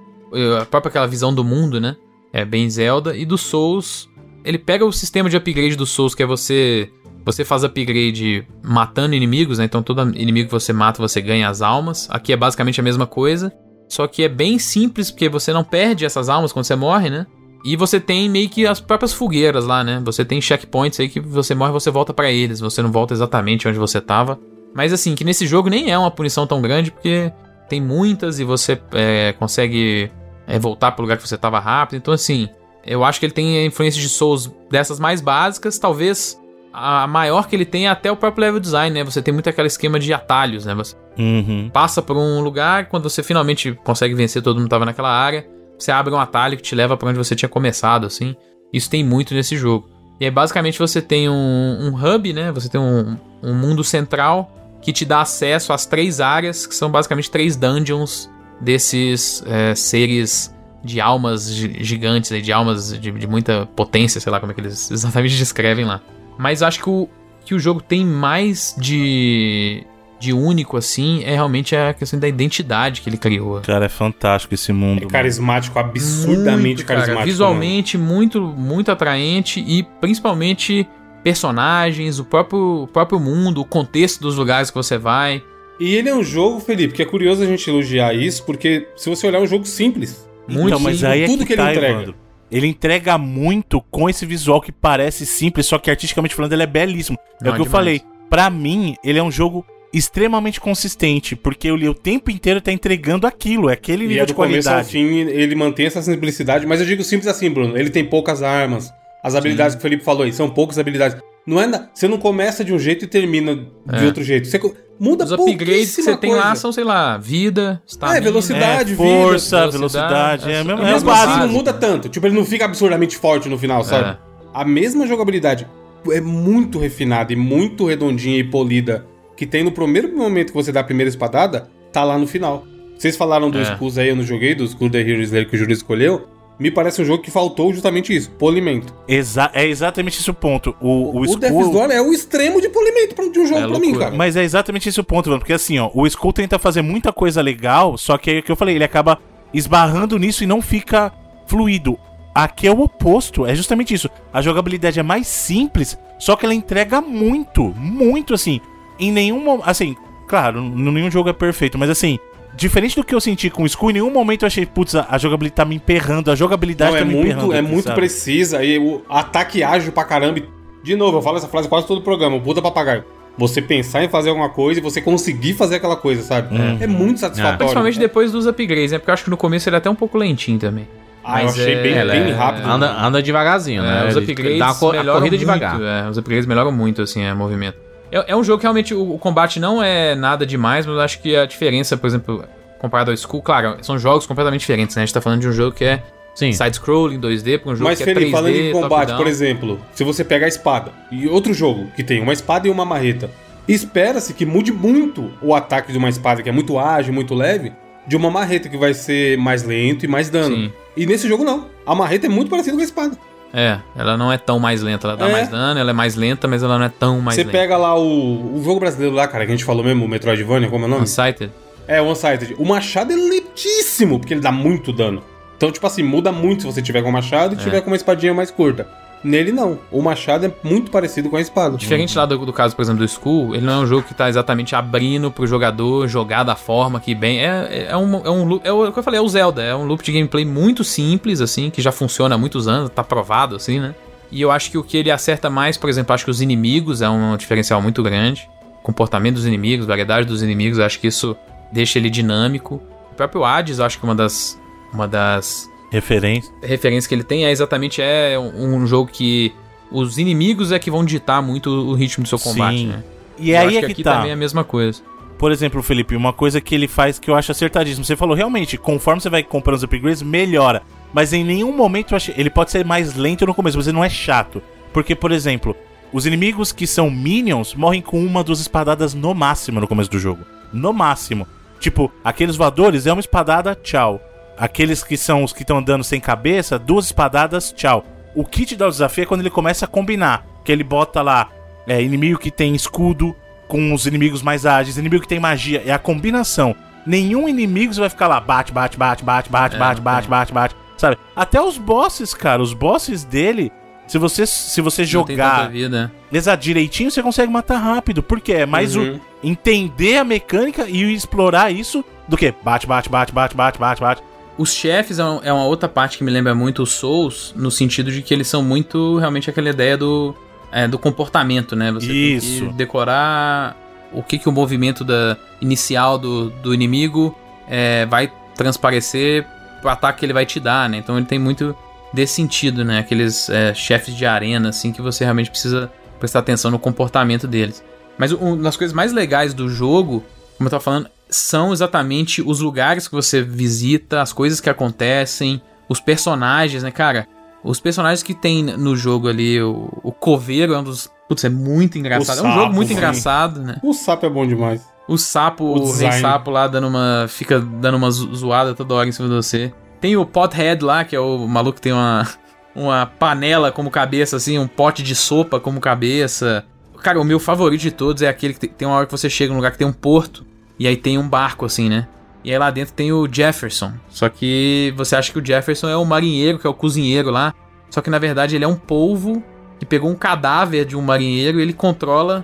[0.61, 1.95] A própria aquela visão do mundo, né?
[2.33, 3.15] É bem Zelda.
[3.15, 4.09] E do Souls,
[4.43, 6.89] ele pega o sistema de upgrade do Souls, que é você.
[7.23, 9.65] Você faz upgrade matando inimigos, né?
[9.65, 12.07] Então todo inimigo que você mata, você ganha as almas.
[12.09, 13.53] Aqui é basicamente a mesma coisa.
[13.87, 17.27] Só que é bem simples, porque você não perde essas almas quando você morre, né?
[17.63, 20.01] E você tem meio que as próprias fogueiras lá, né?
[20.05, 22.59] Você tem checkpoints aí que você morre, você volta pra eles.
[22.59, 24.39] Você não volta exatamente onde você tava.
[24.73, 27.31] Mas assim, que nesse jogo nem é uma punição tão grande, porque
[27.69, 30.09] tem muitas e você é, consegue
[30.47, 31.97] é, voltar pro lugar que você tava rápido.
[31.97, 32.47] Então, assim,
[32.85, 35.77] eu acho que ele tem a influência de Souls dessas mais básicas.
[35.77, 36.39] Talvez
[36.73, 39.03] a maior que ele tem é até o próprio level design, né?
[39.03, 40.73] Você tem muito aquele esquema de atalhos, né?
[40.73, 41.69] Você Uhum.
[41.73, 45.45] passa por um lugar, quando você finalmente consegue vencer, todo mundo tava naquela área,
[45.83, 48.35] você abre um atalho que te leva pra onde você tinha começado, assim.
[48.73, 49.89] Isso tem muito nesse jogo.
[50.19, 52.51] E aí, basicamente, você tem um, um hub, né?
[52.51, 56.89] Você tem um, um mundo central que te dá acesso às três áreas, que são
[56.89, 58.29] basicamente três dungeons
[58.59, 60.53] desses é, seres
[60.83, 64.61] de almas gi- gigantes, de almas de, de muita potência, sei lá como é que
[64.61, 66.01] eles exatamente descrevem lá.
[66.37, 67.07] Mas acho que o,
[67.45, 69.83] que o jogo tem mais de,
[70.21, 73.59] de único, assim, é realmente a questão da identidade que ele criou.
[73.61, 75.03] Cara, é fantástico esse mundo.
[75.03, 77.25] É carismático, absurdamente Muito, cara, carismático.
[77.25, 80.87] Visualmente, muito, muito atraente e principalmente
[81.23, 85.43] personagens, o próprio, o próprio mundo, o contexto dos lugares que você vai.
[85.79, 89.09] E ele é um jogo, Felipe, que é curioso a gente elogiar isso, porque se
[89.09, 90.29] você olhar é um jogo simples.
[90.47, 91.11] Muito então, mas simples.
[91.11, 92.15] aí é tudo que, que ele tá, entrega.
[92.51, 96.67] Ele entrega muito com esse visual que parece simples, só que artisticamente falando ele é
[96.67, 97.17] belíssimo.
[97.41, 97.71] é Não, o que é eu demais.
[97.71, 98.01] falei.
[98.29, 103.27] Pra mim, ele é um jogo extremamente consistente, porque ele o tempo inteiro tá entregando
[103.27, 104.91] aquilo, é aquele E nível é de do começo ao qualidade.
[104.91, 107.77] fim, ele mantém essa simplicidade, mas eu digo simples assim, Bruno.
[107.77, 108.91] Ele tem poucas armas.
[109.23, 111.17] As habilidades que o Felipe falou aí são poucas habilidades.
[111.45, 114.05] Não é na- Você não começa de um jeito e termina de É.
[114.05, 114.47] outro jeito.
[114.47, 114.59] Você
[114.99, 116.55] muda Os upgrades que você tem lá coisa.
[116.55, 120.69] são, sei lá, vida, stamina, É, velocidade, É, vida, força, velocidade, velocidade, é, é- mesmo,
[120.69, 121.39] E é o mesmo assim básico.
[121.39, 122.09] não muda tanto.
[122.09, 124.09] Tipo, ele não fica absurdamente forte no final, sabe?
[124.11, 124.17] É.
[124.53, 125.67] A mesma jogabilidade.
[126.11, 129.05] é muito refinada e muito redondinha e polida,
[129.41, 132.63] que tem no primeiro momento que você dá a primeira espadada, tá lá no final.
[132.95, 133.63] Vocês falaram do É.
[133.63, 136.27] Skulls aí, eu não joguei, do Skull The Hero Slayer que o Júlio escolheu.
[136.59, 138.93] Me parece um jogo que faltou justamente isso, polimento.
[139.07, 140.75] Exa é exatamente esse o ponto.
[140.79, 141.91] O, o, O, Death's Skull...
[141.91, 144.15] É o extremo de polimento de um jogo É pra mim, cara.
[144.15, 145.39] Mas é exatamente esse o ponto, mano.
[145.39, 148.51] Porque assim, ó, o Skull tenta fazer muita coisa legal, só que é o que
[148.51, 149.17] eu falei, ele acaba
[149.51, 151.11] esbarrando nisso e não fica
[151.47, 151.97] fluido.
[152.35, 154.07] Aqui é o oposto, é justamente isso.
[154.31, 158.61] A jogabilidade é mais simples, só que ela entrega muito, muito assim.
[159.01, 159.63] Em nenhum momento.
[159.67, 159.95] Assim,
[160.27, 162.17] claro, nenhum jogo é perfeito, mas assim.
[162.53, 165.07] Diferente do que eu senti com o Skull, em nenhum momento eu achei, putz, a
[165.09, 167.41] a jogabilidade tá me emperrando, a jogabilidade Não, é tá me emperrando.
[167.45, 167.95] muito, é aqui, muito sabe?
[167.95, 170.39] precisa e o ataque ágil pra caramba.
[170.39, 170.45] E,
[170.83, 173.05] De novo, eu falo essa frase quase todo o programa, o puta papagaio.
[173.37, 176.49] Você pensar em fazer alguma coisa e você conseguir fazer aquela coisa, sabe?
[176.81, 177.57] É muito satisfatório.
[177.59, 178.97] Principalmente depois dos upgrades, né?
[178.97, 180.85] Porque eu acho que no começo ele é até um pouco lentinho também.
[181.23, 182.67] Ah, eu Mas achei é- bem, bem é- rápido.
[182.69, 184.03] Anda, anda devagarzinho, né?
[184.03, 185.81] É, os Ele upgrades dá co- a melhoram corrida muito, devagar.
[186.05, 187.77] é, os upgrades melhoram muito, assim, é, movimento.
[188.11, 191.01] É, é um jogo que realmente o, o combate não é nada demais, mas eu
[191.01, 192.43] acho que a diferença, por exemplo,
[192.79, 195.03] comparado ao Skull, claro, são jogos completamente diferentes, né?
[195.03, 196.03] A gente tá falando de um jogo que é
[196.35, 199.79] side-scrolling, 2D, pra um jogo Mas, que é Felipe, 3D, falando de combate, por exemplo,
[199.93, 203.29] se você pegar a espada e outro jogo que tem uma espada e uma marreta,
[203.67, 207.73] espera-se que mude muito o ataque de uma espada que é muito ágil, muito leve,
[208.07, 210.55] de uma marreta que vai ser mais lento e mais dano.
[210.55, 210.73] Sim.
[210.97, 211.67] E nesse jogo não.
[211.85, 213.17] A marreta é muito parecida com a espada.
[213.53, 215.31] É, ela não é tão mais lenta, ela dá É.
[215.31, 217.57] mais dano, ela é mais lenta, mas ela não é tão mais você lenta.
[217.57, 220.69] pega lá o, o jogo brasileiro lá, cara, que a gente falou mesmo, o Metroidvania,
[220.69, 221.03] como é o nome?
[221.03, 221.51] Unsighted.
[221.87, 222.55] É, o Unsighted.
[222.57, 225.21] O machado é lentíssimo, porque ele dá muito dano.
[225.57, 227.61] Então, tipo assim, muda muito se você tiver com o machado e É.
[227.61, 228.87] tiver com uma espadinha mais curta.
[229.23, 229.77] Nele, não.
[229.91, 231.77] O machado é muito parecido com a espada.
[231.77, 234.13] Diferente lá do, do caso, por exemplo, do Skull, ele não é um jogo que
[234.13, 237.39] tá exatamente abrindo pro jogador jogar da forma que bem.
[237.39, 239.61] É, é, um, é um loop- é o que eu falei, é o Zelda.
[239.61, 243.03] É um loop de gameplay muito simples, assim, que já funciona há muitos anos, tá
[243.03, 243.93] provado, assim, né?
[244.31, 247.01] E eu acho que o que ele acerta mais, por exemplo, acho que os inimigos
[247.01, 248.49] é um diferencial muito grande.
[248.81, 251.35] Comportamento dos inimigos, variedade dos inimigos, acho que isso
[251.71, 252.81] deixa ele dinâmico.
[253.11, 254.59] O próprio Hades, eu acho que uma das.
[254.93, 256.53] Uma das Referência.
[256.63, 259.53] referência que ele tem é exatamente é um, um jogo que
[259.91, 262.87] os inimigos é que vão ditar muito o ritmo do seu combate, Sim.
[262.87, 263.03] né?
[263.37, 264.15] E Eu aí acho é que aqui tá.
[264.15, 265.01] também é a mesma coisa.
[265.37, 268.05] Por exemplo, Felipe, uma coisa que ele faz que eu acho acertadíssimo.
[268.05, 270.83] Você falou, realmente, conforme você vai comprando os upgrades, melhora.
[271.11, 272.15] Mas em nenhum momento.
[272.37, 274.61] Ele pode ser mais lento no começo, mas ele não é chato.
[274.93, 275.75] Porque, por exemplo,
[276.13, 280.19] os inimigos que são minions morrem com uma duas espadadas no máximo no começo do
[280.19, 280.45] jogo.
[280.71, 281.47] No máximo.
[281.79, 284.21] Tipo, aqueles voadores é uma espadada, tchau.
[284.57, 288.05] Aqueles que são os que estão andando sem cabeça, duas espadadas, tchau.
[288.35, 290.45] O kit dá o desafio é quando ele começa a combinar.
[290.63, 291.49] Que ele bota lá
[291.87, 293.35] é, inimigo que tem escudo
[293.67, 295.81] com os inimigos mais ágeis, inimigo que tem magia.
[295.85, 296.75] É a combinação.
[297.05, 300.53] Nenhum inimigo você vai ficar lá, bate, bate, bate, bate, bate, É, bate, bate, bate,
[300.53, 300.75] bate.
[300.97, 301.17] Sabe?
[301.35, 303.71] Até os bosses, cara, os bosses dele,
[304.05, 306.11] se você, se você jogar vida.
[306.31, 308.21] exato, direitinho, você consegue matar rápido.
[308.21, 309.15] Porque é mais Uhum.
[309.15, 313.99] o entender a mecânica e explorar isso do que bate, bate, bate, bate, bate, bate,
[314.01, 314.21] bate.
[314.61, 318.11] Os chefes é é uma outra parte que me lembra muito os Souls, no sentido
[318.11, 320.35] de que eles são muito realmente aquela ideia do,
[320.71, 321.91] é, do comportamento, né?
[321.91, 322.59] Você Isso.
[322.59, 323.75] tem que decorar
[324.13, 327.35] o que, que o movimento da, inicial do, do inimigo
[327.67, 329.47] é, vai transparecer
[329.81, 330.97] pro ataque que ele vai te dar, né?
[330.97, 331.75] Então ele tem muito
[332.13, 332.99] desse sentido, né?
[332.99, 337.83] Aqueles é, chefes de arena, assim, que você realmente precisa prestar atenção no comportamento deles.
[338.15, 340.23] Mas uma das coisas mais legais do jogo,
[340.55, 345.61] como eu tava falando, são exatamente os lugares que você visita, as coisas que acontecem,
[345.89, 347.27] os personagens, né, cara?
[347.63, 351.09] Os personagens que tem no jogo ali, o, o coveiro é um dos.
[351.29, 352.39] Putz, é muito engraçado.
[352.39, 352.93] é um sapo, jogo muito sim.
[352.95, 353.77] engraçado, né?
[353.83, 354.85] O sapo é bom demais.
[355.07, 357.25] O sapo, O o, rei sapo lá dando uma.
[357.29, 359.71] fica dando uma zo- zoada toda hora em cima de você.
[359.99, 362.27] Tem o Pothead lá, que é o maluco que tem uma.
[362.75, 366.65] uma panela como cabeça, assim, um pote de sopa como cabeça.
[367.03, 369.29] Cara, o meu favorito de todos é aquele que tem, tem uma hora que você
[369.29, 370.45] chega num lugar que tem um porto,
[370.81, 372.07] e aí tem um barco, assim, né?
[372.43, 373.93] E aí lá dentro tem o Jefferson.
[374.09, 377.53] Só que você acha que o Jefferson é o marinheiro, que é o cozinheiro lá.
[377.91, 379.43] Só que na verdade ele é um polvo
[379.77, 382.43] que pegou um cadáver de um marinheiro e ele controla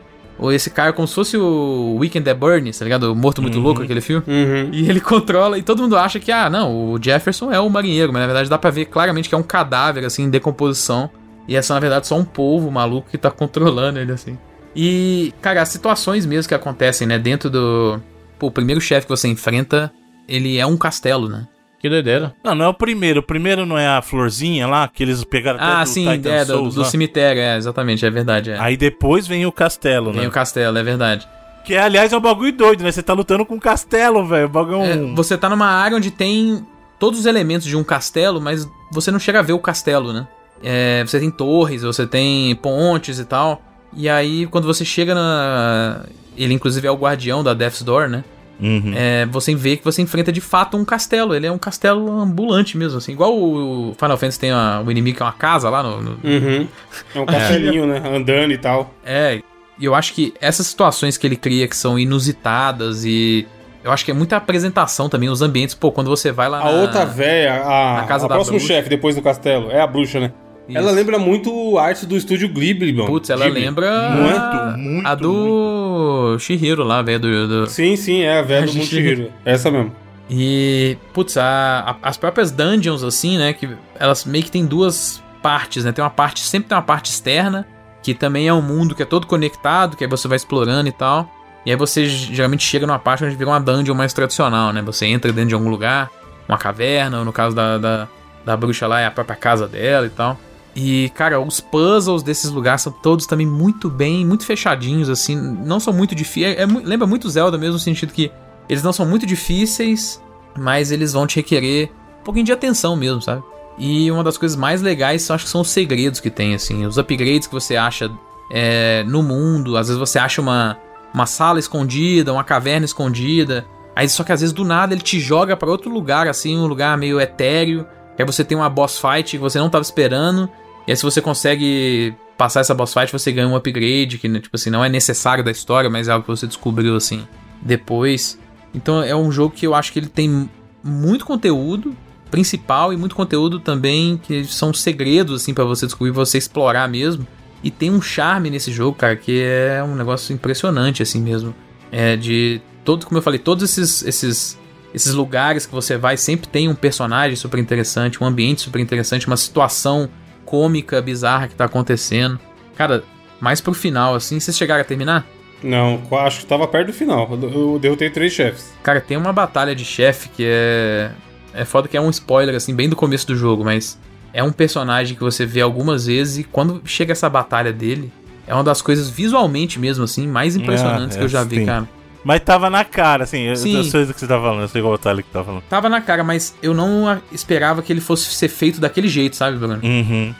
[0.51, 3.11] esse cara como se fosse o Weekend at Bernie's, tá ligado?
[3.11, 4.23] O Morto Muito Louco, aquele filme.
[4.27, 4.69] Uhum.
[4.71, 8.13] E ele controla, e todo mundo acha que, ah, não, o Jefferson é o marinheiro,
[8.13, 11.09] mas na verdade dá pra ver claramente que é um cadáver, assim, em decomposição.
[11.47, 14.37] E é só, na verdade, só um polvo maluco que tá controlando ele, assim.
[14.75, 17.99] E, cara, as situações mesmo que acontecem, né, dentro do.
[18.37, 19.91] Pô, o primeiro chefe que você enfrenta,
[20.27, 21.47] ele é um castelo, né?
[21.79, 22.33] Que doideira.
[22.43, 23.19] Não, não é o primeiro.
[23.19, 26.29] O primeiro não é a florzinha lá, que eles pegaram até Ah, do sim, Titan
[26.31, 26.87] é, do, Souls do lá.
[26.87, 28.49] cemitério, é, exatamente, é verdade.
[28.51, 28.59] É.
[28.59, 30.27] Aí depois vem o castelo, Tem né?
[30.27, 31.27] o castelo, é verdade.
[31.63, 32.91] Que, aliás, é um bagulho doido, né?
[32.91, 34.45] Você tá lutando com um castelo, velho.
[34.47, 36.65] O bagulho é É, você tá numa área onde tem
[36.97, 40.27] todos os elementos de um castelo, mas você não chega a ver o castelo, né?
[40.63, 43.61] é, você tem torres, você tem pontes e tal.
[43.95, 46.03] E aí, quando você chega na.
[46.37, 48.23] Ele, inclusive, é o guardião da Death's Door, né?
[48.59, 48.91] Uhum.
[48.95, 51.33] É, você vê que você enfrenta de fato um castelo.
[51.35, 53.11] Ele é um castelo ambulante mesmo, assim.
[53.11, 56.01] Igual o Final Fantasy tem a- o inimigo que é uma casa lá no.
[56.01, 56.67] no- Uhum.
[57.15, 58.01] É um castelinho, né?
[58.05, 58.93] Andando e tal.
[59.05, 59.41] É,
[59.79, 63.47] e eu acho que essas situações que ele cria que são inusitadas e.
[63.83, 65.73] Eu acho que é muita apresentação também, os ambientes.
[65.73, 68.59] Pô, quando você vai lá A na- outra véia, a, na casa a da próximo
[68.59, 70.31] chefe depois do castelo, é a bruxa, né?
[70.67, 70.77] Isso.
[70.77, 73.07] Ela lembra muito a arte do estúdio Ghibli, mano.
[73.07, 73.61] Putz, ela Ghibli.
[73.61, 74.09] lembra.
[74.09, 76.37] Muito, muito, A do.
[76.39, 77.19] Shihiro lá, velho.
[77.19, 79.31] Do, do- Sim, sim, é a véia A do gente- Multihiro.
[79.45, 79.93] Essa mesmo.
[80.29, 83.53] E, putz, a- a- as próprias dungeons, assim, né?
[83.53, 85.91] Que elas meio que tem duas partes, né?
[85.93, 87.65] Tem uma parte, sempre tem uma parte externa,
[88.03, 90.91] que também é um mundo que é todo conectado, que aí você vai explorando e
[90.91, 91.31] tal.
[91.65, 94.81] E aí você geralmente chega numa parte onde vira uma dungeon mais tradicional, né?
[94.81, 96.09] Você entra dentro de algum lugar,
[96.47, 98.07] uma caverna, ou no caso da, da,
[98.45, 100.37] da bruxa lá é a própria casa dela e tal.
[100.79, 105.35] E, cara, os puzzles desses lugares são todos também muito bem, muito fechadinhos, assim.
[105.35, 106.55] Não são muito difíceis.
[106.55, 108.31] É, mu- lembra muito Zelda mesmo, no sentido que
[108.69, 110.21] eles não são muito difíceis,
[110.55, 111.89] mas eles vão te requerer
[112.21, 113.41] um pouquinho de atenção mesmo, sabe?
[113.75, 116.85] E uma das coisas mais legais, eu acho que são os segredos que tem, assim.
[116.85, 118.11] Os upgrades que você acha
[118.51, 119.77] é, no mundo.
[119.77, 120.77] Às vezes você acha uma,
[121.11, 123.65] uma sala escondida, uma caverna escondida.
[123.95, 126.67] Aí só que às vezes do nada ele te joga pra outro lugar, assim, um
[126.67, 127.83] lugar meio etéreo.
[128.19, 130.47] Aí você tem uma boss fight que você não tava esperando.
[130.87, 134.39] E aí se você consegue passar essa boss fight, você ganha um upgrade, que, né,
[134.39, 137.27] tipo assim, não é necessário da história, mas é algo que você descobriu, assim,
[137.61, 138.39] depois.
[138.73, 140.49] Então é um jogo que eu acho que ele tem
[140.83, 141.95] muito conteúdo
[142.29, 146.87] principal e muito conteúdo também que são segredos, assim, pra você descobrir, pra você explorar
[146.87, 147.25] mesmo.
[147.63, 151.55] E tem um charme nesse jogo, cara, que é um negócio impressionante, assim mesmo.
[151.91, 154.59] É de todo, como eu falei, todos esses, esses,
[154.93, 159.25] esses lugares que você vai sempre tem um personagem super interessante, um ambiente super interessante,
[159.25, 160.09] uma situação
[160.47, 162.39] cômica, bizarra que tá acontecendo.
[162.75, 163.03] Cara,
[163.39, 165.25] mais pro final, assim, vocês chegaram a terminar?
[165.61, 167.27] Não, acho que tava perto do final.
[167.31, 168.71] Eu derrotei três chefes.
[168.81, 171.11] Cara, tem uma batalha de chefe que é.
[171.53, 173.99] É foda que é um spoiler, assim, bem do começo do jogo, mas
[174.31, 178.11] é um personagem que você vê algumas vezes e quando chega essa batalha dele,
[178.45, 181.55] é uma das coisas visualmente mesmo, assim, mais impressionantes Ah, que eu já é, vi,
[181.57, 181.65] sim.
[181.65, 181.89] cara.
[182.27, 183.77] Mas tava na cara, assim, eu- Sim.
[183.77, 185.61] eu sei do que você tá falando, eu sei qual batalha que tá falando.
[185.69, 189.57] Tava na cara, mas eu não esperava que ele fosse ser feito daquele jeito, sabe,
[189.57, 189.79] Bruno?
[189.81, 190.35] Uhum.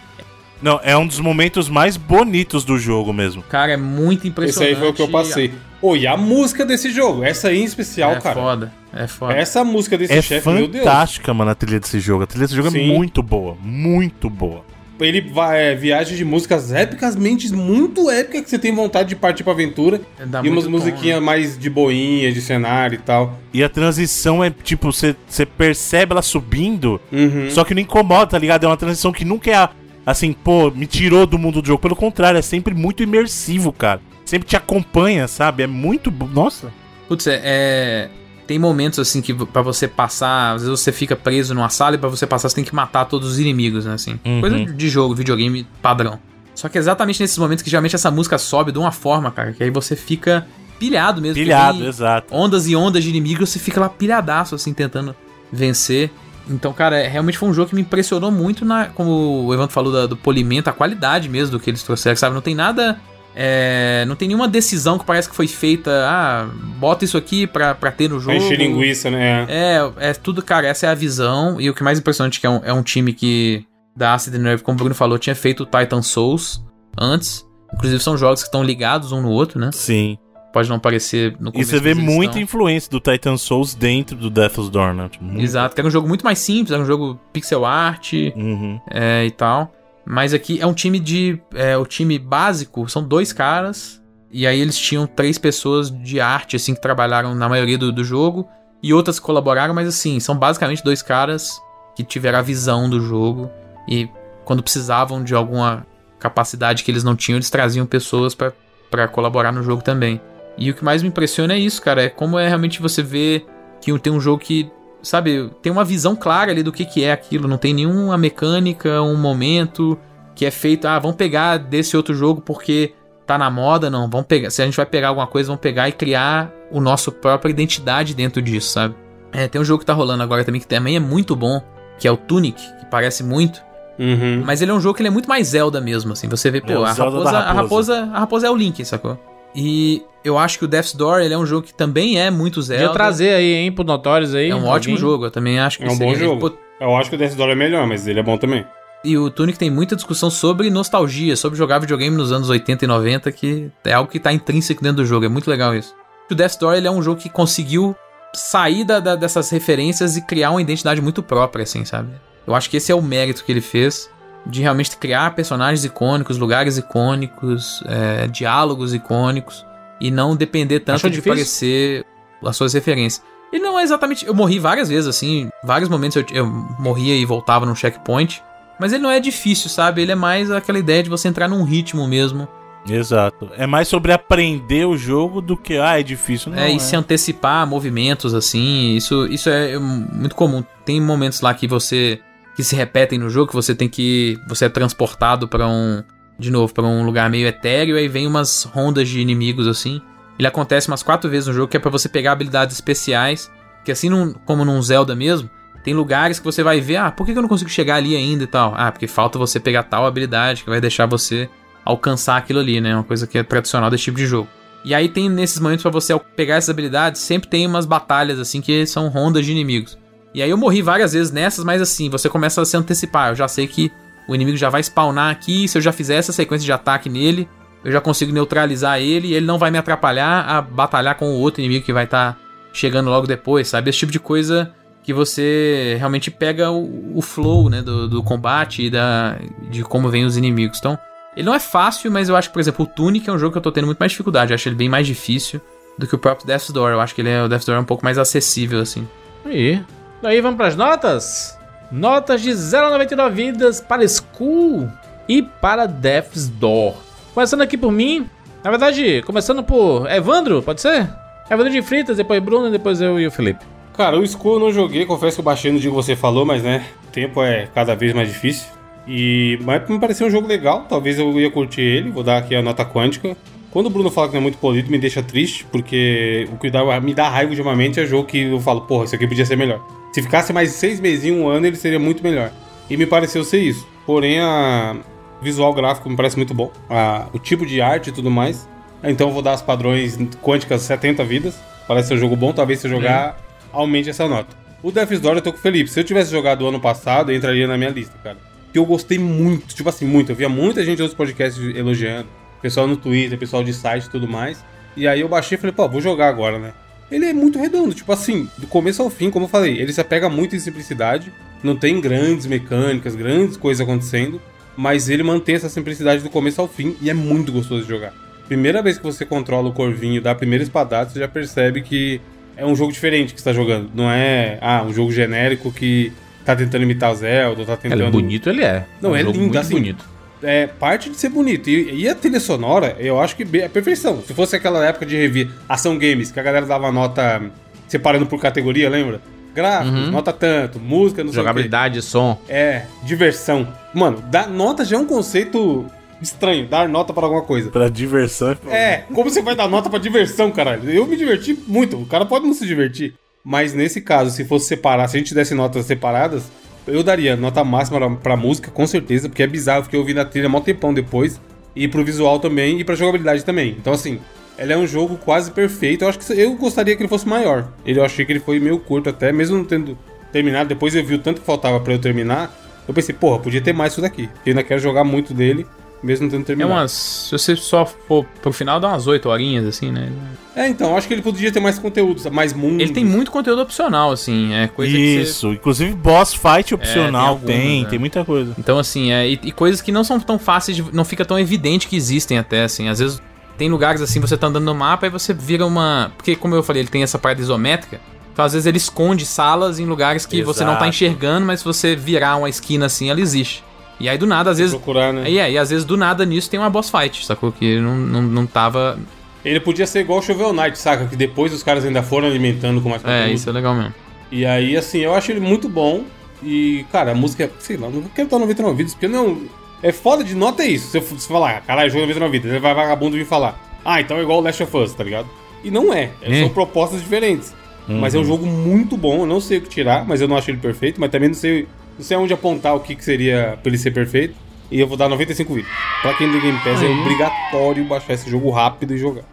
[0.61, 3.41] Não, é um dos momentos mais bonitos do jogo mesmo.
[3.43, 4.73] Cara, é muito Esse impressionante.
[4.73, 5.53] aí foi o que eu passei.
[5.81, 7.23] Ô, e a música desse jogo?
[7.23, 8.35] Essa aí em especial, É cara.
[8.35, 9.33] foda, é foda.
[9.35, 10.83] Essa música desse É chefe, meu Deus.
[10.83, 12.23] fantástica, mano, a trilha desse jogo.
[12.23, 12.81] A trilha desse jogo Sim.
[12.91, 14.65] é muito boa, muito boa.
[14.99, 19.43] Ele vai, é, viaja de músicas epicamente muito épicas que você tem vontade de partir
[19.43, 20.01] pra aventura.
[20.25, 23.37] Dá e umas musiquinhas mais de boinha, de cenário e tal.
[23.53, 27.49] E a transição é tipo, você você percebe ela subindo, Uhum.
[27.49, 28.63] só que não incomoda, tá ligado?
[28.63, 29.69] É uma transição que nunca é a-
[30.05, 31.81] assim, pô, me tirou do mundo do jogo.
[31.81, 34.01] Pelo contrário, é sempre muito imersivo, cara.
[34.25, 35.63] Sempre te acompanha, sabe?
[35.63, 36.11] É muito.
[36.33, 36.71] Nossa.
[37.07, 38.09] Putz, é, é-
[38.47, 41.97] Tem momentos assim que pra você passar, às vezes você fica preso numa sala e
[41.97, 43.93] pra você passar você tem que matar todos os inimigos, né?
[43.93, 44.17] Assim.
[44.25, 44.39] Uhum.
[44.41, 46.17] Coisa de jogo, videogame padrão.
[46.55, 49.51] Só que é exatamente nesses momentos que geralmente essa música sobe de uma forma, cara,
[49.51, 50.47] que aí você fica
[50.79, 51.35] pilhado mesmo.
[51.43, 52.33] Pilhado, exato.
[52.33, 55.15] Ondas e ondas de inimigos, você fica lá pilhadaço, assim, tentando
[55.51, 56.09] vencer.
[56.49, 58.85] Então, cara, é- realmente foi um jogo que me impressionou muito na.
[58.85, 62.33] Como o Evandro falou da- do polimento, a qualidade mesmo do que eles trouxeram, sabe?
[62.33, 62.99] Não tem nada.
[63.39, 65.91] É, não tem nenhuma decisão que parece que foi feita.
[66.07, 66.49] Ah,
[66.79, 68.35] bota isso aqui pra, pra ter no jogo.
[68.35, 69.45] Encher linguiça, né?
[69.47, 71.61] É, é tudo, cara, essa é a visão.
[71.61, 73.63] E o que mais impressionante é que é um, é um time que,
[73.95, 76.63] da Acid Nerve, como o Bruno falou, tinha feito o Titan Souls
[76.99, 77.45] antes.
[77.75, 79.69] Inclusive são jogos que estão ligados um no outro, né?
[79.71, 80.17] Sim.
[80.53, 81.69] Pode não parecer no E começo.
[81.69, 82.41] você vê muita estão.
[82.41, 85.09] influência do Titan Souls dentro do Death's Door, né?
[85.11, 88.13] Tipo, muito- Exato, que era um jogo muito mais simples, era um jogo pixel art
[88.35, 88.79] Uhum.
[88.89, 89.71] é, e tal.
[90.09, 91.37] Mas aqui é um time de.
[91.53, 94.01] É, o time básico são dois caras.
[94.31, 98.03] E aí eles tinham três pessoas de arte, assim, que trabalharam na maioria do, do
[98.05, 98.47] jogo.
[98.81, 101.59] E outras colaboraram, mas assim, são basicamente dois caras
[101.95, 103.51] que tiveram a visão do jogo.
[103.87, 104.09] E
[104.45, 105.85] quando precisavam de alguma
[106.19, 110.21] capacidade que eles não tinham, eles traziam pessoas pra colaborar no jogo também.
[110.57, 112.03] E o que mais me impressiona é isso, cara.
[112.03, 113.45] É como é realmente você ver
[113.81, 114.71] que tem um jogo que,
[115.01, 117.47] sabe, tem uma visão clara ali do que, que é aquilo.
[117.47, 119.97] Não tem nenhuma mecânica, um momento
[120.35, 122.93] que é feito, ah, vamos pegar desse outro jogo porque
[123.25, 124.09] tá na moda, não.
[124.09, 124.49] Vamos pegar.
[124.49, 128.13] Se a gente vai pegar alguma coisa, vamos pegar e criar o nosso própria identidade
[128.13, 128.95] dentro disso, sabe?
[129.31, 131.61] É, tem um jogo que tá rolando agora também que também é muito bom,
[131.99, 133.61] que é o Tunic, que parece muito.
[133.99, 134.43] Uhum.
[134.45, 136.27] Mas ele é um jogo que ele é muito mais Zelda mesmo, assim.
[136.29, 137.53] Você vê, pô, É a, raposa, a raposa.
[137.53, 137.99] raposa.
[138.13, 139.17] A raposa é o Link, sacou?
[139.59, 142.61] E eu acho que o Death's Door ele é um jogo que também é muito
[142.61, 142.83] Zelda.
[142.83, 144.49] Podia trazer aí, hein, pro Notórios aí.
[144.51, 144.71] É um alguém.
[144.73, 146.57] ótimo jogo, eu também acho que É um seria- bom jogo.
[146.79, 148.63] Eu acho que o Death Door é melhor, mas ele é bom também.
[149.05, 152.87] e o Tunic tem muita discussão sobre nostalgia, sobre jogar videogame nos anos 80 e
[152.87, 155.23] 90, que é algo que tá intrínseco dentro do jogo.
[155.25, 155.95] É muito legal isso.
[156.29, 157.95] O Death Door ele é um jogo que conseguiu
[158.35, 162.09] sair da, da, dessas referências e criar uma identidade muito própria, assim, sabe?
[162.45, 164.09] Eu acho que esse é o mérito que ele fez
[164.45, 169.65] de realmente criar personagens icônicos, lugares icônicos, é, diálogos icônicos
[169.99, 171.33] e não depender tanto Achou de difícil?
[171.33, 172.05] parecer
[172.45, 173.23] as suas referências.
[173.51, 174.25] E não é exatamente.
[174.25, 175.49] Eu morri várias vezes, assim.
[175.63, 178.43] Vários momentos eu, eu morria e voltava num checkpoint.
[178.79, 180.01] Mas ele não é difícil, sabe?
[180.01, 182.47] Ele é mais aquela ideia de você entrar num ritmo mesmo.
[182.87, 183.49] Exato.
[183.57, 186.51] É mais sobre aprender o jogo do que, ah, é difícil.
[186.51, 188.95] Não, é, e se antecipar a movimentos, assim.
[188.95, 190.63] Isso, isso é muito comum.
[190.85, 192.19] Tem momentos lá que você.
[192.57, 194.37] Que se repetem no jogo, que você tem que.
[194.49, 196.03] Você é transportado pra um.
[196.39, 200.01] De novo, pra um lugar meio etéreo, aí vem umas rondas de inimigos assim.
[200.37, 203.49] Ele acontece umas quatro vezes no jogo, que é pra você pegar habilidades especiais.
[203.85, 205.49] Que assim num- como num Zelda mesmo,
[205.83, 208.43] tem lugares que você vai ver, ah, por que eu não consigo chegar ali ainda
[208.43, 208.73] e tal?
[208.77, 211.49] Ah, porque falta você pegar tal habilidade que vai deixar você
[211.85, 212.93] alcançar aquilo ali, né?
[212.93, 214.47] Uma coisa que é tradicional desse tipo de jogo.
[214.85, 218.61] E aí tem nesses momentos pra você pegar essas habilidades, sempre tem umas batalhas assim
[218.61, 219.97] que são rondas de inimigos.
[220.37, 223.29] E aí eu morri várias vezes nessas, mas assim, você começa a se antecipar.
[223.29, 223.91] Eu já sei que
[224.27, 227.49] o inimigo já vai spawnar aqui, se eu já fizer essa sequência de ataque nele,
[227.83, 231.39] eu já consigo neutralizar ele e ele não vai me atrapalhar a batalhar com o
[231.39, 232.37] outro inimigo que vai estar
[232.71, 233.89] chegando logo depois, sabe?
[233.89, 238.83] Esse tipo de coisa que você realmente pega o, o flow, né, do, do combate
[238.83, 239.39] e da,
[239.71, 240.77] de como vem os inimigos.
[240.77, 240.99] Então,
[241.35, 243.53] ele não é fácil, mas eu acho que, por exemplo, o Tunic é um jogo
[243.53, 244.51] que eu tô tendo muito mais dificuldade.
[244.51, 245.59] Eu acho ele bem mais difícil
[245.97, 246.91] do que o próprio Death's Door.
[246.91, 249.07] Eu acho que ele é, o Death's Door é um pouco mais acessível, assim.
[249.43, 249.83] Aí.
[250.21, 251.57] Daí vamos pras notas?
[251.91, 254.89] Notas de 0 a 99 vidas para Skull
[255.29, 256.95] e para Death's Door.
[257.33, 258.27] Começando aqui por mim.
[258.63, 261.07] Na verdade, começando por Evandro, pode ser?
[261.49, 263.63] Evandro de Fritas, depois Bruno, depois eu e o Felipe.
[263.95, 266.45] Cara, o Skull eu não joguei, confesso que eu baixei no dia que você falou,
[266.45, 268.67] mas né, tempo é cada vez mais difícil.
[269.07, 272.55] E mas me pareceu um jogo legal, talvez eu ia curtir ele, vou dar aqui
[272.55, 273.37] a nota quântica.
[273.69, 276.71] Quando o Bruno fala que não é muito polido, me deixa triste, porque o que
[276.71, 279.55] dá, me dá raiva ultimamente é jogo que eu falo, porra, isso aqui podia ser
[279.55, 279.96] melhor.
[280.17, 282.49] Se ficasse mais seis meses em um ano, ele seria muito melhor.
[282.89, 283.87] E me pareceu ser isso.
[284.03, 284.95] Porém, a
[285.43, 286.71] visual gráfico me parece muito bom.
[286.89, 288.67] A- o tipo de arte e tudo mais.
[289.03, 291.59] Então eu vou dar as padrões quânticas 70 vidas.
[291.87, 293.37] Parece ser um jogo bom, talvez se eu jogar,
[293.71, 294.55] aumente essa nota.
[294.81, 295.87] O Death's Door eu tô com o Felipe.
[295.87, 298.37] Se eu tivesse jogado ano passado, entraria na minha lista, cara.
[298.73, 300.31] Que eu gostei muito, tipo assim, muito.
[300.31, 302.27] Eu via muita gente outros podcasts elogiando.
[302.59, 304.65] Pessoal no Twitter, pessoal de site e tudo mais.
[304.95, 306.73] E aí eu baixei e falei, pô, vou jogar agora, né?
[307.11, 310.01] Ele é muito redondo, tipo assim, do começo ao fim, como eu falei, ele se
[310.01, 311.31] apega muito em simplicidade.
[311.63, 314.41] Não tem grandes mecânicas, grandes coisas acontecendo.
[314.75, 318.13] Mas ele mantém essa simplicidade do começo ao fim e é muito gostoso de jogar.
[318.47, 322.21] Primeira vez que você controla o corvinho da primeira espadada, você já percebe que
[322.55, 323.89] é um jogo diferente que você tá jogando.
[323.93, 326.13] Não é, ah, um jogo genérico que
[326.45, 328.03] tá tentando imitar Zelda, ou tá tentando.
[328.03, 328.85] Ele, bonito ele é.
[329.01, 329.73] Não, um é lindo, muito assim.
[329.73, 330.05] bonito.
[330.41, 331.69] É parte de ser bonito.
[331.69, 334.21] E, e a trilha sonora, eu acho que é perfeição.
[334.21, 337.41] Se fosse aquela época de review ação games, que a galera dava nota
[337.87, 339.21] separando por categoria, lembra?
[339.55, 341.47] Gráficos, nota tanto, música, não sei o quê.
[341.47, 342.39] Jogabilidade, som.
[342.47, 343.67] É, diversão.
[343.93, 345.85] Mano, dar nota já é um conceito
[346.21, 347.71] estranho, dar nota para alguma coisa.
[347.71, 348.55] Pra diversão.
[348.69, 350.87] É, como você vai dar nota pra diversão, caralho?
[350.89, 353.15] Eu me diverti muito, o cara pode não se divertir.
[353.43, 356.51] Mas nesse caso, se fosse separar, se a gente desse notas separadas,
[356.87, 360.25] eu daria nota máxima pra, música, com certeza, porque é bizarro, eu fiquei ouvindo a
[360.25, 361.39] trilha mó tempão depois.
[361.75, 363.75] E pro visual também, e pra jogabilidade também.
[363.79, 364.19] Então, assim,
[364.57, 366.03] ele é um jogo quase perfeito.
[366.03, 367.71] Eu acho que eu gostaria que ele fosse maior.
[367.85, 369.95] Ele, eu achei que ele foi meio curto até, mesmo não tendo
[370.31, 370.69] terminado.
[370.69, 372.51] Depois eu vi o tanto que faltava pra eu terminar.
[372.87, 374.23] Eu pensei, porra, podia ter mais isso daqui.
[374.45, 375.67] Eu ainda quero jogar muito dele,
[376.03, 376.73] mesmo tendo É terminado.
[376.73, 376.91] umas.
[376.91, 380.11] Se você só for pro final, dá umas 8 horinhas, assim, né?
[380.55, 382.81] É, então, eu acho que ele podia ter mais conteúdo, mais mundo.
[382.81, 384.53] Ele tem muito conteúdo opcional, assim.
[384.53, 385.21] É coisa que você.
[385.21, 387.99] Isso, inclusive boss fight opcional tem tem, algumas, tem, né?
[387.99, 388.53] muita coisa.
[388.57, 391.37] Então, assim, é, e, e coisas que não são tão fáceis, de, não fica tão
[391.37, 392.89] evidente que existem até, assim.
[392.89, 393.21] Às vezes
[393.57, 396.11] tem lugares assim, você tá andando no mapa e você vira uma.
[396.15, 397.99] Porque, como eu falei, ele tem essa parada isométrica.
[398.31, 400.89] Então, às vezes, ele esconde salas em lugares que você não tá Exato.
[400.89, 403.63] enxergando, mas se você virar uma esquina assim, ela existe.
[403.99, 404.73] E aí, do nada, às vezes.
[404.75, 405.29] procurar, né?
[405.29, 407.51] E, é, e às vezes, do nada nisso tem uma boss fight, sacou?
[407.51, 408.99] Que não, não, não tava.
[409.43, 411.05] Ele podia ser igual o Shovel Knight, saca?
[411.05, 413.33] Que depois os caras ainda foram alimentando com mais É, conteúdo.
[413.35, 413.93] isso é legal mesmo.
[414.31, 416.03] E aí, assim, eu acho ele muito bom.
[416.43, 419.41] E, cara, a música, sei lá, não quero dar 99 vidas, porque não.
[419.81, 420.87] É foda de nota é isso.
[420.89, 423.59] Se eu se falar, caralho, jogo 99 vidas, ele vai vagabundo vir falar.
[423.85, 425.27] Ah, então é igual o Last of Us, tá ligado?
[425.63, 426.11] E não é.
[426.21, 426.39] É.
[426.41, 427.55] São propostas diferentes.
[427.87, 430.35] Mas é um jogo muito bom, eu não sei o que tirar, mas eu não
[430.35, 431.65] acho ele perfeito, mas também não sei,
[431.97, 434.35] não sei onde apontar o que, que seria pra ele ser perfeito.
[434.69, 435.73] E eu vou dar 95 vídeos.
[436.01, 439.23] Pra quem do Game Pass é obrigatório baixar esse jogo rápido e jogar.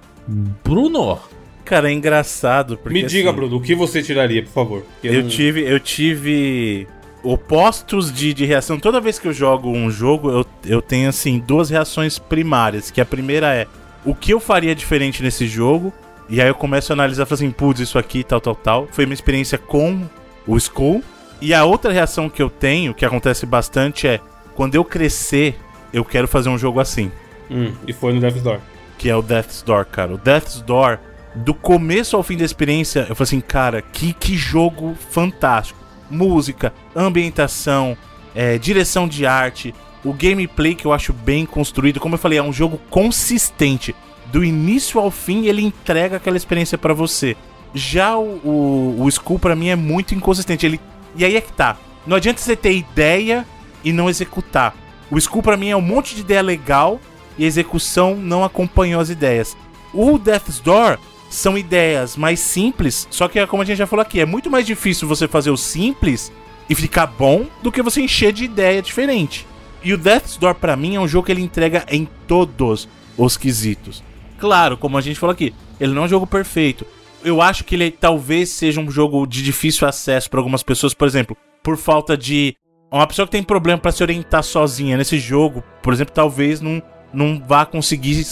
[0.65, 1.19] Bruno.
[1.65, 2.77] Cara, é engraçado.
[2.77, 4.83] Porque, Me diga, assim, Bruno, o que você tiraria, por favor?
[4.83, 6.87] Porque Eu não- tive, eu tive
[7.23, 8.79] opostos de, de reação.
[8.79, 12.91] Toda vez que eu jogo um jogo, eu, eu tenho, assim, duas reações primárias.
[12.91, 13.67] Que a primeira é,
[14.05, 15.93] o que eu faria diferente nesse jogo?
[16.29, 18.89] E aí eu começo a analisar, falo assim, putz, isso aqui, tal, tal, tal.
[18.93, 20.03] Foi minha experiência com
[20.47, 21.03] o Skull.
[21.41, 24.21] E a outra reação que eu tenho, que acontece bastante, é,
[24.55, 25.59] quando eu crescer,
[25.93, 27.11] eu quero fazer um jogo assim.
[27.51, 28.61] Hum, e foi no Death's Door.
[28.97, 30.15] Que é o Death's Door, cara.
[30.15, 30.99] O Death's Door,
[31.35, 35.79] do começo ao fim da experiência, eu falei assim, cara, que, que jogo fantástico.
[36.11, 37.97] Música, ambientação,
[38.35, 39.75] é, direção de arte,
[40.05, 41.99] o gameplay que eu acho bem construído.
[41.99, 43.95] Como eu falei, é um jogo consistente.
[44.27, 47.37] Do início ao fim, ele entrega aquela experiência para você.
[47.75, 50.67] Já o, o, o Skull, pra mim, é muito inconsistente.
[50.67, 50.81] Ele,
[51.17, 51.77] e aí é que tá.
[52.07, 53.47] Não adianta você ter ideia
[53.83, 54.75] e não executar.
[55.11, 57.01] O Skull, pra mim, é um monte de ideia legal
[57.39, 59.57] e a execução não acompanhou as ideias.
[59.93, 60.99] O Death's Door
[61.31, 64.67] são ideias mais simples, só que, como a gente já falou aqui, é muito mais
[64.67, 66.33] difícil você fazer o simples
[66.69, 69.47] e ficar bom do que você encher de ideia diferente.
[69.83, 73.37] E o Death's Door, pra mim, é um jogo que ele entrega em todos os
[73.37, 74.03] quesitos.
[74.39, 76.87] Claro, como a gente falou aqui, ele não é um jogo perfeito.
[77.25, 81.09] Eu acho que ele talvez seja um jogo de difícil acesso para algumas pessoas, por
[81.09, 82.55] exemplo, por falta de.
[82.93, 86.81] Uma pessoa que tem problema para se orientar sozinha nesse jogo, por exemplo, talvez não,
[87.13, 88.25] não vá conseguir,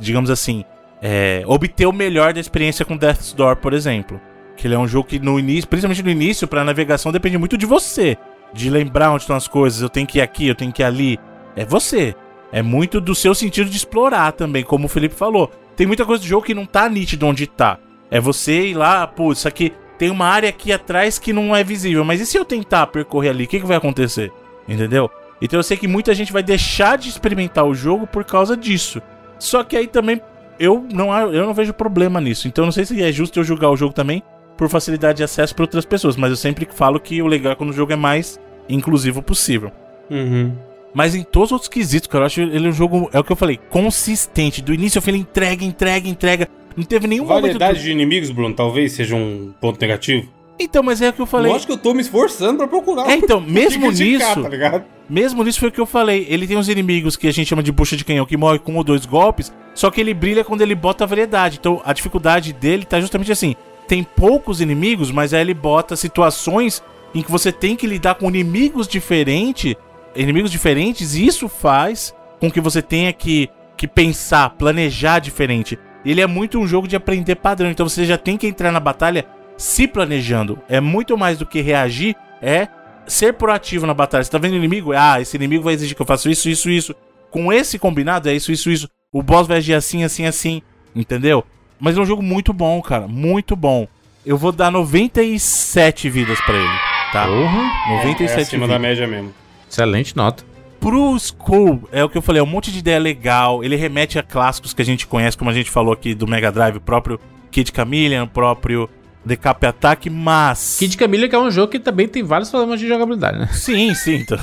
[0.00, 0.64] digamos assim,
[1.00, 4.20] é, obter o melhor da experiência com Death's Door, por exemplo.
[4.56, 7.56] Que ele é um jogo que no início, principalmente no início, pra navegação depende muito
[7.56, 8.16] de você.
[8.52, 10.86] De lembrar onde estão as coisas, eu tenho que ir aqui, eu tenho que ir
[10.86, 11.18] ali.
[11.54, 12.14] É você.
[12.50, 15.52] É muito do seu sentido de explorar também, como o Felipe falou.
[15.76, 17.78] Tem muita coisa do jogo que não tá nítido onde tá.
[18.10, 21.64] É você ir lá, pô, isso aqui tem uma área aqui atrás que não é
[21.64, 22.04] visível.
[22.04, 24.32] Mas e se eu tentar percorrer ali, o que, que vai acontecer?
[24.66, 25.10] Entendeu?
[25.40, 29.02] Então eu sei que muita gente vai deixar de experimentar o jogo por causa disso.
[29.38, 30.20] Só que aí também
[30.58, 32.48] eu não, eu não vejo problema nisso.
[32.48, 34.22] Então não sei se é justo eu julgar o jogo também
[34.56, 36.16] por facilidade de acesso para outras pessoas.
[36.16, 39.70] Mas eu sempre falo que o legal é quando o jogo é mais inclusivo possível.
[40.10, 40.52] Uhum.
[40.92, 43.30] Mas em todos os outros quesitos, cara, eu acho ele um jogo, é o que
[43.30, 44.62] eu falei, consistente.
[44.62, 46.48] Do início ao fim ele entrega, entrega, entrega.
[46.76, 50.28] Não teve nenhum Variedade de inimigos, Bruno, talvez seja um ponto negativo.
[50.60, 51.52] Então, mas é o que eu falei.
[51.52, 53.08] Lógico que eu tô me esforçando pra procurar.
[53.08, 54.42] É, então, mesmo criticar, nisso.
[54.42, 54.84] tá ligado?
[55.08, 56.26] Mesmo nisso foi o que eu falei.
[56.28, 58.72] Ele tem uns inimigos que a gente chama de bucha de canhão, que morre com
[58.72, 61.58] um ou dois golpes, só que ele brilha quando ele bota a variedade.
[61.60, 63.54] Então a dificuldade dele tá justamente assim.
[63.86, 66.82] Tem poucos inimigos, mas aí ele bota situações
[67.14, 69.74] em que você tem que lidar com inimigos diferentes,
[70.14, 75.78] inimigos diferentes, e isso faz com que você tenha que, que pensar, planejar diferente.
[76.10, 78.80] Ele é muito um jogo de aprender padrão, então você já tem que entrar na
[78.80, 79.26] batalha
[79.58, 80.58] se planejando.
[80.68, 82.68] É muito mais do que reagir, é
[83.06, 84.24] ser proativo na batalha.
[84.24, 84.92] Você tá vendo o inimigo?
[84.96, 86.94] Ah, esse inimigo vai exigir que eu faça isso, isso, isso.
[87.30, 88.88] Com esse combinado, é isso, isso, isso.
[89.12, 90.62] O boss vai agir assim, assim, assim.
[90.96, 91.44] Entendeu?
[91.78, 93.06] Mas é um jogo muito bom, cara.
[93.06, 93.86] Muito bom.
[94.24, 96.78] Eu vou dar 97 vidas pra ele,
[97.12, 97.26] tá?
[97.26, 97.96] Porra.
[97.96, 98.68] 97 É acima vidas.
[98.68, 99.34] da média mesmo.
[99.70, 100.44] Excelente nota.
[100.80, 103.64] Pro Skull, é o que eu falei, é um monte de ideia legal.
[103.64, 106.52] Ele remete a clássicos que a gente conhece, como a gente falou aqui do Mega
[106.52, 107.18] Drive, o próprio
[107.50, 108.88] Kid Chameleon, o próprio
[109.24, 110.76] Decap Attack, mas.
[110.78, 113.48] Kid que é um jogo que também tem vários problemas de jogabilidade, né?
[113.52, 114.14] Sim, sim.
[114.16, 114.38] então.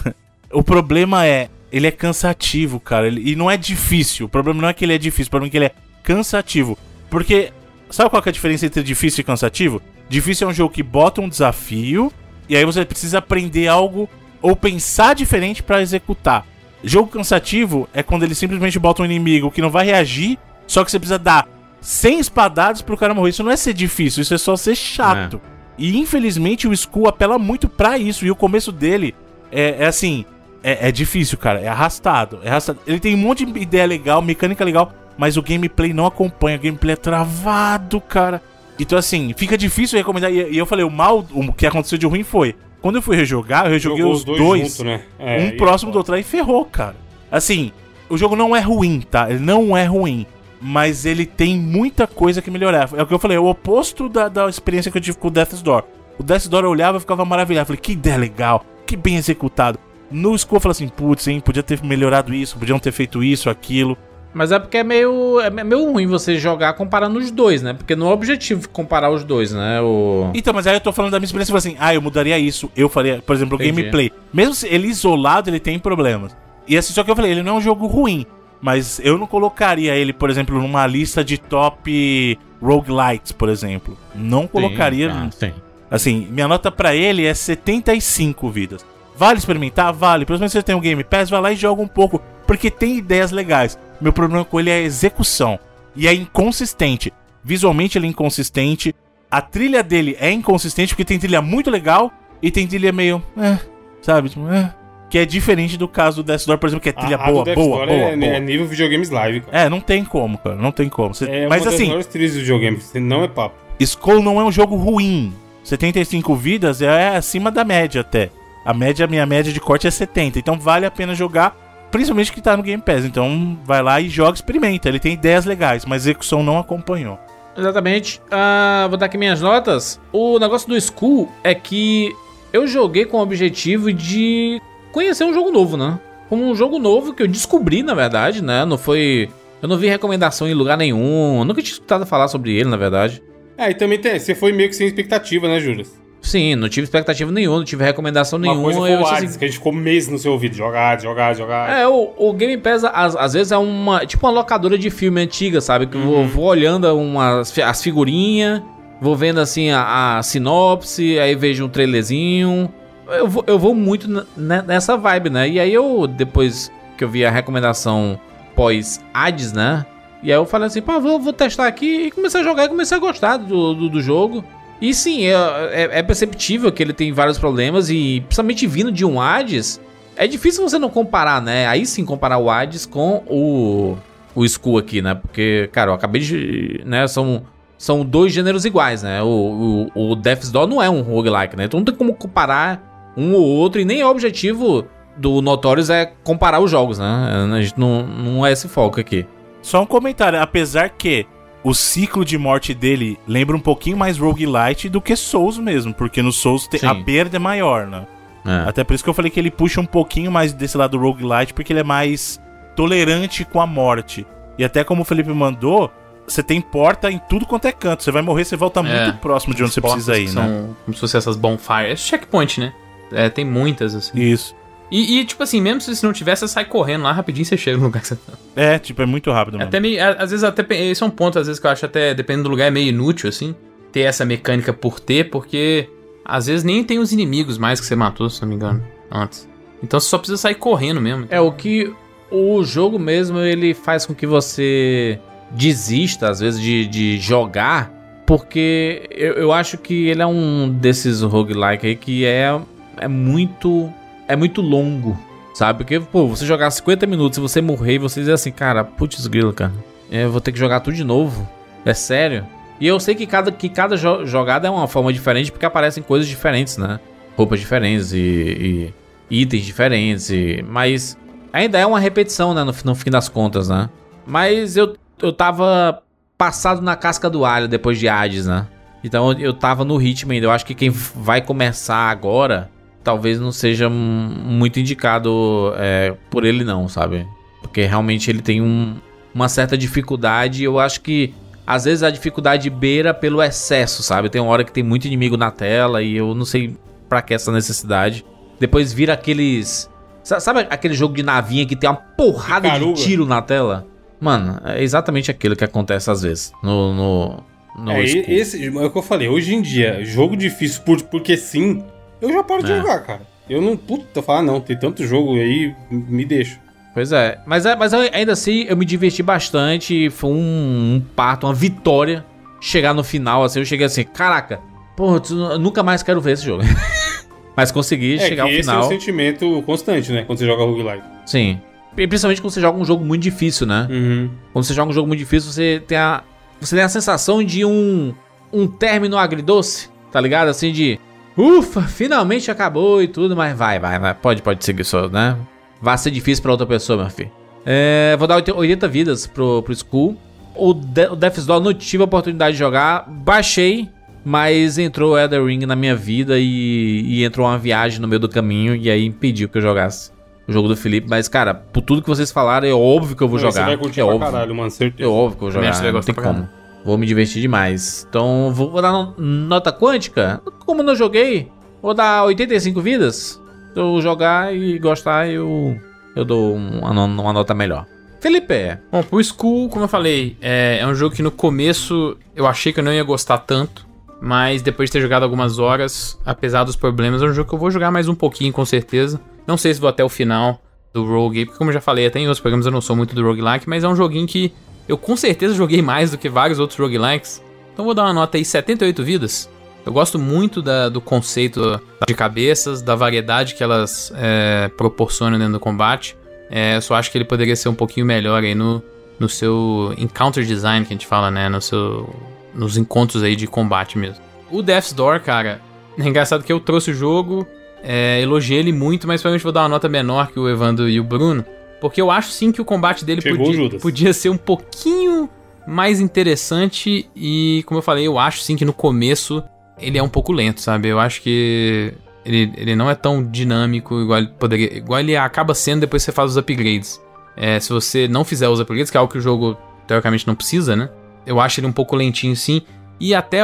[0.52, 3.08] O problema é, ele é cansativo, cara.
[3.08, 4.26] ele- E não é difícil.
[4.28, 5.72] O problema não é que ele é difícil, o problema é que ele é
[6.04, 6.78] cansativo.
[7.10, 7.52] Porque,
[7.90, 9.82] sabe qual que é a diferença entre difícil e cansativo?
[10.08, 12.12] Difícil é um jogo que bota um desafio,
[12.48, 14.08] e aí você precisa aprender algo
[14.46, 16.46] ou pensar diferente pra executar.
[16.84, 20.92] Jogo cansativo é quando ele simplesmente bota um inimigo que não vai reagir, só que
[20.92, 21.48] você precisa dar
[21.82, 23.32] 100 espadadas pro cara morrer.
[23.32, 25.42] Isso não é ser difícil, isso é só ser chato.
[25.80, 28.24] E infelizmente o Skull apela muito pra isso.
[28.24, 29.16] E o começo dele
[29.52, 30.24] é, é assim:
[30.64, 31.60] é, é difícil, cara.
[31.60, 32.78] É arrastado, é arrastado.
[32.86, 36.58] Ele tem um monte de ideia legal, mecânica legal, mas o gameplay não acompanha.
[36.58, 38.44] O gameplay é travado, cara.
[38.78, 40.32] Então, assim, fica difícil recomendar.
[40.32, 42.56] E, e eu falei: o mal, o que aconteceu de ruim foi.
[42.86, 45.02] Quando eu fui rejogar, eu rejoguei Jogou os dois, junto, né?
[45.18, 46.96] É, um e- próximo do outro, aí ferrou, cara.
[47.32, 47.72] Assim,
[48.08, 49.28] o jogo não é ruim, tá?
[49.28, 50.28] Ele não é ruim.
[50.62, 52.88] Mas ele tem muita coisa que melhorar.
[52.96, 55.30] É o que eu falei, é o oposto da, da experiência que eu tive com
[55.30, 55.84] o Death's Door.
[56.20, 57.64] O Death's Door eu olhava e ficava maravilhado.
[57.64, 59.80] Eu falei, que ideia legal, que bem executado.
[60.12, 63.50] No Skull eu falei assim, putz, hein, podia ter melhorado isso, podiam ter feito isso,
[63.50, 63.98] aquilo.
[64.36, 67.72] Mas é porque é meio, é meio ruim você jogar comparando os dois, né?
[67.72, 69.80] Porque não é objetivo comparar os dois, né?
[69.80, 70.30] O...
[70.34, 72.70] Então, mas aí eu tô falando da minha experiência, falei assim, ah, eu mudaria isso,
[72.76, 73.84] eu faria, por exemplo, o Entendi.
[73.84, 74.12] gameplay.
[74.34, 76.36] Mesmo se ele isolado, ele tem problemas.
[76.68, 78.26] E assim, só que eu falei, ele não é um jogo ruim,
[78.60, 83.98] mas eu não colocaria ele, por exemplo, numa lista de top roguelites, por exemplo.
[84.14, 85.14] Não colocaria.
[85.14, 85.54] Sim, ah, sim.
[85.90, 88.86] Assim, minha nota pra ele é 75 vidas.
[89.16, 89.94] Vale experimentar?
[89.94, 90.26] Vale.
[90.26, 92.22] Principalmente se você tem um Game Pass, vai lá e joga um pouco.
[92.46, 93.80] Porque tem ideias legais.
[94.02, 95.60] Meu problema com ele é a execução.
[95.96, 97.12] E é inconsistente.
[97.44, 98.94] Visualmente ele é inconsistente.
[99.32, 102.12] A trilha dele é inconsistente porque tem trilha muito legal
[102.42, 103.22] e tem trilha meio.
[103.38, 103.58] É,
[104.02, 104.30] sabe?
[104.30, 104.74] Tipo, é.
[105.10, 107.32] Que é diferente do caso do Death Door, por exemplo, que é trilha A- a
[107.32, 108.32] boa, Death boa, boa, é, boa.
[108.34, 109.58] é nível videogames live, cara.
[109.66, 110.56] É, não tem como, cara.
[110.56, 111.14] Não tem como.
[111.14, 113.56] Você- É Mas assim, maiores trilhas do videogame, você não é papo.
[113.80, 115.34] Skull não é um jogo ruim.
[115.64, 118.30] 75 vidas é acima da média até.
[118.66, 120.40] A média, minha média de corte é 70.
[120.40, 121.56] Então vale a pena jogar,
[121.92, 123.06] principalmente que tá no Game Pass.
[123.06, 124.90] Então vai lá e joga, experimenta.
[124.90, 127.20] Ele tem ideias legais, mas a execução não acompanhou.
[127.58, 128.22] Exatamente.
[128.30, 130.00] Ah, vou dar aqui minhas notas.
[130.12, 132.14] O negócio do Skull é que
[132.52, 136.00] eu joguei com o objetivo de conhecer um jogo novo, né?
[136.30, 138.66] Como um jogo novo que eu descobri, na verdade, né?
[138.66, 139.30] Não foi.
[139.62, 141.40] Eu não vi recomendação em lugar nenhum.
[141.40, 143.22] Eu nunca tinha escutado falar sobre ele, na verdade.
[143.58, 145.86] É, e também tem, você foi meio que sem expectativa, né, Júlio?
[146.26, 148.64] Sim, não tive expectativa nenhuma, não tive recomendação Uma nenhuma.
[148.64, 150.56] coisa foi eu o disse Hades, assim, que a gente ficou meses no seu ouvido.
[150.56, 151.70] Jogar, jogar, jogar.
[151.70, 154.06] É, o, o Game Pass às, às vezes é uma.
[154.06, 155.86] Tipo uma locadora de filme antiga, sabe?
[155.88, 156.08] Que eu Uhum.
[156.08, 158.62] vou, vou olhando umas, as figurinhas,
[159.00, 162.74] vou vendo assim a, a sinopse, aí vejo um trailerzinho.
[163.08, 165.48] Eu vou, eu vou muito n- ne- nessa vibe, né?
[165.48, 168.20] E aí eu, depois que eu vi a recomendação
[168.56, 169.86] pós-Hades, né?
[170.24, 172.70] E aí eu falei assim, pá, vou, vou testar aqui e comecei a jogar e
[172.70, 174.44] comecei a gostar do, do, do jogo.
[174.82, 175.34] E sim, é,
[175.72, 179.80] é- é perceptível que ele tem vários problemas e principalmente vindo de um Hades,
[180.16, 181.68] é difícil você não comparar, né?
[181.68, 183.98] Aí sim comparar o Hades com o
[184.36, 185.16] o Skull aqui, né?
[185.16, 187.44] Porque, cara, eu acabei de, né, são
[187.78, 189.22] são dois gêneros iguais, né?
[189.22, 191.66] O, o, o Death's Door não é um roguelike, né?
[191.66, 194.86] Então não tem como comparar um ou outro e nem o objetivo
[195.18, 197.06] do Notorious é comparar os jogos, né?
[197.54, 199.26] A gente não, não é esse foco aqui.
[199.62, 201.26] Só um comentário, apesar que
[201.66, 206.22] o ciclo de morte dele lembra um pouquinho mais roguelite do que Souls mesmo, porque
[206.22, 206.86] no Souls Sim.
[206.86, 208.06] a perda é maior, né?
[208.46, 208.70] É.
[208.70, 211.56] Até por isso que eu falei que ele puxa um pouquinho mais desse lado roguelite,
[211.56, 212.40] porque ele é mais
[212.76, 214.28] tolerante com a morte.
[214.60, 215.92] E até como o Felipe mandou,
[216.28, 218.04] você tem porta em tudo quanto é canto.
[218.04, 218.84] Você vai morrer, você volta É.
[218.84, 220.32] muito próximo de onde você precisa ir, né?
[220.44, 221.92] São como se fossem essas bonfires.
[221.92, 222.74] É checkpoint, né?
[223.12, 224.20] É, tem muitas, assim.
[224.20, 224.56] Isso.
[224.92, 227.58] E, e, tipo assim, mesmo se você não tivesse, você sai correndo lá rapidinho você
[227.58, 228.34] chega no lugar que você tá.
[228.56, 229.68] É, tipo, é muito rápido, mano.
[229.68, 230.02] Até meio.
[230.04, 230.64] a- Às vezes até.
[230.76, 232.90] Esse é um ponto, às vezes, que eu acho até, dependendo do lugar, é meio
[232.90, 233.56] inútil, assim.
[233.92, 235.90] Ter essa mecânica por ter, porque
[236.24, 239.48] às vezes nem tem os inimigos mais que você matou, se não me engano, antes.
[239.82, 241.26] Então você só precisa sair correndo mesmo.
[241.30, 241.92] É o que
[242.32, 245.20] o jogo mesmo ele faz com que você
[245.52, 247.92] desista às vezes de, de jogar,
[248.26, 252.60] porque eu, eu acho que ele é um desses roguelike aí que é,
[252.98, 253.92] é muito
[254.28, 255.18] é muito longo,
[255.54, 255.80] sabe?
[255.80, 259.54] Porque pô, você jogar 50 minutos e você morrer você dizer assim, cara, putz grilo,
[259.54, 259.74] cara,
[260.12, 261.48] eu vou ter que jogar tudo de novo.
[261.86, 262.46] É sério?
[262.80, 266.04] E eu sei que cada, que cada jo- jogada é uma forma diferente porque aparecem
[266.04, 267.00] coisas diferentes, né?
[267.38, 268.92] Roupas diferentes e,
[269.30, 271.18] e itens diferentes, e, mas
[271.54, 272.64] ainda é uma repetição, né?
[272.64, 273.90] No, no fim das contas, né?
[274.26, 276.02] Mas eu, eu tava
[276.38, 278.68] passado na casca do alho depois de Hades, né?
[279.04, 280.48] Então eu tava no ritmo ainda.
[280.48, 282.70] Eu acho que quem vai começar agora
[283.06, 287.26] talvez não seja muito indicado é, por ele, não, sabe?
[287.62, 288.96] Porque realmente ele tem um-
[289.34, 290.64] uma certa dificuldade.
[290.64, 291.34] Eu acho que
[291.66, 294.30] às vezes a dificuldade beira pelo excesso, sabe?
[294.30, 296.76] Tem uma hora que tem muito inimigo na tela e eu não sei
[297.08, 298.26] pra que essa necessidade.
[298.60, 299.90] Depois vira aqueles.
[300.24, 303.86] sa- Sabe aquele jogo de navinha que tem uma porrada de tiro na tela?
[304.20, 306.94] Mano, é exatamente aquilo que acontece às vezes no.
[306.94, 307.44] no,
[307.84, 309.28] no é, esse, é o que eu falei.
[309.28, 311.84] Hoje em dia, jogo difícil por, porque sim,
[312.28, 312.78] eu já paro de É.
[312.78, 313.22] jogar, cara.
[313.50, 313.78] Eu não.
[313.78, 316.60] Puta, falar, não, tem tanto jogo aí, me deixa.
[316.94, 320.10] Pois é, mas, é, mas ainda assim eu me diverti bastante.
[320.10, 322.26] Foi um, um parto, uma vitória.
[322.62, 324.60] Chegar no final, assim, eu cheguei assim, caraca,
[324.96, 326.64] pô, eu nunca mais quero ver esse jogo.
[327.56, 328.82] mas consegui É chegar ao que esse final.
[328.82, 330.24] é um sentimento constante, né?
[330.24, 331.04] Quando você joga roguelike.
[331.26, 331.62] Sim.
[331.98, 333.88] E Principalmente quando você joga um jogo muito difícil, né?
[333.90, 334.30] Uhum.
[334.52, 336.24] Quando você joga um jogo muito difícil, você tem a.
[336.60, 338.14] Você tem a sensação de um.
[338.52, 340.48] Um término agridoce, tá ligado?
[340.48, 341.00] Assim de.
[341.38, 344.14] Ufa, finalmente acabou e tudo, mas vai, vai, vai.
[344.14, 345.36] Pode, pode seguir só, né?
[345.82, 347.32] Vai ser difícil pra outra pessoa, meu filho.
[347.66, 350.18] É, vou dar 80 80 vidas pro, pro Skull.
[350.56, 353.06] O, De o Death's Door não tive a oportunidade de jogar.
[353.10, 353.90] Baixei,
[354.24, 358.30] mas entrou Elder Ring na minha vida e, e entrou uma viagem no meio do
[358.30, 360.12] caminho e aí impediu que eu jogasse
[360.48, 361.08] o jogo do Felipe.
[361.10, 363.62] Mas, cara, por tudo que vocês falaram, é óbvio que eu vou Não, jogar.
[363.64, 364.32] Você vai curtir é pra óbvio.
[364.32, 365.10] caralho, mano, certeza.
[365.10, 366.48] É óbvio que eu vou jogar, não tem como.
[366.86, 368.06] Vou me divertir demais.
[368.08, 370.40] Então, vou, vou dar no- nota quântica.
[370.66, 371.52] Como não joguei,
[371.82, 373.42] vou dar 85 vidas.
[373.74, 375.76] Se eu jogar e gostar, eu,
[376.16, 377.86] eu dou uma, uma nota melhor.
[378.22, 382.48] Felipe, Bom, pro Skull, como eu falei, é, é um jogo que no começo eu
[382.48, 383.86] achei que eu não ia gostar tanto.
[384.22, 387.60] Mas depois de ter jogado algumas horas, apesar dos problemas, é um jogo que eu
[387.60, 389.20] vou jogar mais um pouquinho, com certeza.
[389.46, 390.60] Não sei se vou até o final
[390.94, 393.14] do Rogue, porque como eu já falei, até em outros programas eu não sou muito
[393.14, 394.54] do roguelike, mas é um joguinho que
[394.88, 397.42] eu com certeza joguei mais do que vários outros roguelikes.
[397.74, 399.50] Então vou dar uma nota aí 78 vidas.
[399.86, 405.54] Eu gosto muito da- do conceito de cabeças, da variedade que elas é, proporcionam dentro
[405.54, 406.18] do combate.
[406.50, 408.82] É, eu só acho que ele poderia ser um pouquinho melhor aí no,
[409.20, 411.50] no seu encounter design, que a gente fala, né?
[411.50, 412.10] No seu,
[412.54, 414.24] nos encontros aí de combate mesmo.
[414.50, 415.60] O Death's Door, cara,
[416.00, 417.46] é engraçado que eu trouxe o jogo,
[417.84, 421.00] é, elogiei ele muito, mas provavelmente vou dar uma nota menor que o Evandro e
[421.00, 421.46] o Bruno.
[421.90, 425.30] Porque eu acho sim que o combate dele Chegou podia, podia ser um pouquinho
[425.68, 427.10] mais interessante.
[427.16, 429.44] E, como eu falei, eu acho sim que no começo
[429.80, 430.90] ele é um pouco lento, sabe?
[430.90, 431.94] Eu acho que
[432.26, 434.78] ele, ele não é tão dinâmico igual ele poderia.
[434.78, 437.00] Igual ele acaba sendo depois que você faz os upgrades.
[437.38, 440.36] É, se você não fizer os upgrades, que é algo que o jogo teoricamente não
[440.36, 440.90] precisa, né?
[441.26, 442.62] Eu acho ele um pouco lentinho sim.
[443.00, 443.42] E até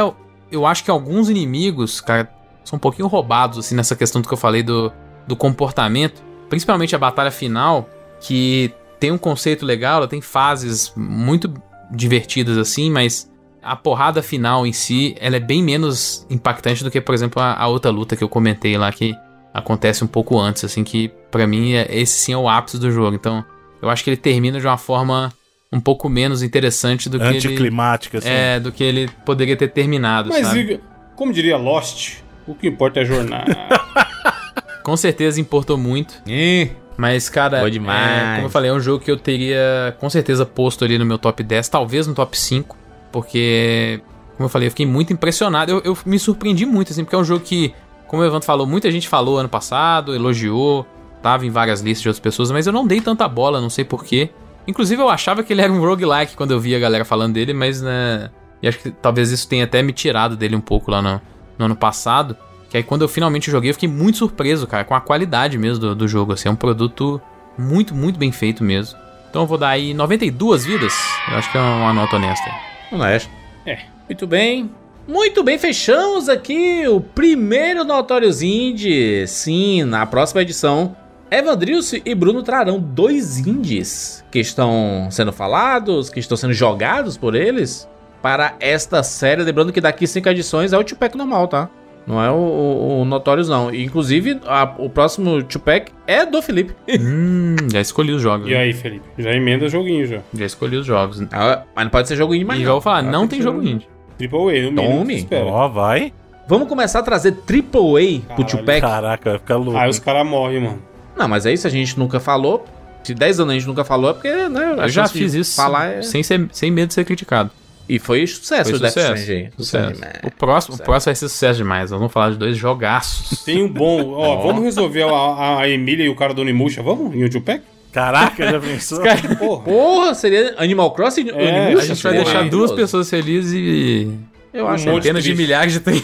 [0.50, 2.28] eu acho que alguns inimigos, cara,
[2.64, 4.92] são um pouquinho roubados, assim, nessa questão do que eu falei do,
[5.26, 6.22] do comportamento.
[6.48, 7.88] Principalmente a batalha final,
[8.22, 11.52] que tem um conceito legal, ela tem fases muito
[11.90, 13.30] divertidas, assim, mas
[13.62, 17.54] a porrada final em si, ela é bem menos impactante do que, por exemplo, a,
[17.54, 19.14] a outra luta que eu comentei lá, que
[19.52, 22.90] acontece um pouco antes, assim, que pra mim é, esse sim é o ápice do
[22.90, 23.14] jogo.
[23.14, 23.44] Então,
[23.80, 25.32] eu acho que ele termina de uma forma
[25.72, 28.28] um pouco menos interessante do que ele, Anticlimática, assim.
[28.28, 30.80] é, do que ele poderia ter terminado, Mas, sabe?
[31.16, 33.56] Como diria Lost, o que importa é a jornada.
[34.82, 36.22] Com certeza importou muito.
[36.26, 38.22] Ih, Mas, cara, Boa demais.
[38.22, 41.06] é, como eu falei, é um jogo que eu teria com certeza posto ali no
[41.06, 42.76] meu top 10, talvez no top 5,
[43.10, 44.00] porque,
[44.36, 45.72] como eu falei, eu fiquei muito impressionado.
[45.72, 47.74] Eu, eu me surpreendi muito, assim, porque é um jogo que,
[48.06, 50.86] como o Evandro falou, muita gente falou ano passado, elogiou,
[51.22, 53.84] tava em várias listas de outras pessoas, mas eu não dei tanta bola, não sei
[53.84, 54.30] porquê.
[54.66, 57.52] Inclusive, eu achava que ele era um roguelike quando eu via a galera falando dele,
[57.52, 58.30] mas, né.
[58.62, 61.20] E acho que talvez isso tenha até me tirado dele um pouco lá no,
[61.58, 62.36] no ano passado.
[62.72, 65.78] Que aí quando eu finalmente joguei, eu fiquei muito surpreso, cara, com a qualidade mesmo
[65.78, 66.32] do, do jogo.
[66.32, 67.20] Assim, é um produto
[67.58, 68.98] muito, muito bem feito mesmo.
[69.28, 70.94] Então eu vou dar aí 92 vidas.
[71.30, 72.50] Eu acho que é uma nota honesta.
[72.90, 73.30] honesto.
[73.66, 73.78] É,
[74.08, 74.70] muito bem.
[75.06, 79.30] Muito bem, fechamos aqui o primeiro Notórios Indies.
[79.30, 80.96] Sim, na próxima edição,
[81.30, 87.34] Evandrilson e Bruno trarão dois indies que estão sendo falados, que estão sendo jogados por
[87.34, 87.86] eles
[88.22, 89.42] para esta série.
[89.42, 91.68] Lembrando que daqui cinco edições é o Tupac normal, tá?
[92.06, 93.72] Não é o, o, o Notorious, não.
[93.74, 96.74] Inclusive, a- o próximo Tupac é do Felipe.
[97.00, 98.48] hum, já escolhi os jogos.
[98.48, 99.04] e aí, Felipe?
[99.18, 100.18] Já emenda joguinho já.
[100.34, 101.22] Já escolhi os jogos.
[101.32, 102.70] Ah, Mas não pode ser jogo indie mais e não.
[102.70, 103.86] eu vou falar, Ah, não tem jogo indie.
[104.18, 104.82] Triple A, no.
[104.82, 105.28] Tome.
[105.46, 106.12] Ó, vai.
[106.48, 108.80] Vamos começar a trazer AAA pro Caralho, Tupac.
[108.80, 109.76] Caraca, vai ficar louco.
[109.78, 110.82] Aí os caras morrem, mano.
[111.16, 112.64] Não, mas é isso, a gente nunca falou.
[113.04, 114.74] Se 10 anos a gente nunca falou, é porque, né?
[114.78, 116.02] a Eu já fiz isso Falar é...
[116.02, 117.50] sem, ser, sem medo de ser criticado.
[117.88, 119.14] E foi sucesso Foi o Death sucesso.
[119.22, 119.50] Stranding.
[119.56, 119.94] sucesso.
[119.94, 120.12] Sucesso.
[120.26, 120.82] O próximo, o Sucesso.
[120.84, 121.90] próximo vai ser sucesso demais.
[121.90, 123.42] Nós vamos falar de dois jogaços.
[123.44, 124.12] Tem um bom.
[124.12, 127.14] Ó, vamos resolver a, a Emília e o cara do Onimusha, vamos?
[127.14, 127.62] Em um Tupac?
[127.92, 129.00] Caraca, já pensou?
[129.38, 129.62] Porra.
[129.64, 131.28] Porra, seria Animal Crossing?
[131.30, 131.32] É,
[131.66, 131.84] Onimusha?
[131.84, 134.08] A gente vai deixar duas pessoas felizes e
[134.54, 134.84] Eu Um acho.
[134.84, 136.02] centenas de milhares de tem.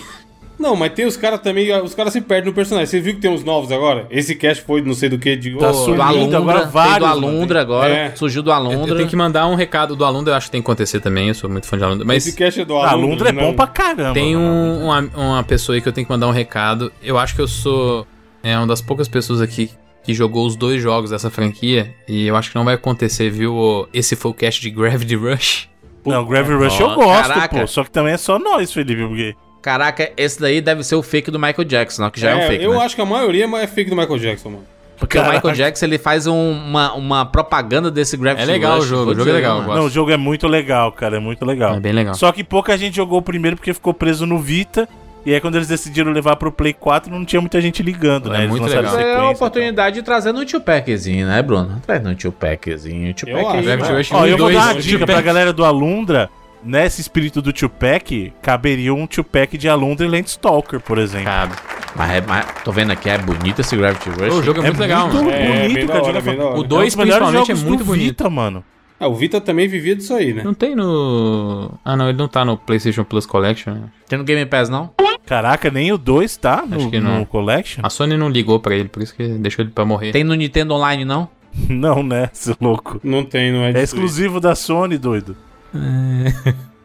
[0.59, 2.86] Não, mas tem os caras também, os caras se perdem no personagem.
[2.86, 4.06] Você viu que tem uns novos agora?
[4.10, 5.56] Esse cast foi não sei do que de.
[5.56, 5.97] Tá Ô, sumindo.
[5.97, 7.94] Do Alundra, agora tem vários, do Alundra agora.
[7.94, 8.16] É.
[8.16, 8.90] Surgiu do Eu, Alundra.
[8.93, 11.28] eu tenho que mandar um recado do Alundra, eu acho que tem que acontecer também,
[11.28, 12.05] eu sou muito fã de Alundra.
[12.05, 13.09] Mas Esse cast é do A Alundra.
[13.10, 13.43] Lundra é não.
[13.43, 14.14] bom pra caramba.
[14.14, 16.93] tem um- uma, uma pessoa aí que eu tenho que mandar um recado.
[17.02, 18.05] Eu acho que eu sou
[18.43, 19.70] é, uma das poucas pessoas aqui
[20.02, 21.94] que jogou os dois jogos dessa franquia.
[22.09, 23.86] E eu acho que não vai acontecer, viu?
[23.94, 25.68] Esse foi o cast de Gravity Rush.
[26.05, 27.60] Não, Gravity Rush Ó, eu gosto, caraca.
[27.60, 27.66] pô.
[27.66, 29.35] Só que também é só nós, Felipe, porque...
[29.60, 32.47] Caraca, esse daí deve ser o fake do Michael Jackson, não, que já é, um
[32.48, 32.78] fake, eu né?
[32.85, 34.64] acho que a maioria é fake do Michael Jackson, mano.
[34.98, 35.36] Porque o Caraca.
[35.36, 39.10] Michael Jackson, ele faz um- uma, uma propaganda desse Gravity É legal Rush, o jogo,
[39.12, 39.62] o jogo é legal, mano.
[39.62, 39.78] eu gosto.
[39.80, 41.74] Não, o jogo é muito legal, cara, é muito legal.
[41.76, 42.14] É bem legal.
[42.14, 44.89] Só que pouca gente jogou o primeiro porque ficou preso no Vita.
[45.26, 48.32] E aí quando eles decidiram levar pro Play 4, não tinha muita gente ligando, É
[48.32, 48.39] né?
[48.44, 48.85] Eles muito legal.
[48.85, 51.80] É a sequência e oportunidade de trazer no tio packzinho, né, Bruno?
[51.85, 53.12] Traz no tio packzinho.
[53.12, 53.93] Tio Eu pack.
[53.93, 54.12] Rush.
[54.12, 56.30] Ó, 1 e eu vou 2, dar uma o dica pra galera do Alundra.
[56.64, 61.26] Nesse espírito do Tupac, caberia um Tupac de Alundra e Landstalker, por exemplo.
[61.26, 61.55] Cabe.
[61.94, 64.35] Mas, é- mas tô vendo aqui, é bonito esse Gravity Rush.
[64.35, 65.30] O jogo é, muito legal, mano.
[65.30, 66.05] É, bonito, da cara.
[66.05, 66.44] hora, hora.
[66.44, 68.05] O É um dos 2 melhores principalmente é muito do bonito.
[68.09, 68.64] Vita, mano.
[69.01, 70.43] Ah, o Vita também vivia disso aí, né?
[70.44, 71.70] Não tem no.
[71.85, 73.72] Ah, não, ele não tá no PlayStation Plus Collection.
[73.74, 73.82] né?
[74.09, 74.90] Tem no Game Pass, não?
[75.24, 77.20] Caraca, nem o 2 tá no, Acho que não.
[77.20, 77.80] no Collection?
[77.85, 80.10] A Sony não ligou pra ele, por isso que deixou ele pra morrer.
[80.10, 81.28] Tem no Nintendo Online, não?
[81.68, 83.01] Não, né, seu louco.
[83.02, 85.36] Não tem, não é É exclusivo da Sony, doido.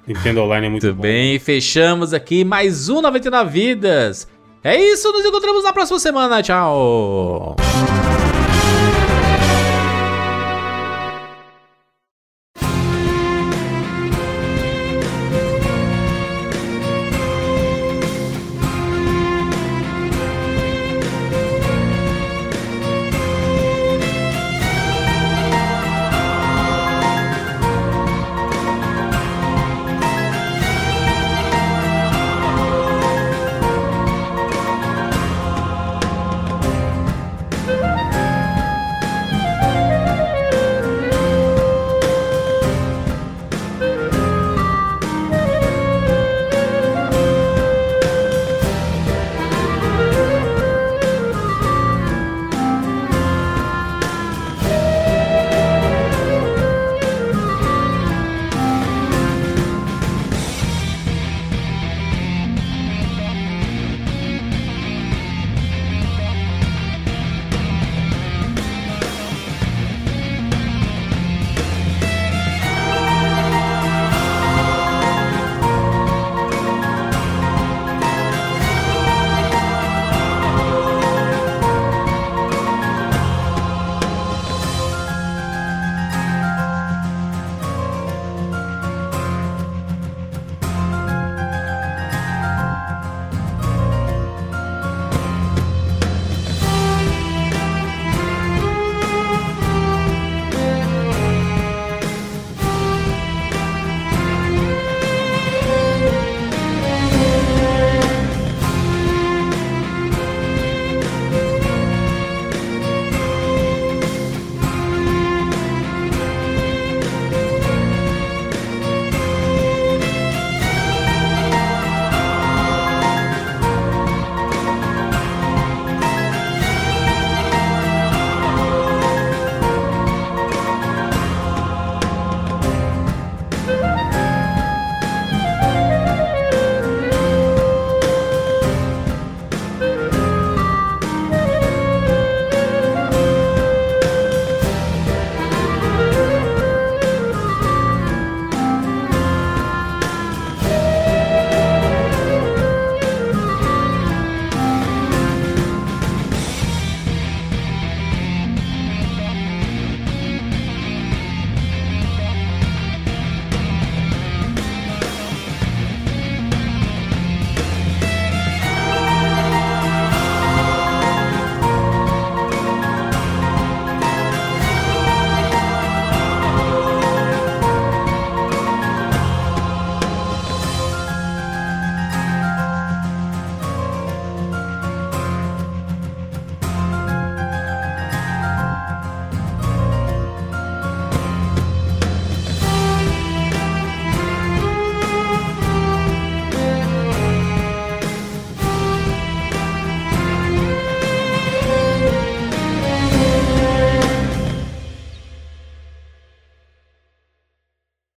[0.08, 1.02] Nintendo Online é muito Muito bom.
[1.02, 4.28] bem, fechamos aqui mais um 99 Vidas.
[4.64, 6.42] É isso, nos encontramos na próxima semana.
[6.42, 7.56] Tchau.